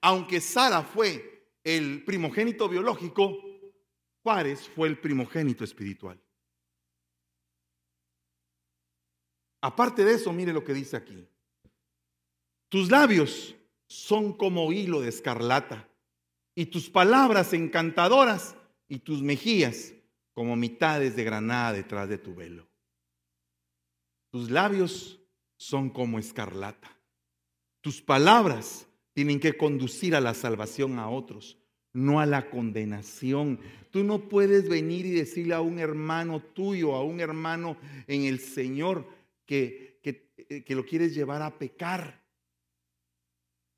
[0.01, 3.37] Aunque Sara fue el primogénito biológico,
[4.23, 6.21] Juárez fue el primogénito espiritual.
[9.61, 11.27] Aparte de eso, mire lo que dice aquí.
[12.69, 13.55] Tus labios
[13.87, 15.89] son como hilo de escarlata
[16.55, 18.55] y tus palabras encantadoras
[18.87, 19.93] y tus mejillas
[20.33, 22.69] como mitades de granada detrás de tu velo.
[24.31, 25.19] Tus labios
[25.57, 26.95] son como escarlata.
[27.81, 28.88] Tus palabras
[29.19, 31.57] tienen que conducir a la salvación a otros,
[31.91, 33.59] no a la condenación.
[33.91, 37.75] Tú no puedes venir y decirle a un hermano tuyo, a un hermano
[38.07, 39.05] en el Señor,
[39.45, 42.23] que, eh, que lo quieres llevar a pecar.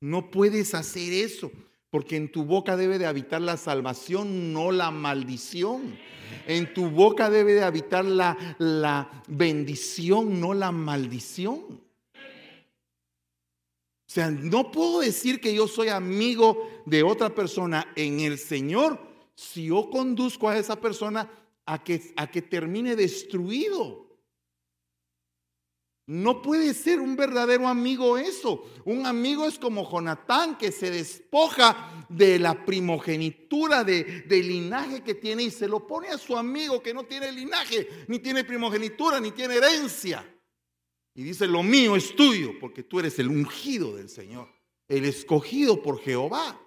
[0.00, 1.50] No puedes hacer eso,
[1.90, 5.98] porque en tu boca debe de habitar la salvación, no la maldición.
[6.46, 11.81] En tu boca debe de habitar la, la bendición, no la maldición.
[14.12, 19.00] O sea, no puedo decir que yo soy amigo de otra persona en el Señor
[19.34, 21.30] si yo conduzco a esa persona
[21.64, 24.06] a que, a que termine destruido.
[26.04, 28.66] No puede ser un verdadero amigo eso.
[28.84, 35.14] Un amigo es como Jonatán que se despoja de la primogenitura de, del linaje que
[35.14, 39.18] tiene y se lo pone a su amigo que no tiene linaje, ni tiene primogenitura,
[39.20, 40.22] ni tiene herencia.
[41.14, 44.48] Y dice, lo mío es tuyo, porque tú eres el ungido del Señor,
[44.88, 46.58] el escogido por Jehová.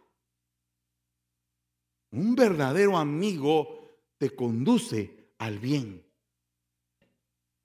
[2.12, 6.06] Un verdadero amigo te conduce al bien.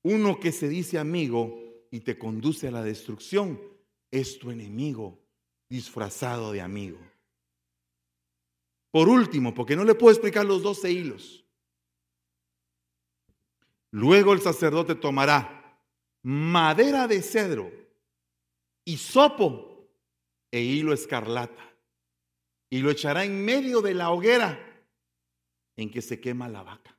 [0.02, 3.60] Uno que se dice amigo y te conduce a la destrucción
[4.10, 5.20] es tu enemigo
[5.68, 6.98] disfrazado de amigo.
[8.90, 11.44] Por último, porque no le puedo explicar los doce hilos.
[13.92, 15.59] Luego el sacerdote tomará
[16.22, 17.70] madera de cedro,
[18.96, 19.88] sopo
[20.50, 21.76] e hilo escarlata,
[22.70, 24.58] y lo echará en medio de la hoguera
[25.76, 26.98] en que se quema la vaca.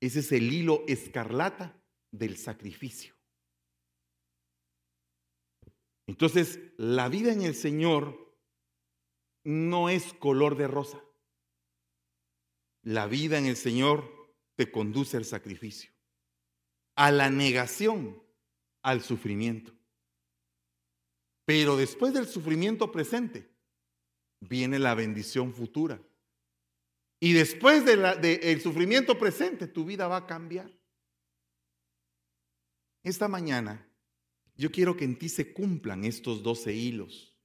[0.00, 3.14] Ese es el hilo escarlata del sacrificio.
[6.08, 8.36] Entonces, la vida en el Señor
[9.44, 11.02] no es color de rosa.
[12.84, 15.91] La vida en el Señor te conduce al sacrificio
[16.94, 18.22] a la negación,
[18.82, 19.72] al sufrimiento.
[21.44, 23.50] Pero después del sufrimiento presente,
[24.40, 26.00] viene la bendición futura.
[27.20, 30.70] Y después del sufrimiento presente, tu vida va a cambiar.
[33.04, 33.88] Esta mañana,
[34.56, 37.36] yo quiero que en ti se cumplan estos doce hilos.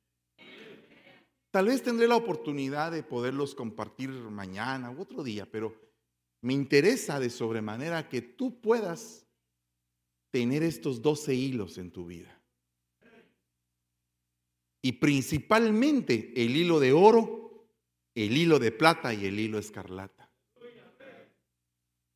[1.52, 5.76] Tal vez tendré la oportunidad de poderlos compartir mañana u otro día, pero
[6.42, 9.27] me interesa de sobremanera que tú puedas
[10.32, 12.34] tener estos doce hilos en tu vida.
[14.82, 17.68] Y principalmente el hilo de oro,
[18.16, 20.32] el hilo de plata y el hilo escarlata.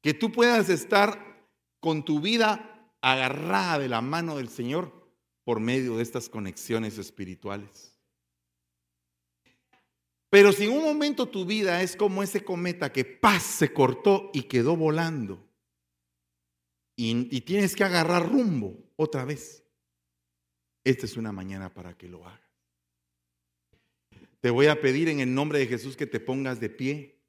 [0.01, 1.47] Que tú puedas estar
[1.79, 4.93] con tu vida agarrada de la mano del Señor
[5.43, 7.91] por medio de estas conexiones espirituales.
[10.29, 14.29] Pero si en un momento tu vida es como ese cometa que paz se cortó
[14.33, 15.50] y quedó volando,
[16.95, 19.63] y, tienes que agarrar rumbo otra vez,
[20.83, 22.39] esta es una mañana para que lo hagas.
[24.39, 27.19] Te voy a pedir en el nombre de Jesús que te pongas de pie.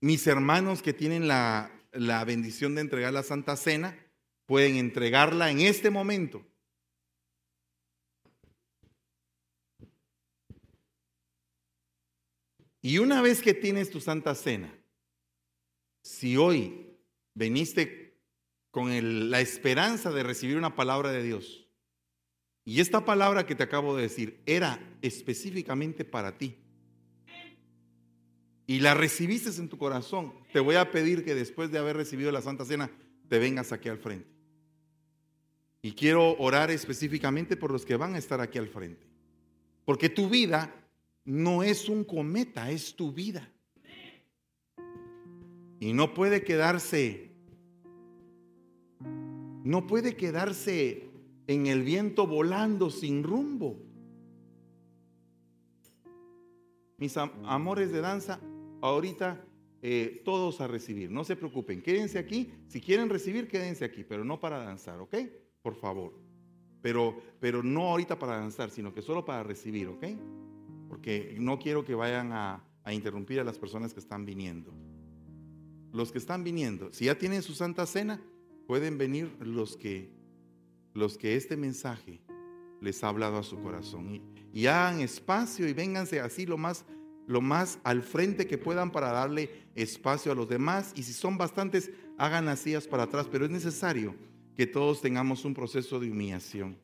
[0.00, 3.98] Mis hermanos que tienen la, la bendición de entregar la Santa Cena,
[4.46, 6.46] pueden entregarla en este momento.
[12.80, 14.72] Y una vez que tienes tu Santa Cena,
[16.06, 16.86] si hoy
[17.34, 18.16] veniste
[18.70, 21.66] con la esperanza de recibir una palabra de Dios,
[22.64, 26.58] y esta palabra que te acabo de decir era específicamente para ti,
[28.68, 32.30] y la recibiste en tu corazón, te voy a pedir que después de haber recibido
[32.30, 32.90] la Santa Cena,
[33.28, 34.28] te vengas aquí al frente.
[35.82, 39.06] Y quiero orar específicamente por los que van a estar aquí al frente.
[39.84, 40.72] Porque tu vida
[41.24, 43.52] no es un cometa, es tu vida.
[45.78, 47.30] Y no puede quedarse,
[49.64, 51.10] no puede quedarse
[51.46, 53.82] en el viento volando sin rumbo.
[56.98, 58.40] Mis amores de danza,
[58.80, 59.44] ahorita
[59.82, 61.10] eh, todos a recibir.
[61.10, 62.50] No se preocupen, quédense aquí.
[62.68, 65.14] Si quieren recibir, quédense aquí, pero no para danzar, ¿ok?
[65.62, 66.14] Por favor.
[66.80, 70.06] Pero, pero no ahorita para danzar, sino que solo para recibir, ¿ok?
[70.88, 74.72] Porque no quiero que vayan a, a interrumpir a las personas que están viniendo.
[75.96, 78.20] Los que están viniendo, si ya tienen su santa cena,
[78.66, 80.10] pueden venir los que,
[80.92, 82.20] los que este mensaje
[82.82, 84.20] les ha hablado a su corazón.
[84.52, 86.84] Y, hagan espacio y vénganse así lo más
[87.26, 90.92] lo más al frente que puedan para darle espacio a los demás.
[90.94, 93.26] Y si son bastantes, hagan sillas para atrás.
[93.32, 94.14] Pero es necesario
[94.54, 96.76] que todos tengamos un proceso de humillación.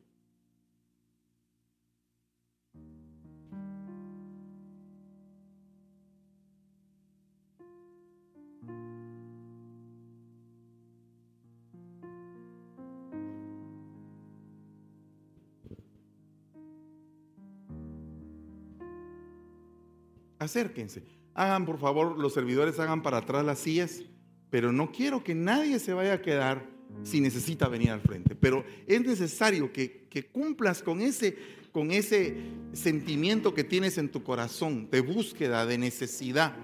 [20.43, 21.03] Acérquense.
[21.33, 24.03] Hagan, por favor, los servidores hagan para atrás las sillas,
[24.49, 26.69] pero no quiero que nadie se vaya a quedar
[27.01, 28.35] si necesita venir al frente.
[28.35, 31.35] Pero es necesario que, que cumplas con ese,
[31.71, 32.37] con ese
[32.73, 36.55] sentimiento que tienes en tu corazón de búsqueda, de necesidad.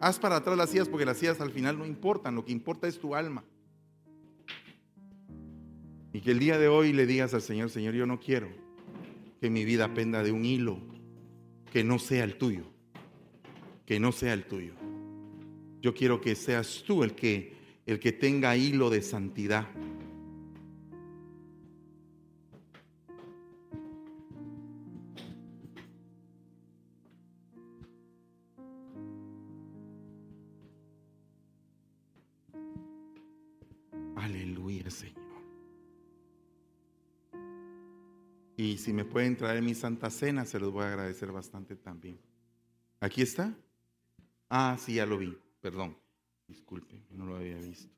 [0.00, 2.88] Haz para atrás las sillas porque las sillas al final no importan, lo que importa
[2.88, 3.44] es tu alma.
[6.14, 8.65] Y que el día de hoy le digas al Señor, Señor, yo no quiero
[9.40, 10.80] que mi vida penda de un hilo
[11.72, 12.64] que no sea el tuyo,
[13.84, 14.74] que no sea el tuyo.
[15.80, 17.54] Yo quiero que seas tú el que
[17.86, 19.68] el que tenga hilo de santidad.
[38.76, 42.20] Y si me pueden traer mi Santa Cena, se los voy a agradecer bastante también.
[43.00, 43.56] ¿Aquí está?
[44.50, 45.34] Ah, sí, ya lo vi.
[45.62, 45.96] Perdón.
[46.46, 47.88] Disculpe, no lo había visto.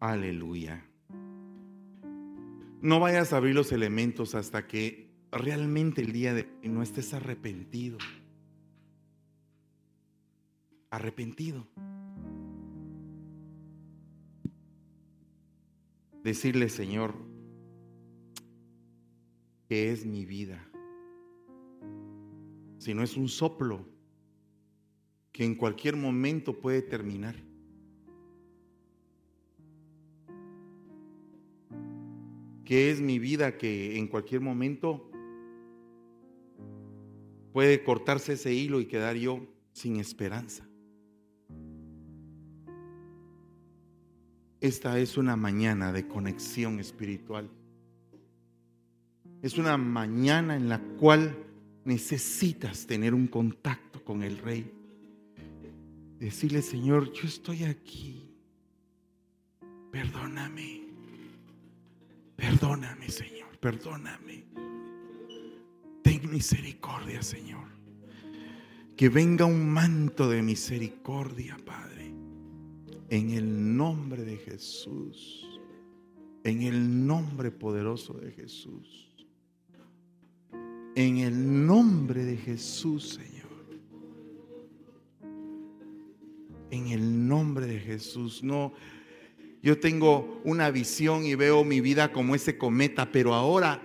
[0.00, 0.84] Aleluya.
[2.80, 7.14] No vayas a abrir los elementos hasta que realmente el día de hoy no estés
[7.14, 7.98] arrepentido.
[10.90, 11.68] Arrepentido.
[16.22, 17.14] Decirle, Señor,
[19.68, 20.68] que es mi vida.
[22.78, 23.84] Si no es un soplo
[25.32, 27.34] que en cualquier momento puede terminar.
[32.64, 35.10] Que es mi vida que en cualquier momento
[37.52, 40.68] puede cortarse ese hilo y quedar yo sin esperanza.
[44.62, 47.50] Esta es una mañana de conexión espiritual.
[49.42, 51.36] Es una mañana en la cual
[51.84, 54.72] necesitas tener un contacto con el Rey.
[56.20, 58.30] Decirle, Señor, yo estoy aquí.
[59.90, 60.82] Perdóname.
[62.36, 63.58] Perdóname, Señor.
[63.58, 64.44] Perdóname.
[66.04, 67.66] Ten misericordia, Señor.
[68.96, 71.91] Que venga un manto de misericordia, Padre.
[73.12, 75.46] En el nombre de Jesús.
[76.44, 79.14] En el nombre poderoso de Jesús.
[80.94, 83.50] En el nombre de Jesús, Señor.
[86.70, 88.42] En el nombre de Jesús.
[88.42, 88.72] No,
[89.62, 93.82] Yo tengo una visión y veo mi vida como ese cometa, pero ahora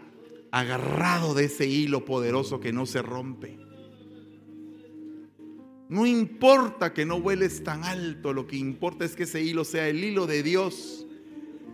[0.51, 3.66] agarrado de ese hilo poderoso que no se rompe.
[5.89, 9.87] No importa que no vueles tan alto, lo que importa es que ese hilo sea
[9.87, 11.07] el hilo de Dios,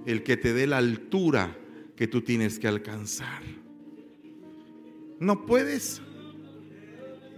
[0.05, 1.57] el que te dé la altura
[1.95, 3.41] que tú tienes que alcanzar.
[5.19, 6.01] No puedes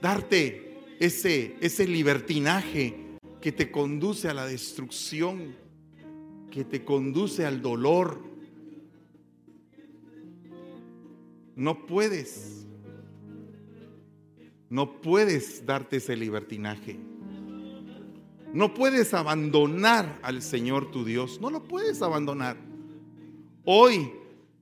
[0.02, 2.96] darte ese, ese libertinaje
[3.42, 5.56] que te conduce a la destrucción,
[6.52, 8.22] que te conduce al dolor.
[11.56, 12.65] No puedes
[14.70, 16.98] no puedes darte ese libertinaje.
[18.54, 21.40] No puedes abandonar al Señor tu Dios.
[21.42, 22.58] No lo puedes abandonar.
[23.66, 24.12] Hoy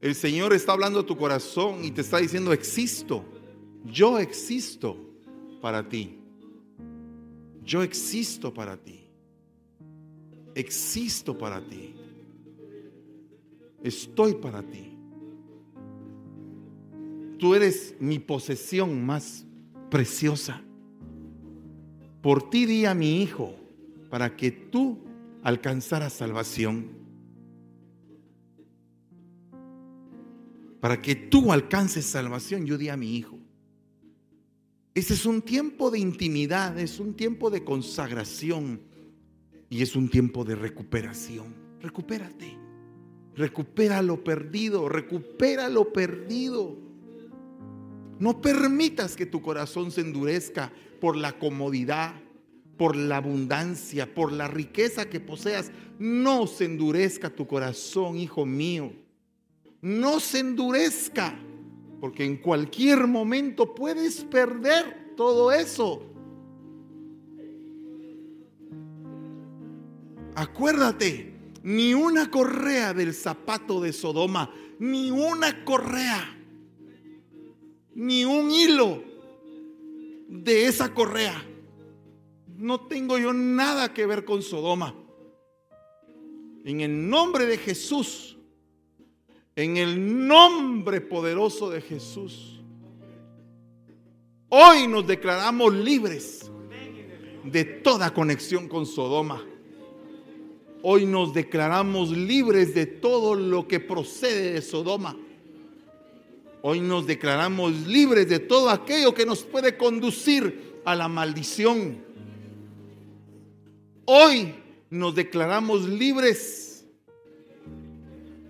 [0.01, 3.23] el Señor está hablando a tu corazón y te está diciendo, existo.
[3.85, 4.97] Yo existo
[5.61, 6.19] para ti.
[7.63, 9.07] Yo existo para ti.
[10.55, 11.95] Existo para ti.
[13.83, 14.97] Estoy para ti.
[17.37, 19.45] Tú eres mi posesión más
[19.93, 20.59] preciosa.
[22.23, 23.53] Por ti di a mi hijo,
[24.09, 24.97] para que tú
[25.43, 26.87] alcanzaras salvación.
[30.79, 33.37] Para que tú alcances salvación, yo di a mi hijo.
[34.95, 38.81] Ese es un tiempo de intimidad, es un tiempo de consagración
[39.69, 41.53] y es un tiempo de recuperación.
[41.81, 42.57] Recupérate.
[43.35, 46.92] Recupera lo perdido, recupera lo perdido.
[48.23, 50.71] No permitas que tu corazón se endurezca
[51.01, 52.13] por la comodidad,
[52.77, 55.71] por la abundancia, por la riqueza que poseas.
[55.99, 58.93] No se endurezca tu corazón, hijo mío.
[59.81, 61.37] No se endurezca,
[61.99, 66.05] porque en cualquier momento puedes perder todo eso.
[70.33, 76.39] Acuérdate, ni una correa del zapato de Sodoma, ni una correa
[77.95, 79.03] ni un hilo
[80.27, 81.43] de esa correa.
[82.57, 84.95] No tengo yo nada que ver con Sodoma.
[86.65, 88.37] En el nombre de Jesús,
[89.55, 92.61] en el nombre poderoso de Jesús,
[94.49, 96.49] hoy nos declaramos libres
[97.43, 99.43] de toda conexión con Sodoma.
[100.81, 105.17] Hoy nos declaramos libres de todo lo que procede de Sodoma.
[106.65, 112.01] Hoy nos declaramos libres de todo aquello que nos puede conducir a la maldición.
[114.05, 114.55] Hoy
[114.89, 116.85] nos declaramos libres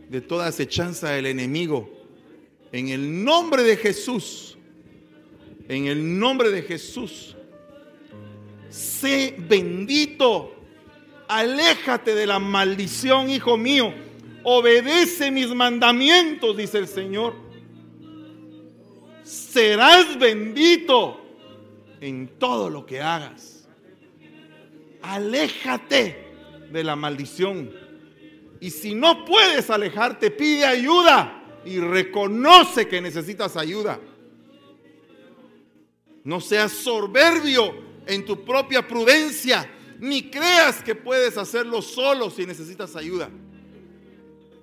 [0.10, 1.90] de toda acechanza del enemigo.
[2.72, 4.60] En el nombre de Jesús,
[5.68, 7.36] en el nombre de Jesús,
[8.70, 10.54] sé bendito.
[11.28, 13.92] Aléjate de la maldición, hijo mío.
[14.44, 17.53] Obedece mis mandamientos, dice el Señor
[19.24, 21.20] serás bendito
[22.02, 23.68] en todo lo que hagas.
[25.02, 26.34] Aléjate
[26.72, 27.72] de la maldición.
[28.60, 34.00] Y si no puedes alejarte, pide ayuda y reconoce que necesitas ayuda.
[36.24, 37.74] No seas soberbio
[38.06, 39.70] en tu propia prudencia,
[40.00, 43.30] ni creas que puedes hacerlo solo si necesitas ayuda.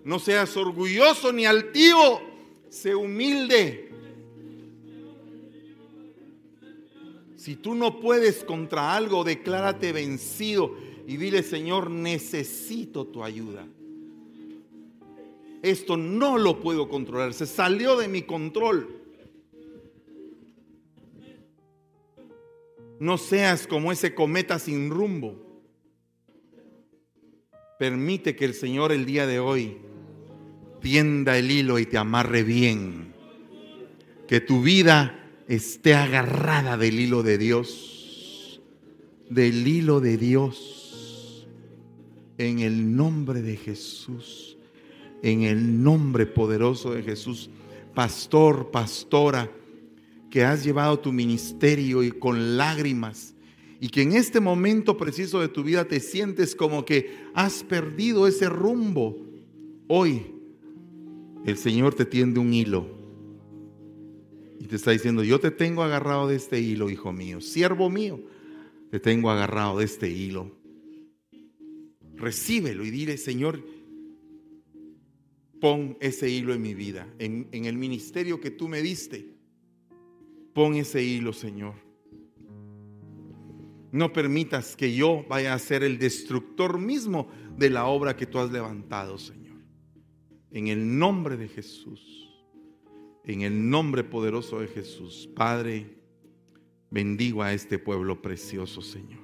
[0.05, 2.23] No seas orgulloso ni altivo,
[2.71, 3.90] sé humilde
[7.41, 10.77] Si tú no puedes contra algo, declárate vencido
[11.07, 13.67] y dile, Señor, necesito tu ayuda.
[15.63, 18.95] Esto no lo puedo controlar, se salió de mi control.
[22.99, 25.63] No seas como ese cometa sin rumbo.
[27.79, 29.79] Permite que el Señor el día de hoy
[30.83, 33.15] tienda el hilo y te amarre bien.
[34.29, 35.20] Que tu vida
[35.51, 38.63] esté agarrada del hilo de Dios,
[39.29, 41.49] del hilo de Dios,
[42.39, 44.57] en el nombre de Jesús,
[45.25, 47.51] en el nombre poderoso de Jesús.
[47.97, 49.51] Pastor, pastora,
[50.31, 53.35] que has llevado tu ministerio y con lágrimas
[53.81, 58.29] y que en este momento preciso de tu vida te sientes como que has perdido
[58.29, 59.17] ese rumbo.
[59.89, 60.33] Hoy
[61.45, 63.00] el Señor te tiende un hilo
[64.61, 68.21] y te está diciendo, yo te tengo agarrado de este hilo, hijo mío, siervo mío,
[68.91, 70.55] te tengo agarrado de este hilo.
[72.15, 73.65] Recíbelo y dile, Señor,
[75.63, 79.35] pon ese hilo en mi vida, en, en el ministerio que tú me diste.
[80.53, 81.77] Pon ese hilo, Señor.
[83.93, 88.39] No permitas que yo vaya a ser el destructor mismo de la obra que tú
[88.39, 89.57] has levantado, Señor.
[90.51, 92.20] En el nombre de Jesús,
[93.25, 95.99] en el nombre poderoso de Jesús, Padre,
[96.91, 99.21] bendigo a este pueblo precioso, Señor.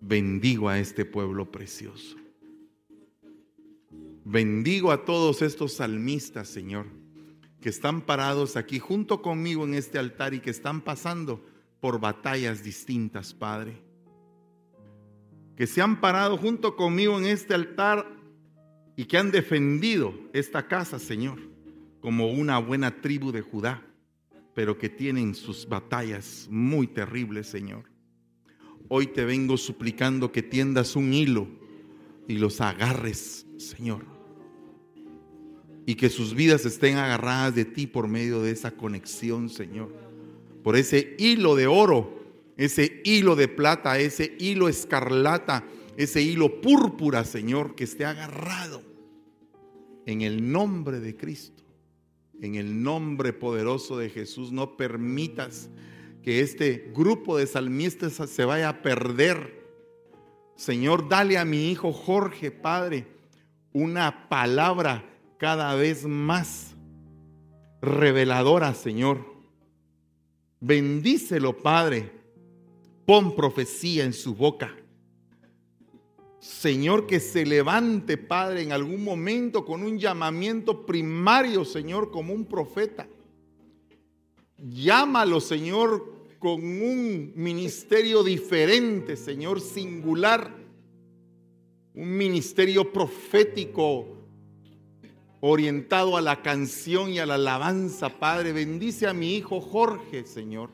[0.00, 2.16] Bendigo a este pueblo precioso.
[4.24, 6.86] Bendigo a todos estos salmistas, Señor,
[7.60, 11.44] que están parados aquí junto conmigo en este altar y que están pasando
[11.80, 13.82] por batallas distintas, Padre.
[15.56, 18.06] Que se han parado junto conmigo en este altar
[18.96, 21.38] y que han defendido esta casa, Señor,
[22.06, 23.82] como una buena tribu de Judá,
[24.54, 27.90] pero que tienen sus batallas muy terribles, Señor.
[28.86, 31.48] Hoy te vengo suplicando que tiendas un hilo
[32.28, 34.04] y los agarres, Señor
[35.84, 39.92] y que sus vidas estén agarradas de ti por medio de esa conexión, Señor.
[40.62, 42.24] Por ese hilo de oro,
[42.56, 45.64] ese hilo de plata, ese hilo escarlata,
[45.96, 48.80] ese hilo púrpura, Señor, que esté agarrado
[50.06, 51.55] en el nombre de Cristo.
[52.40, 55.70] En el nombre poderoso de Jesús, no permitas
[56.22, 59.64] que este grupo de salmistas se vaya a perder.
[60.56, 63.06] Señor, dale a mi hijo Jorge, Padre,
[63.72, 65.04] una palabra
[65.38, 66.74] cada vez más
[67.80, 69.24] reveladora, Señor.
[70.60, 72.10] Bendícelo, Padre.
[73.06, 74.74] Pon profecía en su boca.
[76.46, 82.44] Señor, que se levante, Padre, en algún momento con un llamamiento primario, Señor, como un
[82.44, 83.08] profeta.
[84.56, 90.54] Llámalo, Señor, con un ministerio diferente, Señor, singular.
[91.94, 94.06] Un ministerio profético
[95.40, 98.52] orientado a la canción y a la alabanza, Padre.
[98.52, 100.70] Bendice a mi hijo Jorge, Señor,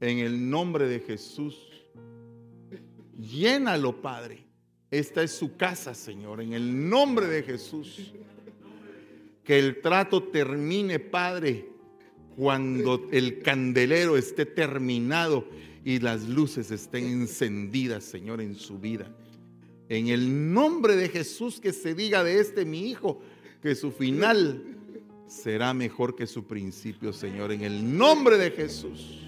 [0.00, 1.68] en el nombre de Jesús.
[3.14, 4.47] Llénalo, Padre.
[4.90, 8.12] Esta es su casa, Señor, en el nombre de Jesús.
[9.44, 11.68] Que el trato termine, Padre,
[12.36, 15.46] cuando el candelero esté terminado
[15.84, 19.10] y las luces estén encendidas, Señor, en su vida.
[19.88, 23.20] En el nombre de Jesús que se diga de este mi hijo,
[23.62, 24.62] que su final
[25.26, 29.22] será mejor que su principio, Señor, en el nombre de Jesús.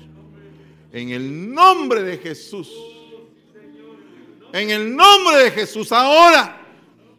[0.93, 2.71] En el nombre de Jesús.
[4.53, 5.93] En el nombre de Jesús.
[5.93, 6.61] Ahora,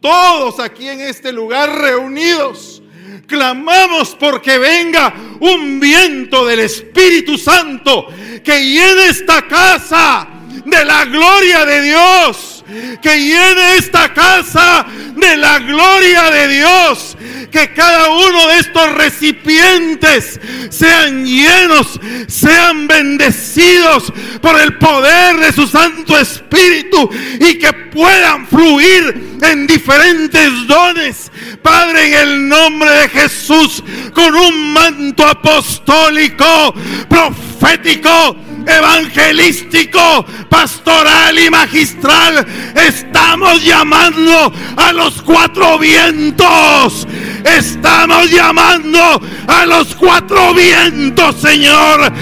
[0.00, 2.82] todos aquí en este lugar reunidos,
[3.26, 8.08] clamamos porque venga un viento del Espíritu Santo
[8.44, 10.28] que llene esta casa
[10.64, 12.52] de la gloria de Dios
[13.00, 14.86] que llene esta casa
[15.16, 17.16] de la gloria de Dios.
[17.50, 20.40] Que cada uno de estos recipientes
[20.70, 24.10] sean llenos, sean bendecidos
[24.40, 27.10] por el poder de su Santo Espíritu
[27.40, 31.30] y que puedan fluir en diferentes dones.
[31.60, 33.84] Padre, en el nombre de Jesús,
[34.14, 36.74] con un manto apostólico,
[37.06, 38.34] profético,
[38.66, 42.46] evangelístico, pastoral y magistral.
[42.74, 47.06] Estamos llamando a los cuatro vientos.
[47.44, 52.12] Estamos llamando a los cuatro vientos, Señor.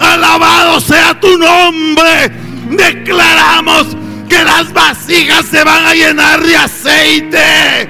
[0.00, 2.30] Alabado sea tu nombre.
[2.70, 3.86] Declaramos
[4.28, 7.88] que las vasijas se van a llenar de aceite.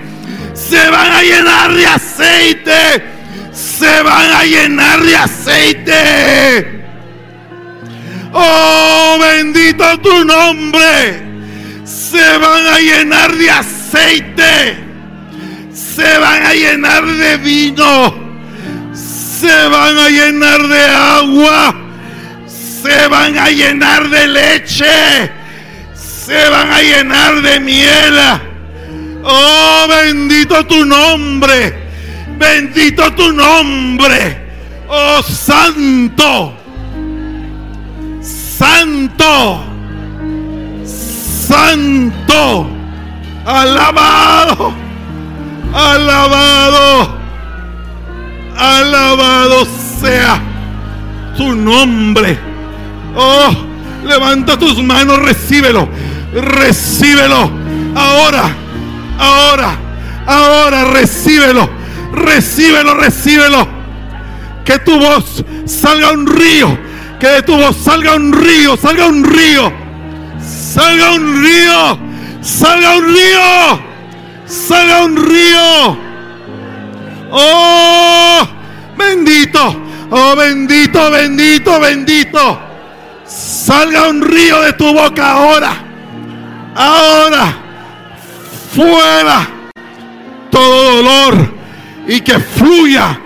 [0.54, 3.04] Se van a llenar de aceite.
[3.52, 6.83] Se van a llenar de aceite.
[8.36, 11.22] Oh, bendito tu nombre.
[11.84, 14.76] Se van a llenar de aceite.
[15.72, 18.12] Se van a llenar de vino.
[18.92, 21.74] Se van a llenar de agua.
[22.82, 25.32] Se van a llenar de leche.
[25.94, 28.18] Se van a llenar de miel.
[29.22, 31.72] Oh, bendito tu nombre.
[32.36, 34.42] Bendito tu nombre.
[34.88, 36.63] Oh, santo
[38.58, 39.64] santo,
[40.84, 42.66] santo,
[43.44, 44.72] alabado,
[45.72, 47.18] alabado,
[48.56, 49.66] alabado
[50.00, 50.40] sea
[51.36, 52.38] tu nombre.
[53.16, 53.50] Oh,
[54.04, 55.88] levanta tus manos, recíbelo,
[56.32, 57.50] recíbelo.
[57.96, 58.54] Ahora,
[59.18, 59.78] ahora,
[60.26, 61.68] ahora, recíbelo,
[62.12, 63.66] recíbelo, recíbelo.
[64.64, 66.93] Que tu voz salga un río
[67.24, 69.72] que de tu voz salga un río, salga un río,
[70.42, 71.98] salga un río,
[72.42, 73.80] salga un río,
[74.44, 75.98] salga un río.
[77.30, 78.46] Oh,
[78.98, 79.74] bendito,
[80.10, 82.60] oh bendito, bendito, bendito.
[83.24, 85.72] Salga un río de tu boca ahora.
[86.76, 87.56] Ahora.
[88.76, 89.48] Fuera
[90.50, 91.54] todo dolor
[92.06, 93.18] y que fluya,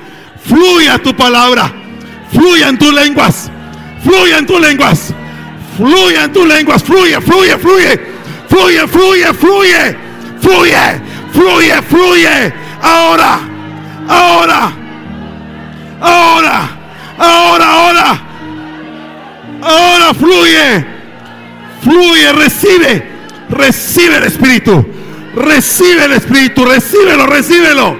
[0.44, 1.72] fluya tu palabra,
[2.30, 3.50] fluya en tus lenguas,
[4.08, 5.12] Fluye en tus lenguas.
[5.76, 6.82] Fluye en tus lenguas.
[6.82, 8.00] Fluye, fluye, fluye.
[8.48, 9.96] Fluye, fluye, fluye.
[10.40, 11.00] Fluye,
[11.32, 12.54] fluye, fluye.
[12.80, 13.40] Ahora,
[14.08, 14.72] ahora,
[16.00, 16.70] ahora,
[17.18, 18.20] ahora, ahora.
[19.60, 20.86] Ahora fluye.
[21.82, 23.12] Fluye, recibe.
[23.50, 24.86] Recibe el Espíritu.
[25.34, 26.64] Recibe el Espíritu.
[26.64, 27.96] Recíbelo, recíbelo.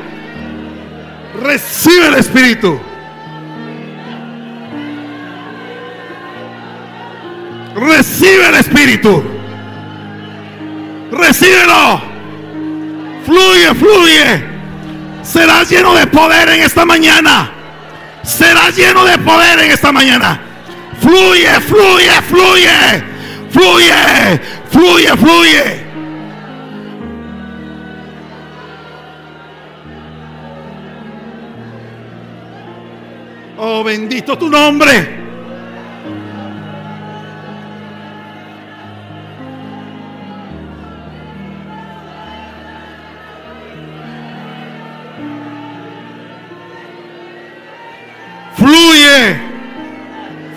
[1.43, 2.81] Recibe el Espíritu.
[7.81, 9.23] Recibe el Espíritu.
[11.13, 12.01] Recíbelo.
[13.25, 14.45] Fluye, fluye.
[15.23, 17.53] Serás lleno de poder en esta mañana.
[18.23, 20.41] Serás lleno de poder en esta mañana.
[21.01, 23.19] Fluye, fluye, fluye.
[23.51, 24.41] Fluye,
[24.71, 25.89] fluye, fluye.
[33.57, 35.18] Oh, bendito tu nombre.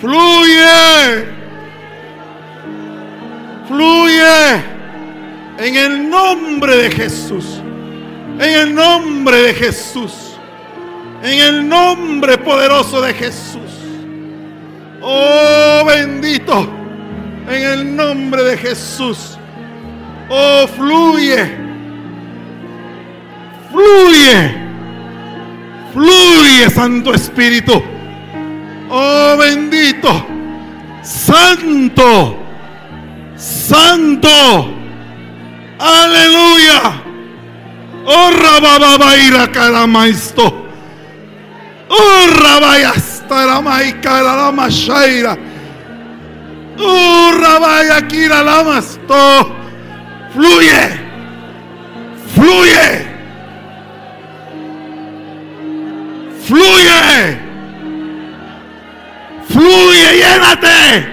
[0.00, 1.24] Fluye.
[3.68, 4.72] Fluye.
[5.58, 7.60] En el nombre de Jesús.
[8.38, 10.12] En el nombre de Jesús.
[11.22, 13.70] En el nombre poderoso de Jesús.
[15.00, 16.68] Oh bendito.
[17.48, 19.38] En el nombre de Jesús.
[20.28, 21.44] Oh fluye.
[23.70, 24.62] Fluye.
[25.92, 27.91] Fluye Santo Espíritu.
[28.94, 30.12] Oh bendito,
[31.00, 32.36] santo,
[33.36, 34.68] santo,
[35.80, 37.00] aleluya.
[38.04, 40.44] Oh rabababaira caramaisto.
[41.88, 45.38] Oh rabayastaramaí caramashaira.
[46.78, 49.56] Oh rabayakira lamasto.
[50.34, 51.00] Fluye,
[52.34, 53.06] fluye,
[56.44, 57.41] fluye.
[59.52, 61.08] Fluye, llénate.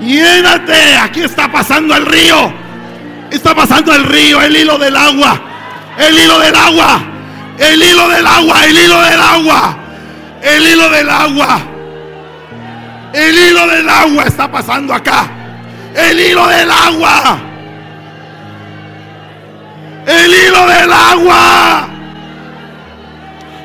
[0.00, 0.96] Llénate.
[0.96, 2.52] Aquí está pasando el río.
[3.30, 5.40] Está pasando el río, el hilo del agua.
[5.98, 7.00] El hilo del agua.
[7.58, 9.76] El hilo del agua, el hilo del agua.
[10.42, 11.60] El hilo del agua.
[13.12, 15.26] El hilo del agua está pasando acá.
[15.94, 17.38] El hilo del agua.
[20.06, 21.88] El hilo del agua.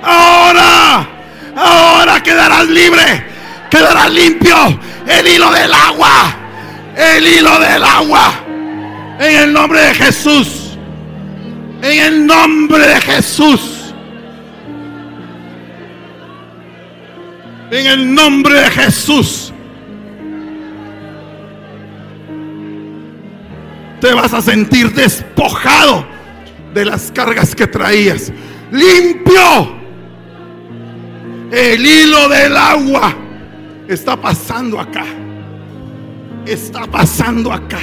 [0.04, 1.08] Ahora,
[1.56, 3.31] ahora quedarás libre.
[3.72, 4.56] Quedarás limpio.
[5.08, 6.36] El hilo del agua.
[6.96, 8.34] El hilo del agua.
[9.18, 10.78] En el nombre de Jesús.
[11.82, 13.94] En el nombre de Jesús.
[17.72, 19.54] En el nombre de Jesús.
[24.02, 26.06] Te vas a sentir despojado
[26.74, 28.34] de las cargas que traías.
[28.70, 29.80] Limpio.
[31.52, 33.16] El hilo del agua
[33.94, 35.06] está pasando acá.
[36.46, 37.82] Está pasando acá.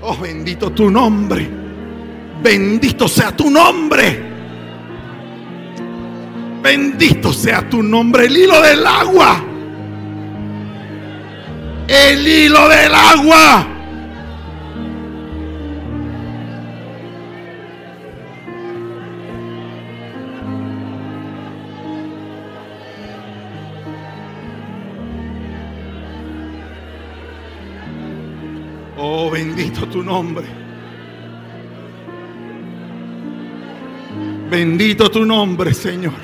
[0.00, 1.48] Oh, bendito tu nombre.
[2.42, 4.28] Bendito sea tu nombre.
[6.62, 9.44] Bendito sea tu nombre, el hilo del agua.
[11.86, 13.77] El hilo del agua.
[29.28, 30.46] Oh, bendito tu nombre.
[34.50, 36.14] Bendito tu nombre, Señor.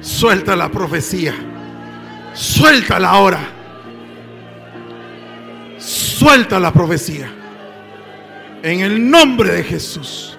[0.00, 1.34] Suelta la profecía.
[2.34, 3.40] Suéltala ahora.
[5.78, 7.30] Suelta la profecía.
[8.62, 10.35] En el nombre de Jesús.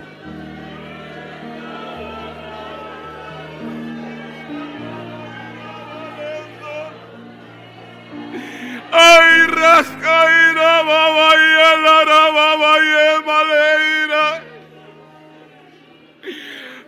[8.99, 9.47] Ay,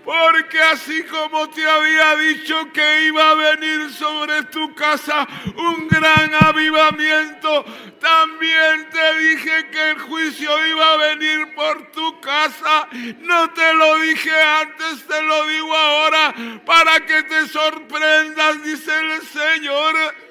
[0.10, 6.31] porque así como te había dicho que iba a venir sobre tu casa un gran
[6.34, 7.64] avivamiento,
[7.99, 12.88] también te dije que el juicio iba a venir por tu casa.
[13.19, 16.34] No te lo dije antes, te lo digo ahora
[16.65, 20.28] para que te sorprendas, dice el Señor.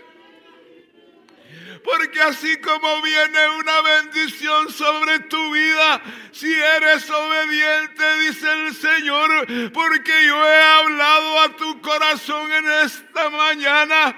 [1.90, 6.02] Porque así como viene una bendición sobre tu vida,
[6.32, 13.30] si eres obediente, dice el Señor, porque yo he hablado a tu corazón en esta
[13.30, 14.16] mañana.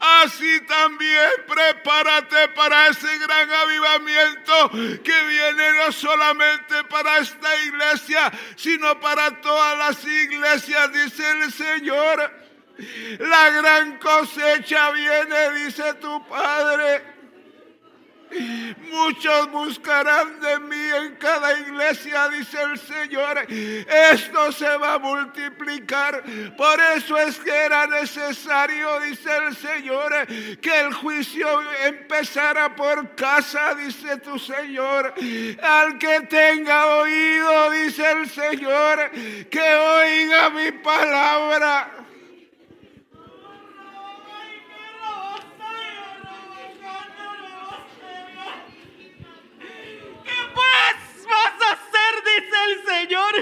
[0.00, 4.70] Así también prepárate para ese gran avivamiento
[5.04, 12.47] que viene no solamente para esta iglesia, sino para todas las iglesias, dice el Señor.
[13.18, 17.18] La gran cosecha viene, dice tu Padre.
[18.90, 23.46] Muchos buscarán de mí en cada iglesia, dice el Señor.
[23.48, 26.22] Esto se va a multiplicar.
[26.56, 30.26] Por eso es que era necesario, dice el Señor,
[30.60, 31.48] que el juicio
[31.84, 35.14] empezara por casa, dice tu Señor.
[35.62, 39.10] Al que tenga oído, dice el Señor,
[39.50, 41.97] que oiga mi palabra.
[51.26, 52.12] Vas a hacer?
[52.24, 53.34] Dice el Señor.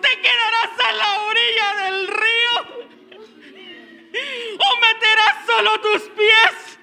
[0.00, 2.54] Te quedarás a la orilla del río.
[4.58, 6.78] O meterás solo tus pies.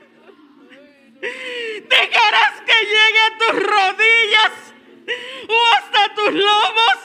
[1.89, 4.51] Dejarás que llegue a tus rodillas
[5.47, 6.97] o hasta tus lomos.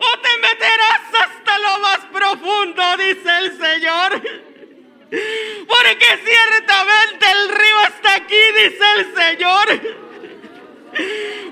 [0.00, 4.45] O te meterás hasta lo más profundo, dice el Señor.
[5.10, 9.66] Porque ciertamente el río está aquí, dice el Señor.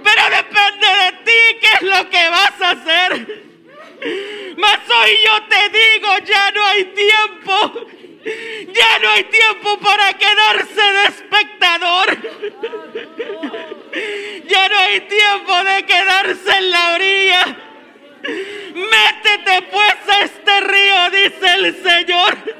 [0.02, 3.44] Pero depende de ti qué es lo que vas a hacer.
[4.56, 7.88] Mas hoy yo te digo, ya no hay tiempo.
[8.72, 12.18] Ya no hay tiempo para quedarse de espectador.
[14.46, 17.56] Ya no hay tiempo de quedarse en la orilla.
[18.74, 22.54] Métete pues a este río, dice el Señor.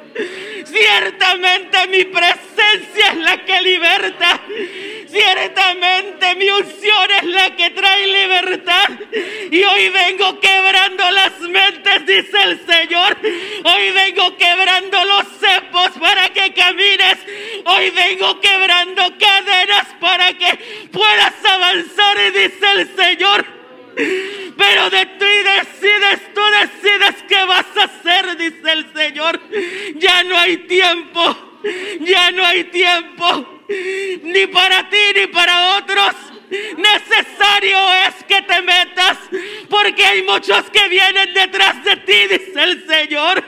[0.65, 4.41] Ciertamente mi presencia es la que liberta.
[5.09, 8.89] Ciertamente mi unción es la que trae libertad.
[9.51, 13.17] Y hoy vengo quebrando las mentes, dice el Señor.
[13.65, 17.19] Hoy vengo quebrando los cepos para que camines.
[17.65, 23.64] Hoy vengo quebrando cadenas para que puedas avanzar, dice el Señor.
[23.97, 29.41] Pero de ti decides, tú decides qué vas a hacer, dice el Señor.
[29.97, 31.61] Ya no hay tiempo,
[32.01, 33.63] ya no hay tiempo,
[34.23, 36.15] ni para ti ni para otros.
[36.77, 39.19] Necesario es que te metas,
[39.69, 43.45] porque hay muchos que vienen detrás de ti, dice el Señor.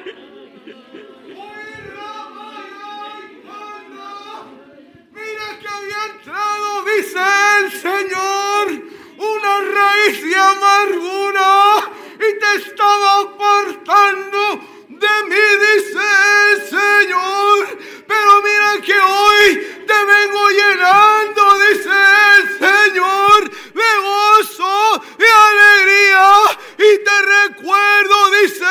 [5.13, 7.21] Mira que había entrado, dice
[7.61, 16.07] el Señor una raíz de amargura y te estaba apartando de mí, dice
[16.51, 17.79] el Señor.
[18.07, 21.91] Pero mira que hoy te vengo llenando, dice
[22.37, 26.33] el Señor, de gozo, de alegría.
[26.79, 28.65] Y te recuerdo, dice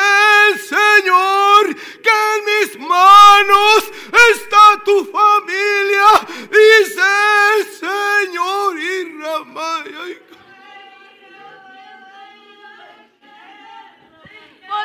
[0.48, 3.92] el Señor, que en mis manos
[4.32, 6.08] está tu familia,
[6.50, 7.02] dice
[7.56, 8.78] el Señor.
[8.78, 10.25] Y Ramaya.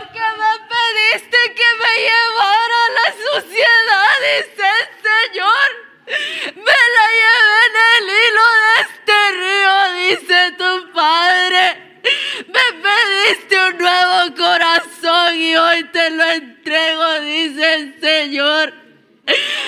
[0.02, 5.70] Porque me pediste que me llevara a la suciedad, dice el Señor.
[6.56, 9.76] Me la llevé en el hilo de este río,
[10.10, 11.64] dice tu Padre.
[12.48, 18.74] Me pediste un nuevo corazón y hoy te lo entrego, dice el Señor.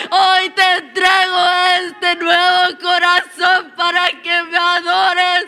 [0.10, 1.39] Hoy te entrego
[1.88, 5.45] este nuevo corazón para que me adores,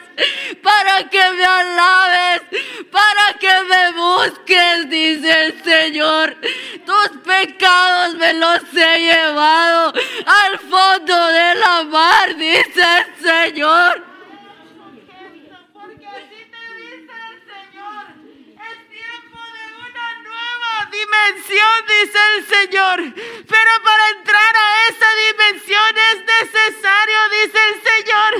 [0.61, 2.41] para que me alabes,
[2.91, 3.14] para
[3.69, 6.37] me busques, dice el Señor.
[6.85, 9.93] Tus pecados me los he llevado
[10.25, 14.14] al fondo de la mar, dice el Señor.
[21.15, 22.97] Dimensión, dice el Señor.
[23.47, 28.31] Pero para entrar a esa dimensión es necesario, dice el Señor,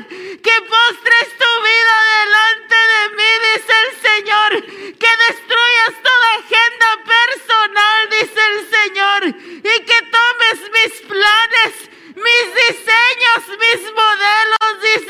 [0.42, 4.52] que postres tu vida delante de mí, dice el Señor.
[5.00, 9.22] Que destruyas toda agenda personal, dice el Señor.
[9.28, 11.74] Y que tomes mis planes,
[12.16, 15.05] mis diseños, mis modelos, dice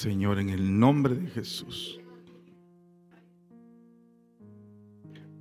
[0.00, 2.00] Señor, en el nombre de Jesús.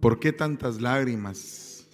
[0.02, 1.88] ¿Por qué tantas lágrimas?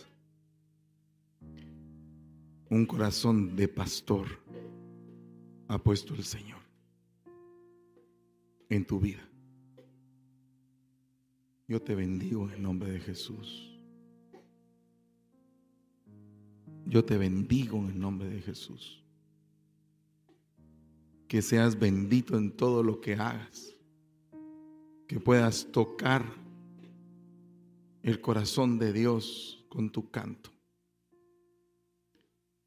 [2.68, 4.26] Un corazón de pastor
[5.68, 6.58] ha puesto el Señor
[8.70, 9.30] en tu vida.
[11.68, 13.80] Yo te bendigo en el nombre de Jesús.
[16.88, 19.05] Yo te bendigo en el nombre de Jesús.
[21.28, 23.74] Que seas bendito en todo lo que hagas.
[25.08, 26.26] Que puedas tocar
[28.04, 30.52] el corazón de Dios con tu canto.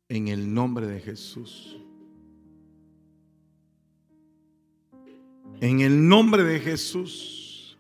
[0.09, 1.79] En el nombre de Jesús.
[5.61, 7.79] En el nombre de Jesús.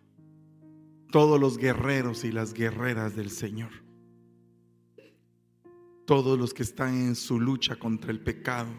[1.10, 3.88] Todos los guerreros y las guerreras del Señor
[6.08, 8.70] todos los que están en su lucha contra el pecado,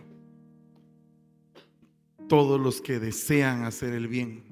[2.29, 4.43] todos los que desean hacer el bien,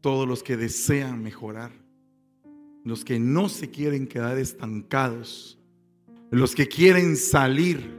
[0.00, 1.70] todos los que desean mejorar,
[2.82, 5.58] los que no se quieren quedar estancados,
[6.30, 7.94] los que quieren salir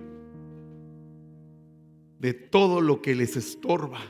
[2.20, 4.02] de todo lo que les estorba,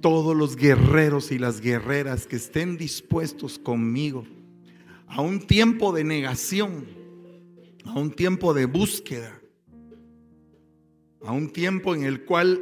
[0.00, 4.24] todos los guerreros y las guerreras que estén dispuestos conmigo
[5.08, 6.86] a un tiempo de negación,
[7.84, 9.41] a un tiempo de búsqueda,
[11.24, 12.60] a un tiempo en el cual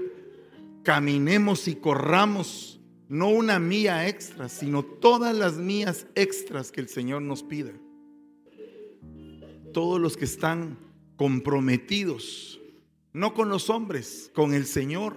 [0.82, 7.22] caminemos y corramos no una mía extra, sino todas las mías extras que el Señor
[7.22, 7.72] nos pida.
[9.72, 10.78] Todos los que están
[11.16, 12.60] comprometidos,
[13.12, 15.16] no con los hombres, con el Señor.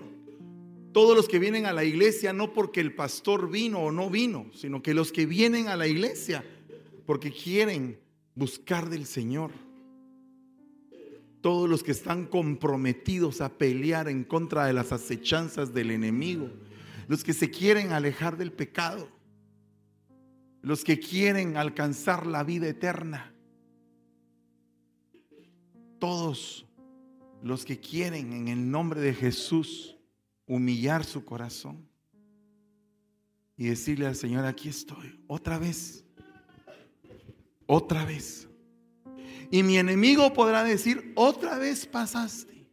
[0.91, 4.47] Todos los que vienen a la iglesia no porque el pastor vino o no vino,
[4.53, 6.43] sino que los que vienen a la iglesia
[7.05, 7.99] porque quieren
[8.35, 9.51] buscar del Señor.
[11.43, 16.49] Todos los que están comprometidos a pelear en contra de las acechanzas del enemigo,
[17.07, 19.07] los que se quieren alejar del pecado,
[20.63, 23.35] los que quieren alcanzar la vida eterna,
[25.99, 26.65] todos
[27.43, 29.97] los que quieren en el nombre de Jesús
[30.47, 31.87] humillar su corazón
[33.55, 36.03] y decirle al Señor, aquí estoy, otra vez
[37.65, 38.47] otra vez.
[39.53, 42.65] Y mi enemigo podrá decir, otra vez pasaste.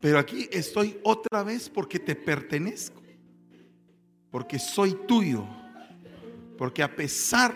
[0.00, 3.02] Pero aquí estoy otra vez porque te pertenezco.
[4.30, 5.46] Porque soy tuyo.
[6.56, 7.54] Porque a pesar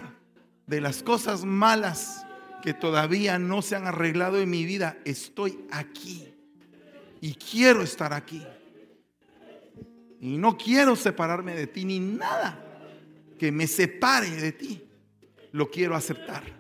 [0.66, 2.26] de las cosas malas
[2.62, 6.34] que todavía no se han arreglado en mi vida, estoy aquí.
[7.22, 8.46] Y quiero estar aquí.
[10.20, 12.62] Y no quiero separarme de ti ni nada
[13.38, 14.82] que me separe de ti
[15.52, 16.55] lo quiero aceptar.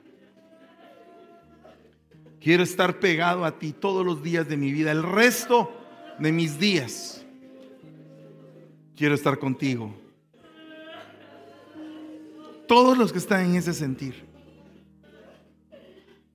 [2.46, 5.68] Quiero estar pegado a ti todos los días de mi vida, el resto
[6.20, 7.26] de mis días.
[8.94, 9.92] Quiero estar contigo.
[12.68, 14.24] Todos los que están en ese sentir.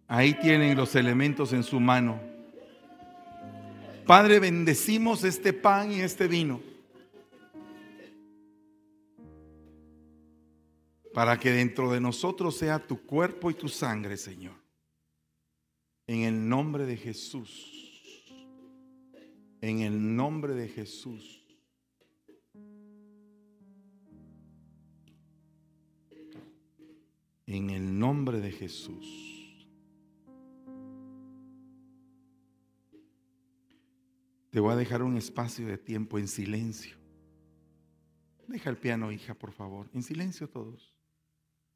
[0.05, 2.19] Ahí tienen los elementos en su mano.
[4.05, 6.59] Padre, bendecimos este pan y este vino.
[11.13, 14.60] para que dentro de nosotros sea tu cuerpo y tu sangre, Señor.
[16.11, 17.71] En el nombre de Jesús.
[19.61, 21.41] En el nombre de Jesús.
[27.45, 29.69] En el nombre de Jesús.
[34.49, 36.97] Te voy a dejar un espacio de tiempo en silencio.
[38.49, 39.89] Deja el piano, hija, por favor.
[39.93, 40.93] En silencio todos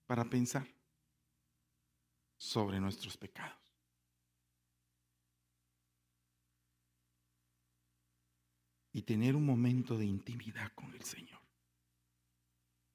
[0.06, 0.68] para pensar
[2.36, 3.65] sobre nuestros pecados.
[8.96, 11.42] Y tener un momento de intimidad con el Señor.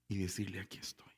[0.09, 1.10] Y decirle, aquí estoy.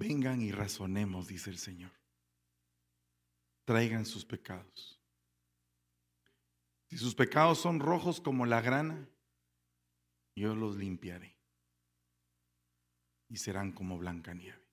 [0.00, 1.92] Vengan y razonemos, dice el Señor.
[3.66, 4.98] Traigan sus pecados.
[6.88, 9.06] Si sus pecados son rojos como la grana,
[10.34, 11.36] yo los limpiaré
[13.28, 14.66] y serán como blanca nieve.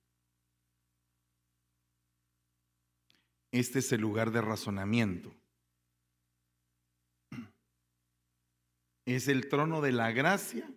[3.52, 5.34] Este es el lugar de razonamiento.
[9.04, 10.70] Es el trono de la gracia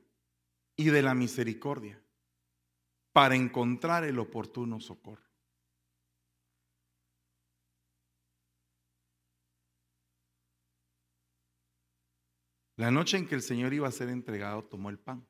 [0.75, 2.01] y de la misericordia
[3.13, 5.29] para encontrar el oportuno socorro.
[12.77, 15.27] La noche en que el Señor iba a ser entregado, tomó el pan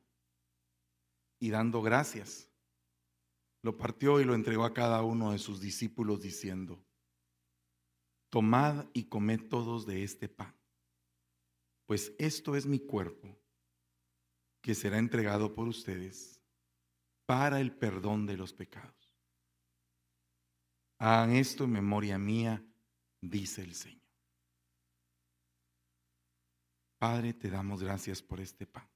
[1.38, 2.48] y dando gracias,
[3.62, 6.82] lo partió y lo entregó a cada uno de sus discípulos diciendo,
[8.30, 10.56] tomad y comed todos de este pan,
[11.84, 13.36] pues esto es mi cuerpo
[14.62, 16.41] que será entregado por ustedes
[17.26, 19.12] para el perdón de los pecados.
[20.98, 22.64] Hagan esto en memoria mía,
[23.20, 24.00] dice el Señor.
[26.98, 28.88] Padre, te damos gracias por este pan.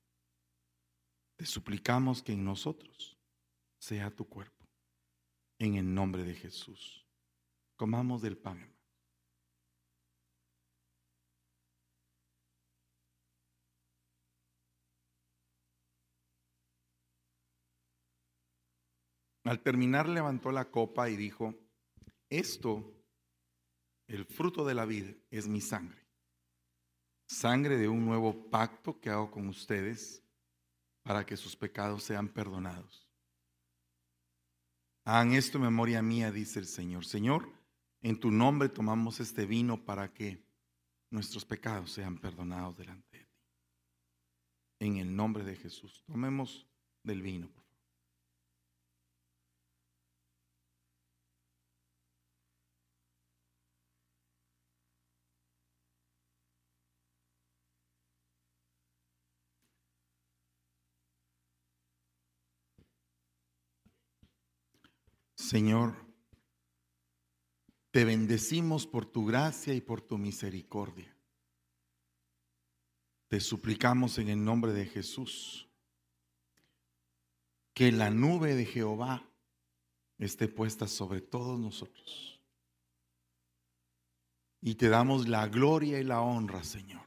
[1.36, 3.18] Te suplicamos que en nosotros
[3.78, 4.64] sea tu cuerpo.
[5.58, 7.04] En el nombre de Jesús.
[7.74, 8.75] Comamos del pan.
[19.46, 21.54] Al terminar levantó la copa y dijo,
[22.28, 22.92] esto,
[24.08, 26.04] el fruto de la vida, es mi sangre.
[27.28, 30.22] Sangre de un nuevo pacto que hago con ustedes
[31.04, 33.06] para que sus pecados sean perdonados.
[35.04, 37.04] Hagan esto en memoria mía, dice el Señor.
[37.04, 37.48] Señor,
[38.02, 40.44] en tu nombre tomamos este vino para que
[41.10, 43.30] nuestros pecados sean perdonados delante de ti.
[44.80, 46.02] En el nombre de Jesús.
[46.04, 46.66] Tomemos
[47.04, 47.48] del vino,
[65.36, 65.94] Señor,
[67.90, 71.14] te bendecimos por tu gracia y por tu misericordia.
[73.28, 75.68] Te suplicamos en el nombre de Jesús
[77.74, 79.30] que la nube de Jehová
[80.18, 82.40] esté puesta sobre todos nosotros.
[84.62, 87.06] Y te damos la gloria y la honra, Señor,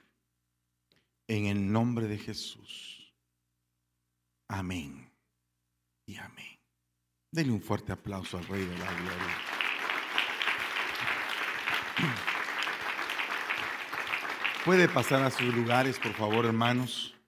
[1.28, 3.14] en el nombre de Jesús.
[4.48, 5.12] Amén
[6.06, 6.59] y amén.
[7.32, 9.38] Denle un fuerte aplauso al Rey de la Gloria.
[14.66, 17.19] Puede pasar a sus lugares, por favor, hermanos.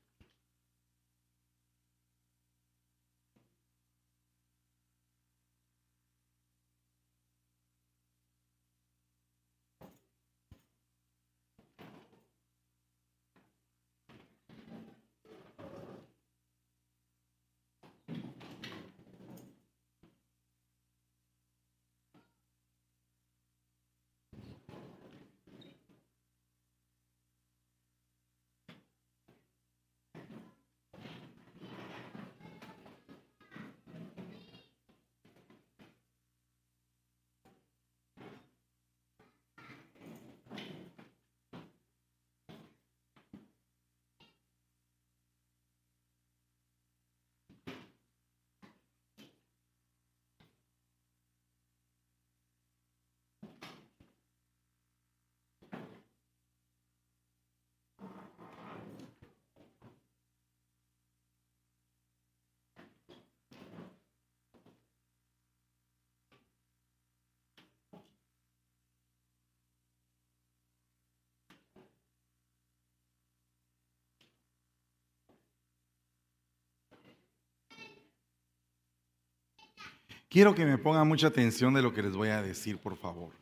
[80.31, 83.33] Quiero que me pongan mucha atención de lo que les voy a decir, por favor.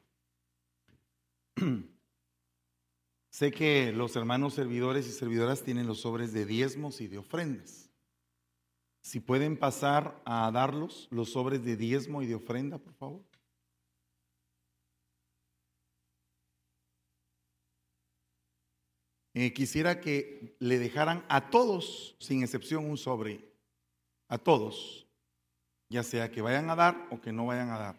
[3.29, 7.91] sé que los hermanos servidores y servidoras tienen los sobres de diezmos y de ofrendas.
[9.01, 13.23] Si pueden pasar a darlos, los sobres de diezmo y de ofrenda, por favor.
[19.35, 23.47] Eh, quisiera que le dejaran a todos, sin excepción, un sobre.
[24.27, 25.08] A todos
[25.89, 27.95] ya sea que vayan a dar o que no vayan a dar.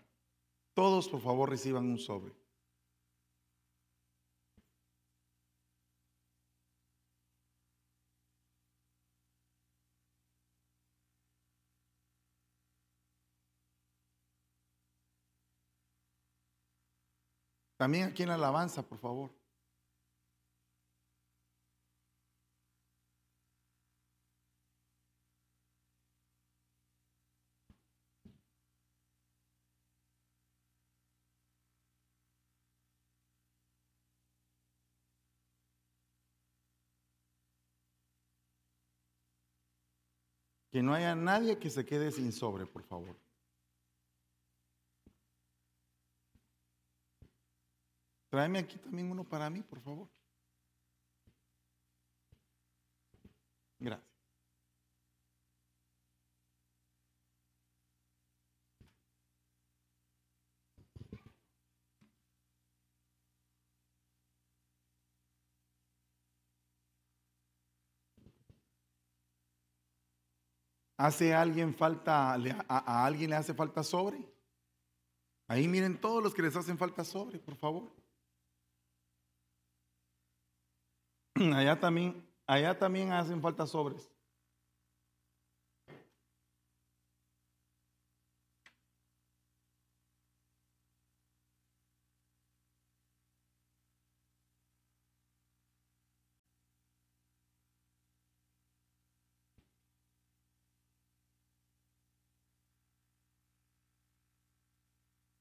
[0.74, 2.34] Todos, por favor, reciban un sobre.
[17.76, 19.39] También aquí en alabanza, por favor.
[40.70, 43.16] Que no haya nadie que se quede sin sobre, por favor.
[48.30, 50.08] Tráeme aquí también uno para mí, por favor.
[53.80, 54.09] Gracias.
[71.00, 74.22] ¿Hace alguien falta, a alguien le hace falta sobre?
[75.48, 77.90] Ahí miren todos los que les hacen falta sobre, por favor.
[81.54, 84.10] Allá también, allá también hacen falta sobres.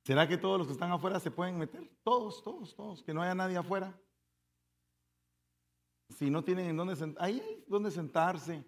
[0.10, 1.88] ¿Será que todos los que están afuera se pueden meter?
[2.02, 3.96] Todos, todos, todos, que no haya nadie afuera.
[6.18, 8.66] Si no tienen en dónde sentarse, ahí hay dónde sentarse.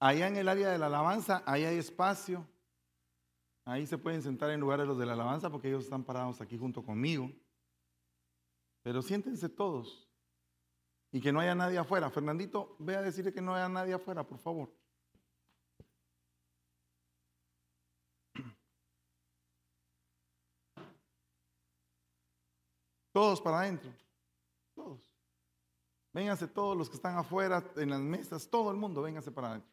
[0.00, 2.44] Allá en el área de la alabanza, ahí hay espacio.
[3.64, 6.40] Ahí se pueden sentar en lugar de los de la alabanza porque ellos están parados
[6.40, 7.30] aquí junto conmigo.
[8.82, 10.10] Pero siéntense todos.
[11.12, 12.10] Y que no haya nadie afuera.
[12.10, 14.72] Fernandito, ve a decirle que no haya nadie afuera, por favor.
[23.20, 23.92] Todos para adentro.
[24.74, 24.98] Todos.
[26.14, 29.70] Vénganse todos los que están afuera, en las mesas, todo el mundo, vénganse para adentro.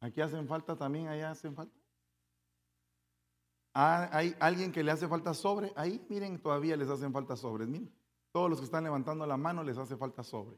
[0.00, 1.83] Aquí hacen falta también, allá hacen falta.
[3.74, 5.72] Ah, hay alguien que le hace falta sobre.
[5.74, 7.68] Ahí, miren, todavía les hacen falta sobres.
[7.68, 7.92] Miren,
[8.30, 10.56] todos los que están levantando la mano les hace falta sobre.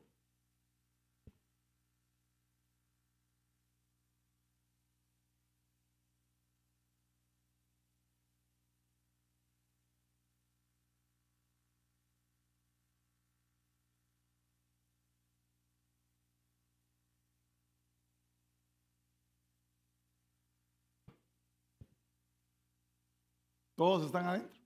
[23.77, 24.59] ¿Todos están adentro?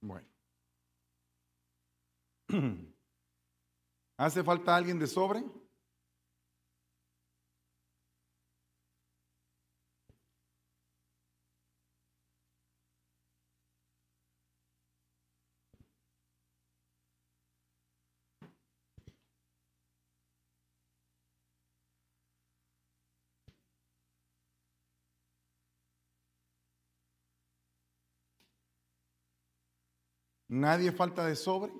[0.00, 0.28] Bueno.
[4.16, 5.44] ¿Hace falta alguien de sobre?
[30.54, 31.72] ¿Nadie falta de sobre?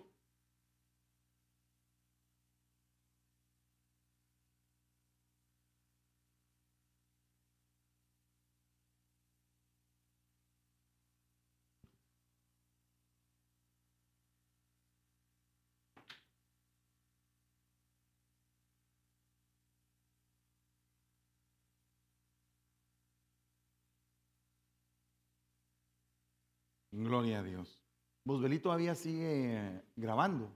[26.93, 27.84] Gloria a Dios.
[28.25, 30.51] Bosbelí todavía sigue grabando.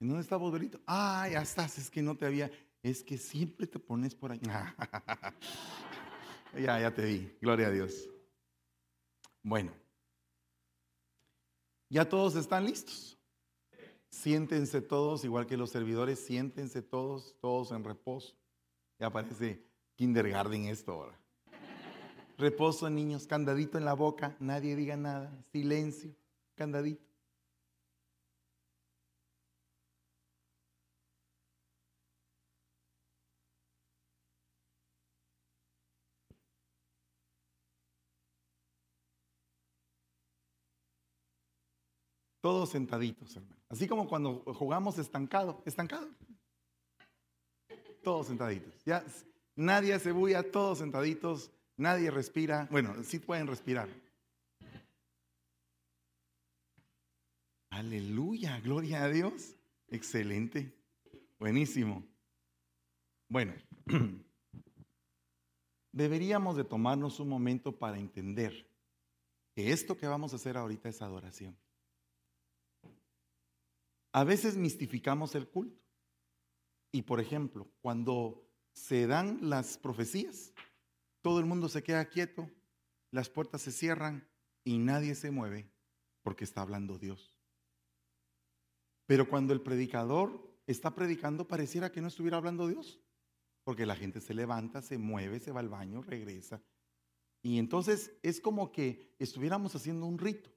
[0.00, 0.80] ¿En dónde está Bosbelito?
[0.86, 2.50] Ah, ya estás, es que no te había,
[2.82, 4.40] es que siempre te pones por ahí.
[6.54, 8.08] ya, ya te vi, gloria a Dios.
[9.42, 9.72] Bueno,
[11.88, 13.18] ya todos están listos.
[14.08, 18.36] Siéntense todos, igual que los servidores, siéntense todos, todos en reposo.
[18.98, 19.66] Ya parece
[19.96, 21.23] kindergarten esto ahora.
[22.36, 26.14] Reposo, niños, candadito en la boca, nadie diga nada, silencio,
[26.54, 27.02] candadito.
[42.40, 43.56] Todos sentaditos, hermano.
[43.70, 46.10] Así como cuando jugamos estancado, estancado.
[48.02, 48.84] Todos sentaditos.
[48.84, 49.02] Ya,
[49.56, 52.68] Nadie hace bulla, todos sentaditos, nadie respira.
[52.70, 53.88] Bueno, sí pueden respirar.
[57.70, 59.56] Aleluya, gloria a Dios.
[59.88, 60.72] Excelente,
[61.38, 62.04] buenísimo.
[63.28, 63.54] Bueno,
[65.92, 68.68] deberíamos de tomarnos un momento para entender
[69.54, 71.56] que esto que vamos a hacer ahorita es adoración.
[74.12, 75.80] A veces mistificamos el culto.
[76.92, 80.52] Y por ejemplo, cuando se dan las profecías,
[81.24, 82.50] todo el mundo se queda quieto,
[83.10, 84.28] las puertas se cierran
[84.62, 85.72] y nadie se mueve
[86.20, 87.34] porque está hablando Dios.
[89.06, 93.00] Pero cuando el predicador está predicando, pareciera que no estuviera hablando Dios,
[93.64, 96.62] porque la gente se levanta, se mueve, se va al baño, regresa.
[97.42, 100.52] Y entonces es como que estuviéramos haciendo un rito.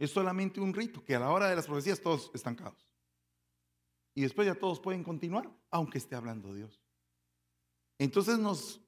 [0.00, 2.90] Es solamente un rito, que a la hora de las profecías todos estancados.
[4.16, 6.82] Y después ya todos pueden continuar, aunque esté hablando Dios.
[7.98, 8.82] Entonces nos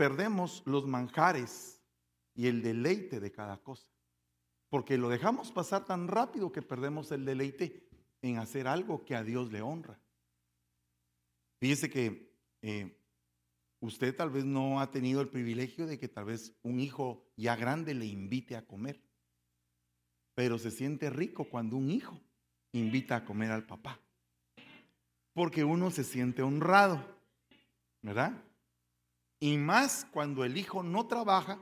[0.00, 1.78] perdemos los manjares
[2.34, 3.86] y el deleite de cada cosa.
[4.70, 7.86] Porque lo dejamos pasar tan rápido que perdemos el deleite
[8.22, 10.00] en hacer algo que a Dios le honra.
[11.58, 12.98] Fíjese que eh,
[13.80, 17.54] usted tal vez no ha tenido el privilegio de que tal vez un hijo ya
[17.54, 19.02] grande le invite a comer.
[20.34, 22.18] Pero se siente rico cuando un hijo
[22.72, 24.00] invita a comer al papá.
[25.34, 27.04] Porque uno se siente honrado,
[28.00, 28.49] ¿verdad?
[29.40, 31.58] Y más cuando el hijo no trabaja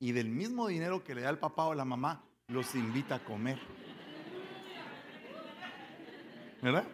[0.00, 3.24] y del mismo dinero que le da el papá o la mamá, los invita a
[3.24, 3.60] comer.
[6.60, 6.86] ¿Verdad?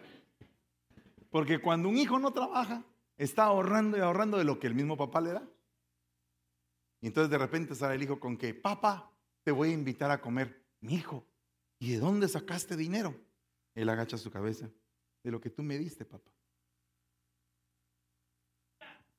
[1.31, 2.83] Porque cuando un hijo no trabaja,
[3.17, 5.43] está ahorrando y ahorrando de lo que el mismo papá le da.
[7.01, 9.11] Y entonces de repente sale el hijo con que, papá,
[9.43, 10.63] te voy a invitar a comer.
[10.81, 11.25] Mi hijo,
[11.79, 13.15] ¿y de dónde sacaste dinero?
[13.73, 14.69] Él agacha su cabeza.
[15.23, 16.31] De lo que tú me diste, papá.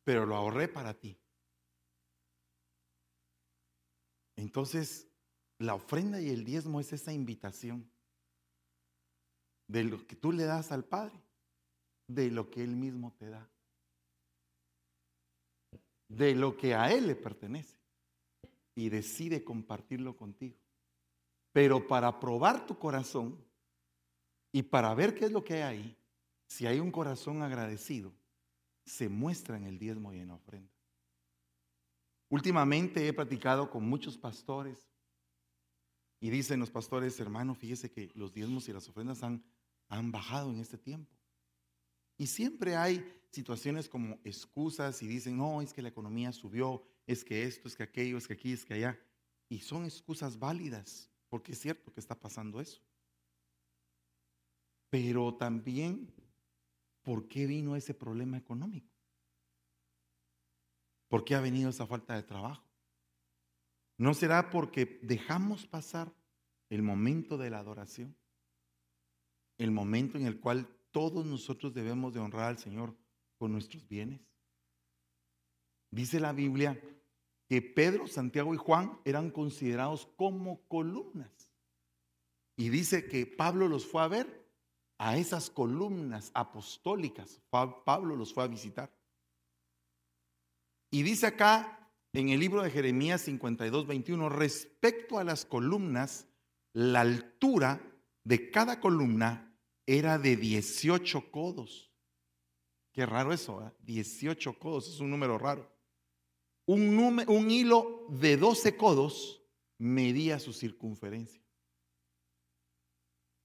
[0.08, 1.20] Pero lo ahorré para ti.
[4.36, 5.06] Entonces,
[5.58, 7.92] la ofrenda y el diezmo es esa invitación
[9.66, 11.12] de lo que tú le das al Padre,
[12.06, 13.50] de lo que Él mismo te da,
[16.08, 17.76] de lo que a Él le pertenece
[18.74, 20.56] y decide compartirlo contigo.
[21.52, 23.44] Pero para probar tu corazón
[24.52, 25.98] y para ver qué es lo que hay ahí,
[26.48, 28.10] si hay un corazón agradecido,
[28.88, 30.72] se muestra en el diezmo y en la ofrenda.
[32.30, 34.90] Últimamente he platicado con muchos pastores
[36.20, 39.44] y dicen los pastores, hermano, fíjese que los diezmos y las ofrendas han,
[39.88, 41.16] han bajado en este tiempo.
[42.16, 47.24] Y siempre hay situaciones como excusas y dicen, no, es que la economía subió, es
[47.24, 48.98] que esto, es que aquello, es que aquí, es que allá.
[49.48, 52.82] Y son excusas válidas, porque es cierto que está pasando eso.
[54.90, 56.12] Pero también,
[57.08, 58.94] ¿por qué vino ese problema económico?
[61.08, 62.68] ¿Por qué ha venido esa falta de trabajo?
[63.96, 66.14] ¿No será porque dejamos pasar
[66.68, 68.14] el momento de la adoración?
[69.56, 72.94] El momento en el cual todos nosotros debemos de honrar al Señor
[73.38, 74.20] con nuestros bienes.
[75.90, 76.78] Dice la Biblia
[77.48, 81.54] que Pedro, Santiago y Juan eran considerados como columnas.
[82.54, 84.47] Y dice que Pablo los fue a ver
[84.98, 87.40] a esas columnas apostólicas.
[87.50, 88.92] Pablo los fue a visitar.
[90.90, 91.78] Y dice acá
[92.12, 96.26] en el libro de Jeremías 52, 21, respecto a las columnas,
[96.72, 97.80] la altura
[98.24, 101.92] de cada columna era de 18 codos.
[102.92, 104.58] Qué raro eso, 18 ¿eh?
[104.58, 105.70] codos, es un número raro.
[106.66, 109.42] Un, un hilo de 12 codos
[109.78, 111.42] medía su circunferencia.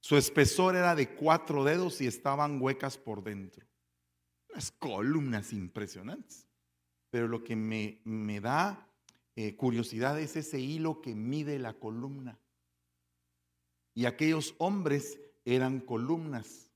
[0.03, 3.65] Su espesor era de cuatro dedos y estaban huecas por dentro.
[4.49, 6.45] Unas columnas impresionantes.
[7.09, 8.85] Pero lo que me, me da
[9.37, 12.37] eh, curiosidad es ese hilo que mide la columna.
[13.93, 16.69] Y aquellos hombres eran columnas.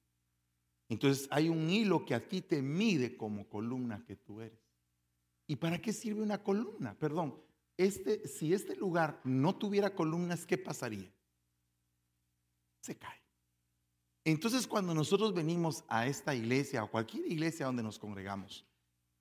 [0.88, 4.62] Entonces hay un hilo que a ti te mide como columna que tú eres.
[5.48, 6.98] ¿Y para qué sirve una columna?
[6.98, 7.36] Perdón,
[7.76, 11.12] este, si este lugar no tuviera columnas, ¿qué pasaría?
[12.82, 13.22] Se cae.
[14.26, 18.66] Entonces cuando nosotros venimos a esta iglesia o cualquier iglesia donde nos congregamos,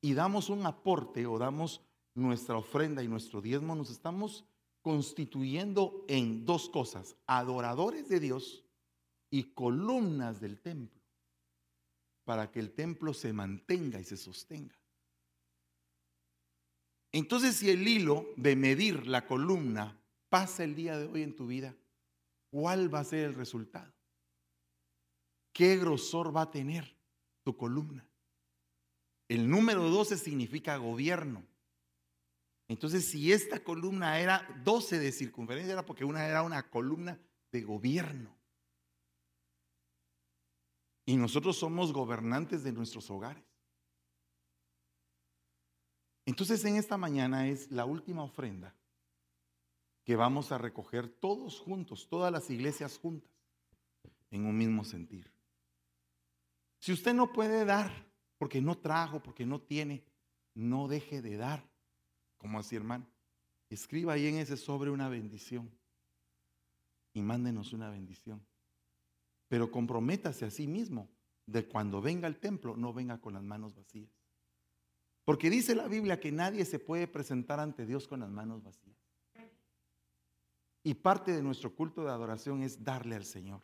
[0.01, 1.81] y damos un aporte o damos
[2.15, 4.44] nuestra ofrenda y nuestro diezmo, nos estamos
[4.83, 8.65] constituyendo en dos cosas, adoradores de Dios
[9.31, 11.02] y columnas del templo,
[12.25, 14.76] para que el templo se mantenga y se sostenga.
[17.12, 21.47] Entonces, si el hilo de medir la columna pasa el día de hoy en tu
[21.47, 21.75] vida,
[22.50, 23.92] ¿cuál va a ser el resultado?
[25.52, 26.97] ¿Qué grosor va a tener
[27.42, 28.07] tu columna?
[29.28, 31.44] El número 12 significa gobierno.
[32.68, 37.18] Entonces, si esta columna era 12 de circunferencia, era porque una era una columna
[37.50, 38.36] de gobierno.
[41.07, 43.44] Y nosotros somos gobernantes de nuestros hogares.
[46.26, 48.76] Entonces, en esta mañana es la última ofrenda
[50.07, 53.28] que vamos a recoger todos juntos, todas las iglesias juntas,
[54.31, 55.33] en un mismo sentir.
[56.78, 58.07] Si usted no puede dar
[58.39, 60.05] porque no trajo, porque no tiene,
[60.55, 61.68] no deje de dar.
[62.36, 63.05] Como así, hermano?
[63.68, 65.76] Escriba ahí en ese sobre una bendición
[67.12, 68.47] y mándenos una bendición.
[69.49, 71.10] Pero comprométase a sí mismo
[71.47, 74.12] de cuando venga al templo, no venga con las manos vacías.
[75.25, 79.06] Porque dice la Biblia que nadie se puede presentar ante Dios con las manos vacías.
[80.86, 83.60] Y parte de nuestro culto de adoración es darle al Señor.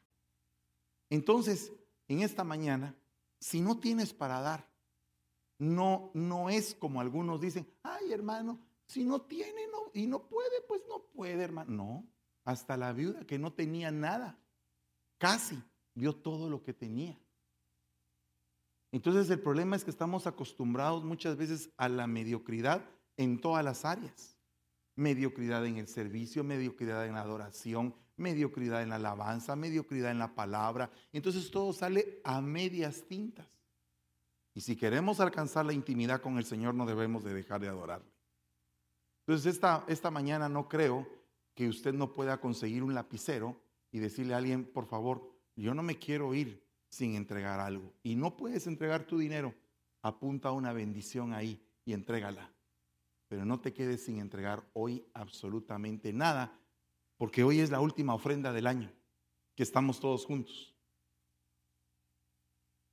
[1.09, 1.73] Entonces,
[2.09, 2.97] en esta mañana,
[3.39, 4.69] si no tienes para dar,
[5.57, 10.83] no, no es como algunos dicen, ay hermano, si no tiene y no puede, pues
[10.89, 11.71] no puede, hermano.
[11.71, 12.09] No,
[12.43, 14.37] hasta la viuda que no tenía nada,
[15.19, 15.63] casi
[15.95, 17.17] vio todo lo que tenía.
[18.91, 22.85] Entonces el problema es que estamos acostumbrados muchas veces a la mediocridad
[23.17, 24.32] en todas las áreas.
[24.97, 30.35] Mediocridad en el servicio, mediocridad en la adoración, mediocridad en la alabanza, mediocridad en la
[30.35, 30.91] palabra.
[31.13, 33.49] Entonces todo sale a medias tintas.
[34.55, 38.13] Y si queremos alcanzar la intimidad con el Señor, no debemos de dejar de adorarle.
[39.27, 41.09] Entonces esta, esta mañana no creo
[41.55, 45.83] que usted no pueda conseguir un lapicero y decirle a alguien, por favor, yo no
[45.83, 47.95] me quiero ir sin entregar algo.
[48.03, 49.55] Y no puedes entregar tu dinero,
[50.03, 52.53] apunta una bendición ahí y entrégala.
[53.33, 56.61] Pero no te quedes sin entregar hoy absolutamente nada,
[57.17, 58.93] porque hoy es la última ofrenda del año,
[59.57, 60.77] que estamos todos juntos.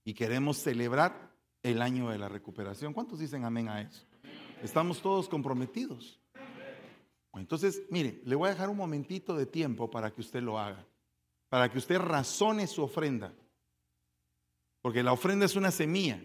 [0.06, 2.94] Y queremos celebrar el año de la recuperación.
[2.94, 4.08] ¿Cuántos dicen amén a eso?
[4.64, 6.22] Estamos todos comprometidos.
[7.34, 10.88] Entonces, mire, le voy a dejar un momentito de tiempo para que usted lo haga,
[11.50, 13.34] para que usted razone su ofrenda,
[14.82, 16.24] porque la ofrenda es una semilla.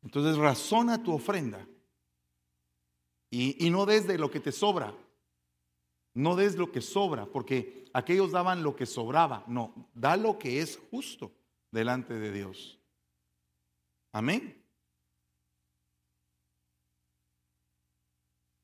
[0.00, 1.68] Entonces, razona tu ofrenda
[3.30, 4.92] y, no desde lo que te sobra,
[6.14, 10.60] no des lo que sobra, porque aquellos daban lo que sobraba, no, da lo que
[10.60, 11.32] es justo
[11.70, 12.80] delante de Dios.
[14.12, 14.56] Amén.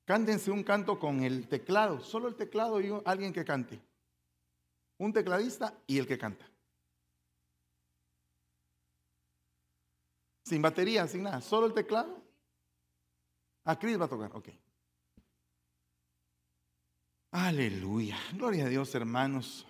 [0.05, 3.81] Cántense un canto con el teclado, solo el teclado y alguien que cante.
[4.99, 6.49] Un tecladista y el que canta.
[10.45, 12.26] Sin batería, sin nada, solo el teclado.
[13.67, 14.49] A Cris va a tocar, ok.
[17.33, 18.17] Aleluya.
[18.33, 19.67] Gloria a Dios, hermanos.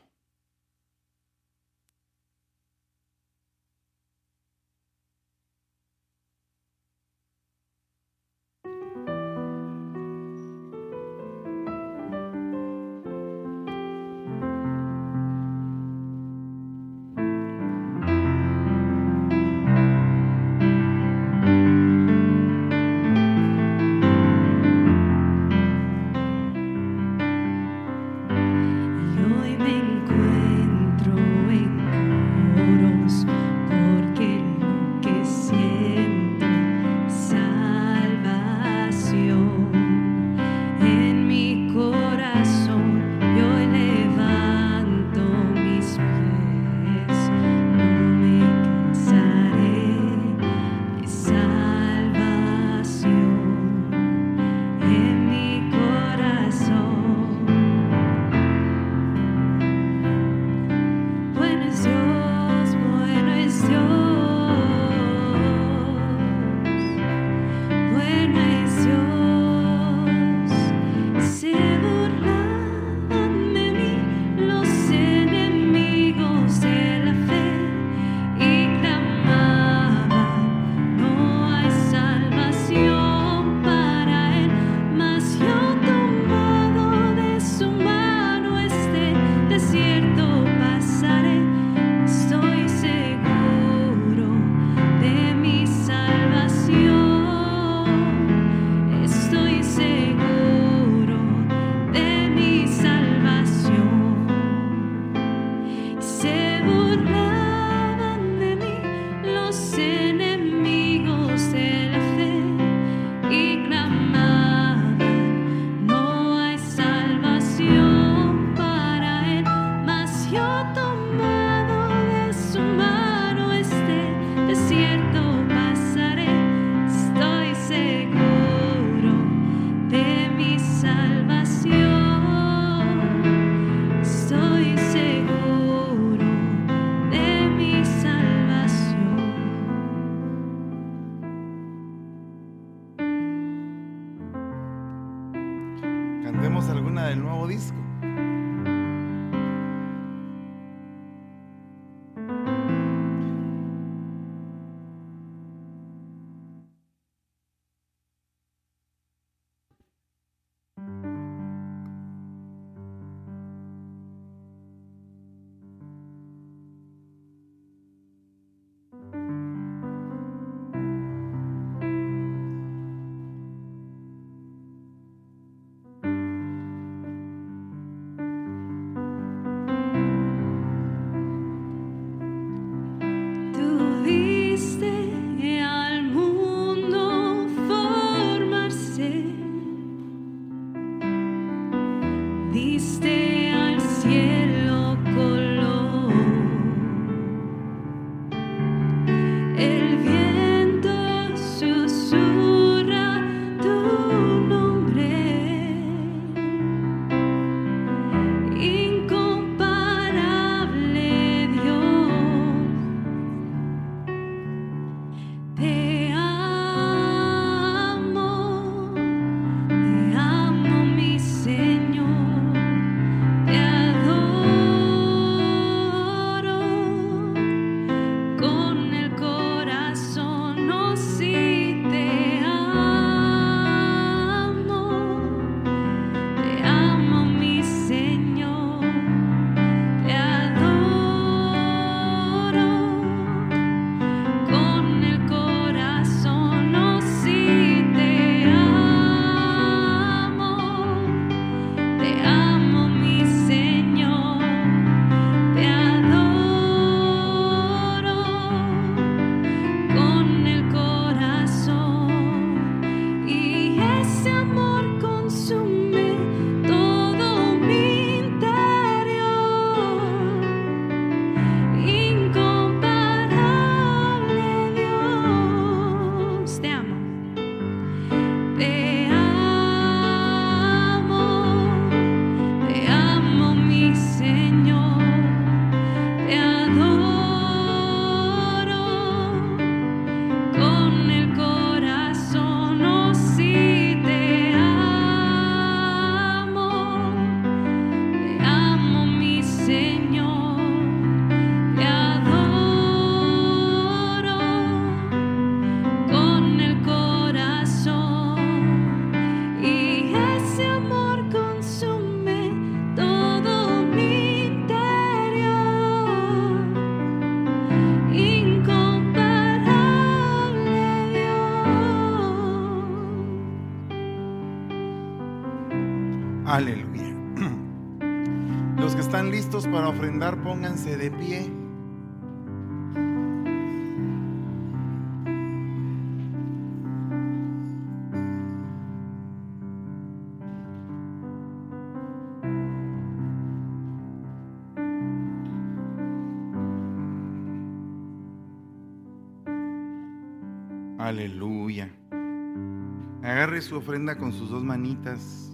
[353.66, 355.52] Su ofrenda con sus dos manitas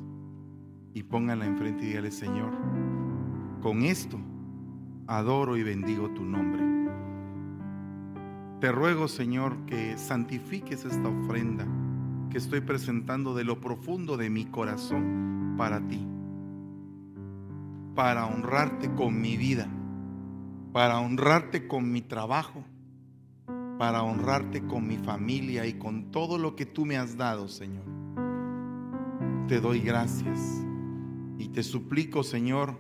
[0.93, 2.53] y póngala enfrente y dígale, Señor,
[3.63, 4.19] con esto
[5.07, 6.63] adoro y bendigo tu nombre.
[8.61, 11.67] Te ruego, Señor, que santifiques esta ofrenda
[12.29, 16.07] que estoy presentando de lo profundo de mi corazón para ti,
[17.95, 19.69] para honrarte con mi vida,
[20.75, 22.63] para honrarte con mi trabajo,
[23.79, 28.02] para honrarte con mi familia y con todo lo que tú me has dado, Señor.
[29.49, 30.65] Te doy gracias
[31.39, 32.79] y te suplico, Señor,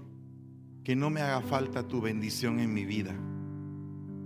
[0.84, 3.14] que no me haga falta tu bendición en mi vida.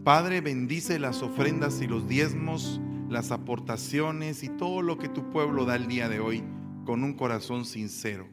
[0.05, 5.65] Padre, bendice las ofrendas y los diezmos, las aportaciones y todo lo que tu pueblo
[5.65, 6.45] da el día de hoy
[6.85, 8.29] con un corazón sincero.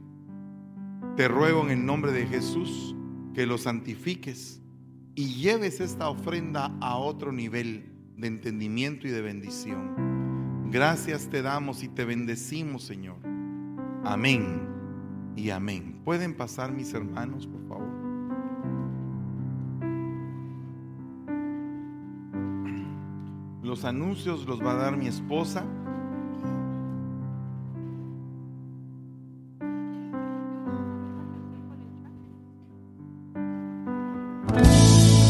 [1.15, 2.95] Te ruego en el nombre de Jesús
[3.33, 4.61] que lo santifiques
[5.15, 10.69] y lleves esta ofrenda a otro nivel de entendimiento y de bendición.
[10.71, 13.32] Gracias te damos y te bendecimos, Señor.
[14.05, 14.67] Amén
[15.35, 16.01] y amén.
[16.03, 17.87] ¿Pueden pasar mis hermanos, por favor?
[23.63, 25.63] Los anuncios los va a dar mi esposa.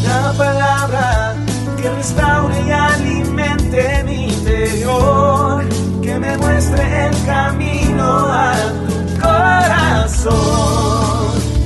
[0.02, 1.36] La palabra
[1.80, 5.23] que restaure y alimente mi interior,
[6.14, 8.54] que me muestre el camino a
[8.86, 10.20] tu corazón,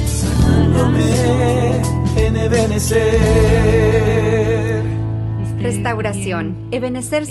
[0.06, 1.82] sanándome
[2.16, 2.98] en Ebenecer.
[5.60, 6.56] Restauración.
[6.70, 7.26] Ebenecer